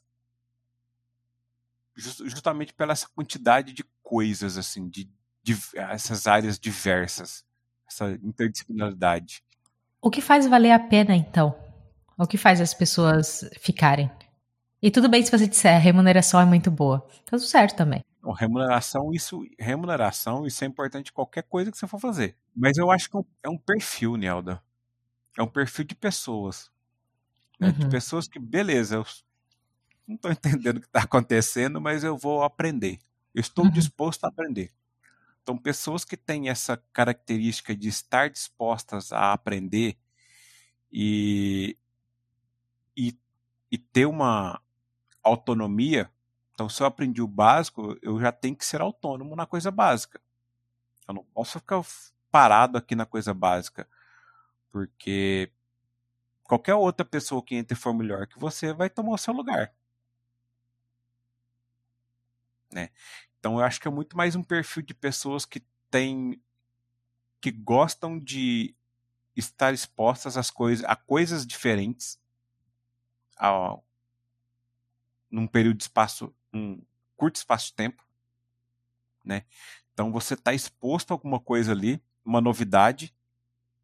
[1.94, 5.10] justamente pela essa quantidade de coisas assim, de,
[5.43, 7.44] de essas áreas diversas,
[7.86, 9.43] essa interdisciplinaridade.
[10.01, 11.59] O que faz valer a pena então?
[12.16, 14.10] O que faz as pessoas ficarem?
[14.80, 17.01] E tudo bem se você disser a remuneração é muito boa.
[17.24, 18.05] Tá tudo certo também.
[18.36, 22.36] Remuneração, isso, remuneração, isso é importante em qualquer coisa que você for fazer.
[22.54, 24.62] Mas eu acho que é um é perfil, Nelda.
[25.36, 26.70] É um perfil de pessoas.
[27.58, 27.68] Né?
[27.68, 27.74] Uhum.
[27.74, 29.06] De pessoas que, beleza, eu
[30.06, 32.98] não estou entendendo o que está acontecendo, mas eu vou aprender.
[33.34, 33.70] Eu estou uhum.
[33.70, 34.72] disposto a aprender.
[35.42, 39.96] Então, pessoas que têm essa característica de estar dispostas a aprender
[40.92, 41.76] e,
[42.96, 43.16] e,
[43.70, 44.60] e ter uma
[45.22, 46.10] autonomia.
[46.59, 50.20] Então, se eu aprendi o básico, eu já tenho que ser autônomo na coisa básica.
[51.06, 51.80] Eu não posso ficar
[52.32, 53.89] parado aqui na coisa básica,
[54.72, 55.52] porque
[56.43, 59.72] qualquer outra pessoa que entre for melhor que você vai tomar o seu lugar.
[62.72, 62.90] Né?
[63.39, 66.43] Então eu acho que é muito mais um perfil de pessoas que têm
[67.40, 68.74] que gostam de
[69.36, 72.20] estar expostas às coisas, a coisas diferentes
[73.36, 73.78] a,
[75.30, 76.80] num período de espaço, um
[77.16, 78.04] curto espaço de tempo,
[79.24, 79.44] né?
[79.92, 83.14] Então você está exposto a alguma coisa ali, uma novidade,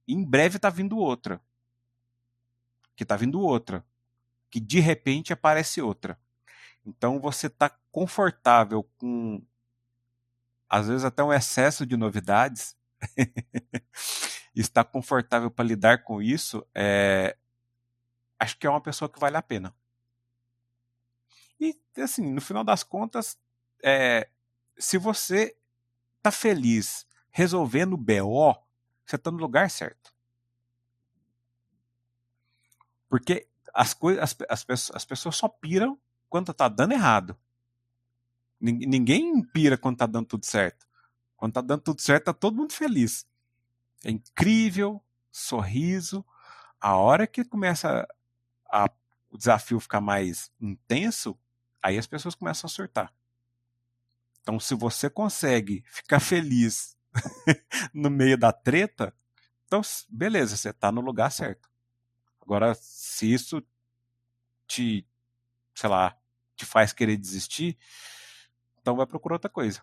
[0.06, 1.40] e em breve está vindo outra,
[2.94, 3.84] que está vindo outra,
[4.50, 6.18] que de repente aparece outra.
[6.86, 9.42] Então você está confortável com,
[10.68, 12.76] às vezes, até um excesso de novidades,
[14.54, 17.36] está confortável para lidar com isso, é,
[18.38, 19.74] acho que é uma pessoa que vale a pena.
[21.60, 23.38] E, assim, no final das contas,
[23.82, 24.28] é,
[24.78, 25.56] se você
[26.18, 28.54] está feliz resolvendo o BO,
[29.04, 30.14] você está no lugar certo.
[33.08, 35.98] Porque as, coisas, as, as, as pessoas só piram
[36.28, 37.36] quando tá dando errado.
[38.60, 40.86] Ninguém pira quando tá dando tudo certo.
[41.36, 43.26] Quando tá dando tudo certo, tá todo mundo feliz.
[44.04, 46.24] É incrível, sorriso.
[46.80, 48.06] A hora que começa
[48.70, 48.90] a,
[49.30, 51.38] o desafio ficar mais intenso,
[51.84, 53.12] aí as pessoas começam a surtar.
[54.40, 56.96] Então, se você consegue ficar feliz
[57.92, 59.14] no meio da treta,
[59.66, 61.68] então, beleza, você está no lugar certo.
[62.40, 63.62] Agora, se isso
[64.66, 65.06] te,
[65.74, 66.16] sei lá,
[66.56, 67.76] te faz querer desistir,
[68.80, 69.82] então vai procurar outra coisa.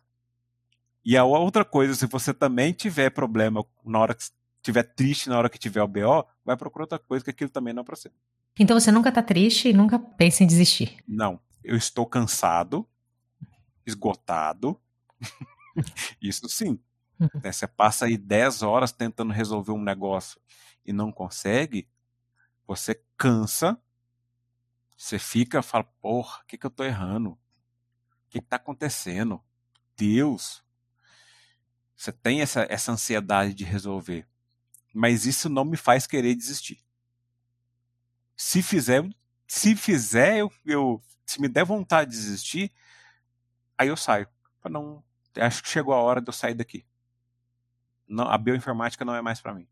[1.06, 4.24] E a outra coisa, se você também tiver problema na hora que
[4.58, 7.74] estiver triste, na hora que tiver o BO, vai procurar outra coisa, que aquilo também
[7.74, 8.12] não é pra você.
[8.60, 10.98] Então você nunca tá triste e nunca pensa em desistir?
[11.08, 11.40] Não.
[11.64, 12.88] Eu estou cansado,
[13.86, 14.80] esgotado.
[16.22, 16.80] Isso sim.
[17.20, 17.30] Uhum.
[17.44, 20.42] Né, você passa aí 10 horas tentando resolver um negócio
[20.84, 21.88] e não consegue,
[22.66, 23.80] você cansa,
[24.98, 27.32] você fica, fala, porra, o que, que eu tô errando?
[27.32, 27.38] O
[28.30, 29.44] que, que tá acontecendo?
[29.96, 30.64] Deus.
[31.96, 34.28] Você tem essa, essa ansiedade de resolver.
[34.94, 36.84] Mas isso não me faz querer desistir.
[38.36, 39.08] Se fizer,
[39.48, 42.72] se fizer, eu, eu se me der vontade de desistir,
[43.78, 44.28] aí eu saio.
[44.70, 45.04] Não,
[45.38, 46.86] acho que chegou a hora de eu sair daqui.
[48.08, 49.68] Não, a bioinformática não é mais para mim.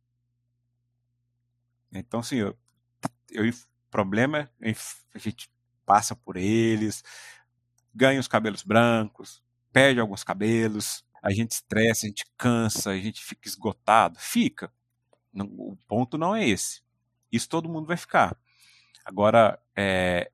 [1.91, 2.57] Então, assim, eu,
[3.29, 3.51] eu
[3.89, 5.51] problema, a gente
[5.85, 7.03] passa por eles,
[7.93, 13.23] ganha os cabelos brancos, perde alguns cabelos, a gente estressa, a gente cansa, a gente
[13.23, 14.17] fica esgotado.
[14.19, 14.71] Fica.
[15.33, 16.81] O ponto não é esse.
[17.31, 18.37] Isso todo mundo vai ficar.
[19.05, 20.31] Agora, é,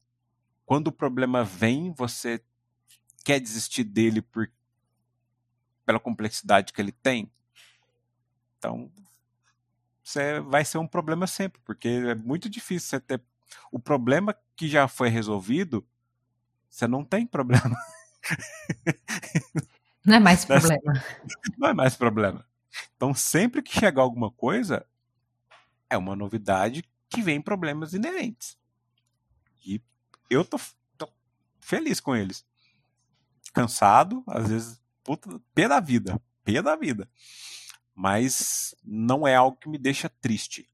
[0.65, 2.41] quando o problema vem, você
[3.23, 4.49] quer desistir dele por,
[5.85, 7.31] pela complexidade que ele tem.
[8.57, 8.91] Então,
[10.03, 13.21] você vai ser um problema sempre, porque é muito difícil você ter
[13.71, 15.85] o problema que já foi resolvido,
[16.69, 17.75] você não tem problema.
[20.05, 21.03] Não é mais problema.
[21.57, 22.45] Não é mais problema.
[22.95, 24.85] Então, sempre que chegar alguma coisa,
[25.89, 28.57] é uma novidade que vem problemas inerentes.
[29.65, 29.81] E
[30.29, 30.59] eu tô,
[30.97, 31.09] tô
[31.59, 32.45] feliz com eles.
[33.53, 36.21] Cansado, às vezes, puta, pé da vida.
[36.43, 37.09] Pé da vida.
[37.93, 40.69] Mas não é algo que me deixa triste.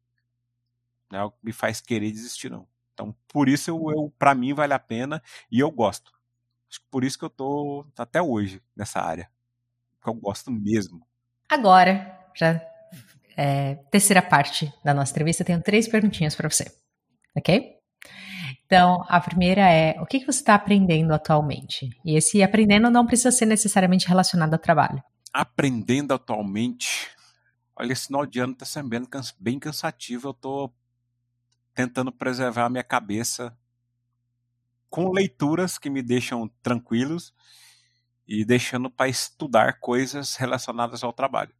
[1.10, 2.68] Não é algo que me faz querer desistir, não.
[2.94, 5.22] Então, por isso, eu, eu para mim, vale a pena
[5.52, 6.12] e eu gosto.
[6.90, 9.30] Por isso que eu tô até hoje nessa área.
[10.00, 11.06] Porque eu gosto mesmo.
[11.50, 12.62] Agora, já
[13.36, 16.74] é, terceira parte da nossa entrevista, eu tenho três perguntinhas para você.
[17.36, 17.81] Ok?
[18.72, 21.90] Então, a primeira é: o que, que você está aprendendo atualmente?
[22.06, 25.04] E esse aprendendo não precisa ser necessariamente relacionado ao trabalho.
[25.34, 27.10] Aprendendo atualmente.
[27.76, 28.90] Olha, esse final de ano está sendo
[29.38, 30.30] bem cansativo.
[30.30, 30.74] Eu estou
[31.74, 33.54] tentando preservar a minha cabeça
[34.90, 37.34] com leituras que me deixam tranquilos
[38.26, 41.54] e deixando para estudar coisas relacionadas ao trabalho.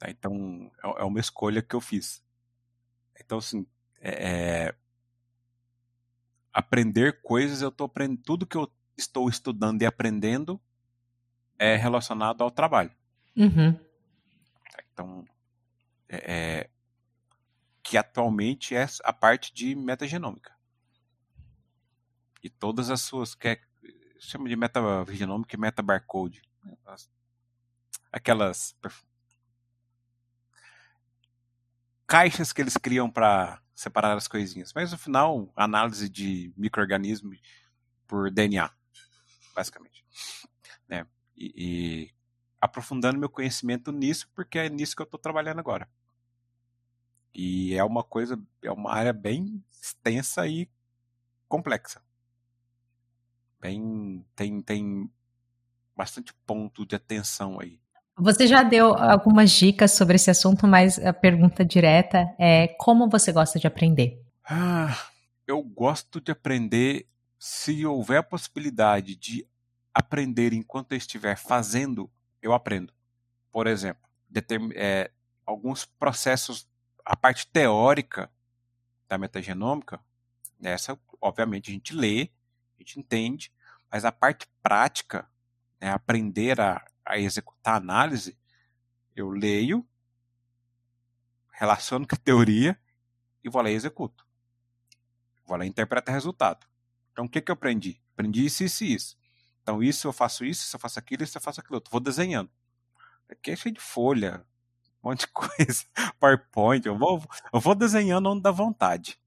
[0.00, 2.20] Tá, então, é, é uma escolha que eu fiz.
[3.20, 3.64] Então, assim,
[4.00, 4.74] é, é
[6.52, 10.60] aprender coisas, eu estou aprendendo, tudo que eu estou estudando e aprendendo
[11.58, 12.90] é relacionado ao trabalho.
[13.36, 13.78] Uhum.
[14.92, 15.24] Então,
[16.08, 16.70] é, é
[17.82, 20.52] que atualmente é a parte de metagenômica.
[22.42, 23.60] E todas as suas, que é,
[24.18, 26.42] chama de metagenômica e metabarcode.
[26.62, 26.76] Né?
[28.12, 28.76] Aquelas
[32.06, 34.72] caixas que eles criam para separar as coisinhas.
[34.74, 37.32] Mas no final, análise de microorganismo
[38.08, 38.68] por DNA,
[39.54, 40.04] basicamente.
[40.88, 41.06] Né?
[41.36, 42.14] E, e
[42.60, 45.88] aprofundando meu conhecimento nisso, porque é nisso que eu estou trabalhando agora.
[47.32, 50.68] E é uma coisa, é uma área bem extensa e
[51.46, 52.02] complexa.
[53.60, 55.08] Bem, tem, tem
[55.96, 57.80] bastante ponto de atenção aí.
[58.20, 63.30] Você já deu algumas dicas sobre esse assunto, mas a pergunta direta é como você
[63.30, 64.20] gosta de aprender?
[64.44, 64.96] Ah,
[65.46, 67.06] eu gosto de aprender
[67.38, 69.46] se houver a possibilidade de
[69.94, 72.10] aprender enquanto eu estiver fazendo,
[72.42, 72.92] eu aprendo.
[73.52, 74.02] Por exemplo,
[74.74, 75.10] é,
[75.46, 76.68] alguns processos
[77.08, 78.30] a parte teórica
[79.08, 79.98] da metagenômica,
[80.62, 82.28] essa, obviamente, a gente lê,
[82.76, 83.50] a gente entende,
[83.90, 85.26] mas a parte prática,
[85.80, 88.38] né, aprender a, a executar a análise,
[89.16, 89.86] eu leio,
[91.50, 92.78] relaciono com a teoria
[93.42, 94.26] e vou lá e executo.
[95.46, 96.66] Vou lá e interpreto o resultado.
[97.10, 98.00] Então, o que, que eu aprendi?
[98.12, 99.18] Aprendi isso, isso e isso.
[99.62, 101.90] Então, isso eu faço isso, isso eu faço aquilo, isso eu faço aquilo outro.
[101.90, 102.50] Vou desenhando.
[103.28, 104.44] Aqui é cheio de folha,
[105.02, 105.84] um monte de coisa,
[106.20, 107.22] PowerPoint, eu vou,
[107.52, 109.18] eu vou desenhando onde dá vontade.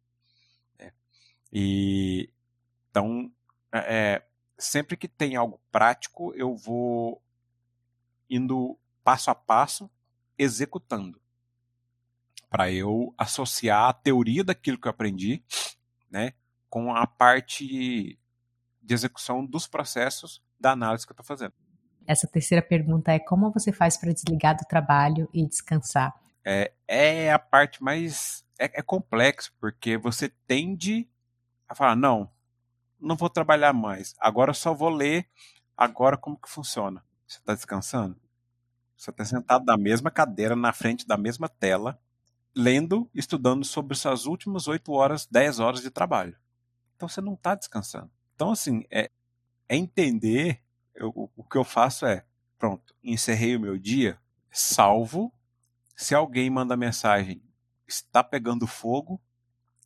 [0.80, 0.92] É.
[1.52, 2.30] E
[2.90, 3.32] então,
[3.72, 4.28] é, é,
[4.58, 7.22] sempre que tem algo prático, eu vou
[8.32, 9.92] indo passo a passo,
[10.38, 11.20] executando,
[12.50, 15.44] para eu associar a teoria daquilo que eu aprendi,
[16.10, 16.34] né,
[16.70, 18.18] com a parte
[18.82, 21.54] de execução dos processos da análise que eu estou fazendo.
[22.08, 26.14] Essa terceira pergunta é como você faz para desligar do trabalho e descansar?
[26.44, 28.44] É, é a parte mais.
[28.58, 31.08] É, é complexo, porque você tende
[31.68, 32.30] a falar, não,
[33.00, 34.16] não vou trabalhar mais.
[34.20, 35.28] Agora só vou ler.
[35.78, 37.04] Agora como que funciona?
[37.32, 38.20] Você está descansando?
[38.98, 41.98] Você está sentado na mesma cadeira, na frente da mesma tela,
[42.54, 46.36] lendo, estudando sobre suas últimas 8 horas, 10 horas de trabalho.
[46.94, 48.12] Então você não está descansando.
[48.36, 49.10] Então, assim, é,
[49.70, 50.62] é entender.
[50.94, 52.26] Eu, o que eu faço é:
[52.60, 54.20] pronto, encerrei o meu dia,
[54.52, 55.34] salvo.
[55.96, 57.42] Se alguém manda mensagem,
[57.88, 59.22] está pegando fogo,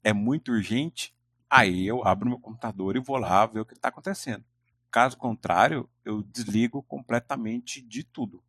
[0.03, 1.15] é muito urgente,
[1.47, 4.43] aí eu abro meu computador e vou lá ver o que está acontecendo.
[4.95, 8.41] Caso contrário, eu desligo completamente de tudo.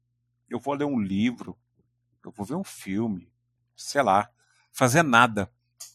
[0.48, 1.59] Eu vou ler um livro,
[2.24, 3.28] eu vou ver um filme,
[3.74, 4.31] sei lá,
[4.73, 5.51] fazer nada.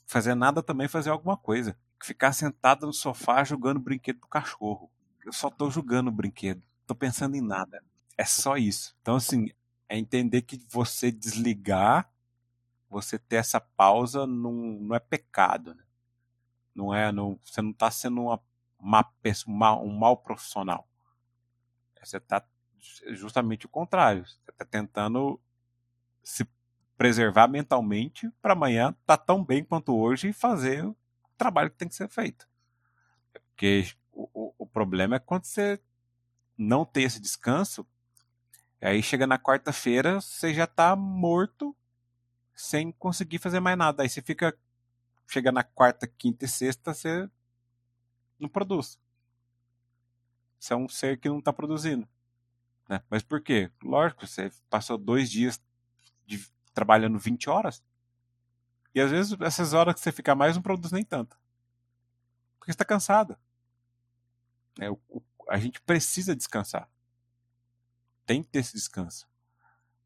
[0.05, 1.77] Fazer nada também fazer alguma coisa.
[2.03, 4.91] Ficar sentado no sofá jogando brinquedo pro cachorro.
[5.25, 6.61] Eu só tô jogando o brinquedo.
[6.85, 7.81] Tô pensando em nada.
[8.17, 8.93] É só isso.
[9.01, 9.51] Então, assim,
[9.87, 12.11] é entender que você desligar,
[12.89, 15.73] você ter essa pausa, não, não é pecado.
[15.73, 15.83] Né?
[16.75, 18.41] Não é, não, você não está sendo uma,
[18.81, 20.87] um mau profissional.
[22.01, 22.43] Você está
[23.09, 24.25] justamente o contrário.
[24.25, 25.39] Você está tentando
[26.23, 26.47] se
[26.97, 30.95] preservar mentalmente para amanhã estar tá tão bem quanto hoje e fazer o
[31.37, 32.47] trabalho que tem que ser feito.
[33.33, 35.79] Porque o, o, o problema é quando você
[36.57, 37.87] não tem esse descanso,
[38.79, 41.75] aí chega na quarta-feira, você já está morto
[42.53, 44.03] sem conseguir fazer mais nada.
[44.03, 44.55] Aí você fica
[45.27, 47.29] chega na quarta, quinta e sexta, você
[48.41, 48.99] não produz.
[50.59, 52.07] Você é um ser que não está produzindo.
[52.87, 53.01] Né?
[53.09, 53.71] Mas por quê?
[53.81, 55.61] Lógico, você passou dois dias
[56.25, 57.83] de, trabalhando 20 horas.
[58.93, 61.37] E às vezes essas horas que você fica mais não produz nem tanto.
[62.59, 63.37] Porque você está cansado.
[64.79, 66.89] É, o, o, a gente precisa descansar.
[68.25, 69.27] Tem que ter esse descanso.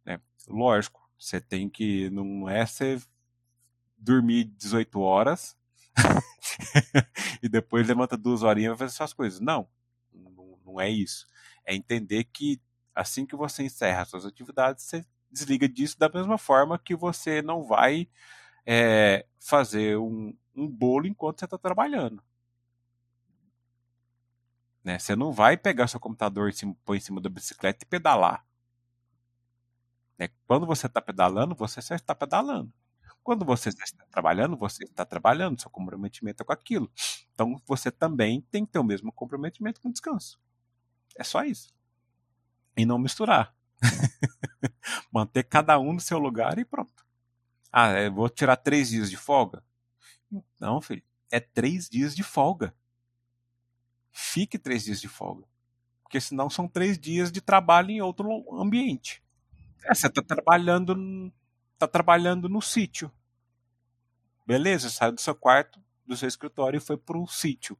[0.05, 0.21] Né?
[0.47, 2.09] Lógico, você tem que.
[2.11, 3.01] Não é você
[3.97, 5.57] dormir 18 horas
[7.41, 9.39] e depois levanta duas horinhas e vai fazer suas coisas.
[9.39, 9.67] Não,
[10.65, 11.27] não, é isso.
[11.65, 12.61] É entender que
[12.93, 17.63] assim que você encerra suas atividades, você desliga disso da mesma forma que você não
[17.63, 18.07] vai
[18.65, 22.23] é, fazer um, um bolo enquanto você está trabalhando.
[24.83, 24.99] Né?
[24.99, 28.45] Você não vai pegar seu computador e pôr em cima da bicicleta e pedalar.
[30.17, 30.29] Né?
[30.47, 32.71] Quando você está pedalando, você só está pedalando.
[33.25, 36.91] Quando você está trabalhando, você está trabalhando, seu comprometimento é com aquilo.
[37.33, 40.39] Então você também tem que ter o mesmo comprometimento com o descanso.
[41.17, 41.73] É só isso.
[42.77, 43.55] E não misturar.
[45.11, 47.03] Manter cada um no seu lugar e pronto.
[47.71, 49.63] Ah, eu vou tirar três dias de folga?
[50.59, 51.01] Não, filho.
[51.31, 52.75] É três dias de folga.
[54.11, 55.47] Fique três dias de folga.
[56.03, 59.23] Porque senão são três dias de trabalho em outro ambiente.
[59.83, 60.95] É, você está trabalhando
[61.77, 63.11] tá trabalhando no sítio.
[64.45, 67.77] Beleza, saiu do seu quarto, do seu escritório e foi para o sítio.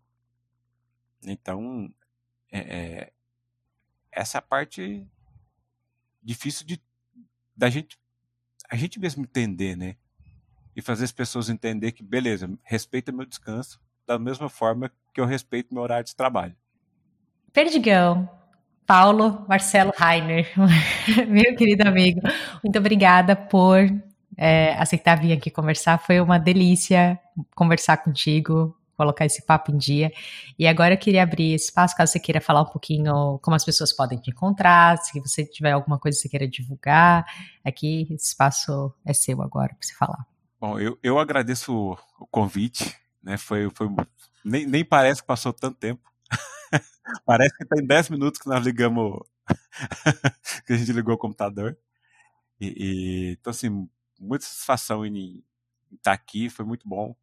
[1.24, 1.94] Então,
[2.52, 3.14] é, é,
[4.12, 5.06] essa parte
[6.22, 6.82] difícil de
[7.56, 8.00] da gente
[8.70, 9.96] a gente mesmo entender, né?
[10.76, 15.26] E fazer as pessoas entender que beleza, respeita meu descanso da mesma forma que eu
[15.26, 16.56] respeito meu horário de trabalho.
[17.54, 18.30] Perdigão,
[18.86, 20.52] Paulo Marcelo Rainer,
[21.28, 22.22] meu querido amigo,
[22.64, 23.80] muito obrigada por
[24.38, 25.98] é, aceitar vir aqui conversar.
[25.98, 27.20] Foi uma delícia
[27.56, 30.12] conversar contigo, colocar esse papo em dia.
[30.58, 33.94] E agora eu queria abrir espaço, caso você queira falar um pouquinho como as pessoas
[33.94, 37.26] podem te encontrar, se você tiver alguma coisa que você queira divulgar,
[37.64, 40.26] aqui esse espaço é seu agora para você falar.
[40.60, 43.38] Bom, eu, eu agradeço o, convite, né?
[43.38, 43.88] Foi, foi
[44.44, 46.15] nem, nem parece que passou tanto tempo.
[47.26, 49.20] Parece que tem 10 minutos que nós ligamos,
[50.66, 51.78] que a gente ligou o computador.
[52.60, 53.90] E, e então, assim,
[54.20, 55.44] muita satisfação em
[55.94, 57.16] estar aqui, foi muito bom.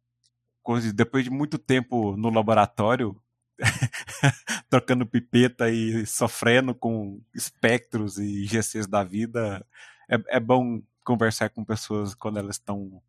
[0.93, 3.21] Depois de muito tempo no laboratório,
[4.69, 9.65] trocando pipeta e sofrendo com espectros e GCs da vida,
[10.09, 13.01] é, é bom conversar com pessoas quando elas estão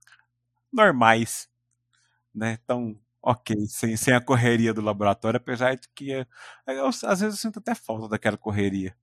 [0.73, 1.49] normais,
[2.35, 2.59] né?
[2.67, 6.27] Tão ok, sem, sem a correria do laboratório, apesar de que eu,
[6.67, 8.95] eu, às vezes eu sinto até falta daquela correria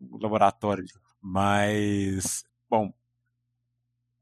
[0.00, 0.86] do laboratório.
[1.20, 2.92] Mas, bom,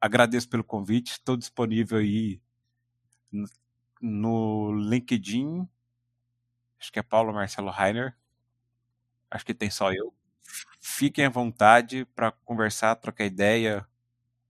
[0.00, 2.40] agradeço pelo convite, estou disponível aí
[4.00, 5.68] no LinkedIn,
[6.80, 8.16] acho que é Paulo Marcelo Rainer,
[9.30, 10.14] acho que tem só eu.
[10.80, 13.86] Fiquem à vontade para conversar, trocar ideia,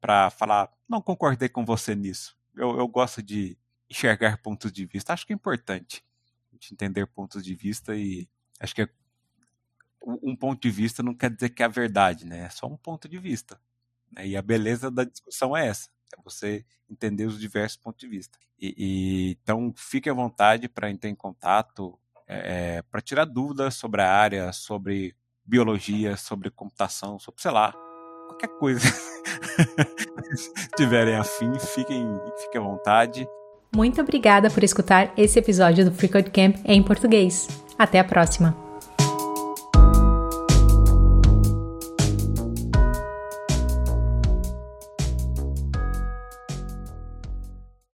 [0.01, 2.37] para falar, não concordei com você nisso.
[2.55, 3.59] Eu, eu gosto de
[3.89, 5.13] enxergar pontos de vista.
[5.13, 6.05] Acho que é importante
[6.51, 8.29] a gente entender pontos de vista e
[8.61, 8.89] acho que é,
[10.03, 12.45] um ponto de vista não quer dizer que é a verdade, né?
[12.45, 13.61] É só um ponto de vista.
[14.13, 14.29] Né?
[14.29, 18.39] E a beleza da discussão é essa, é você entender os diversos pontos de vista.
[18.59, 24.03] E, e então fique à vontade para entrar em contato é, para tirar dúvidas sobre
[24.03, 25.15] a área, sobre
[25.45, 27.73] biologia, sobre computação, sobre, sei lá,
[28.27, 28.81] qualquer coisa.
[30.37, 32.05] Se tiverem afim, fiquem,
[32.43, 33.29] fiquem à vontade.
[33.75, 37.49] Muito obrigada por escutar esse episódio do Free Code Camp em português.
[37.79, 38.66] Até a próxima!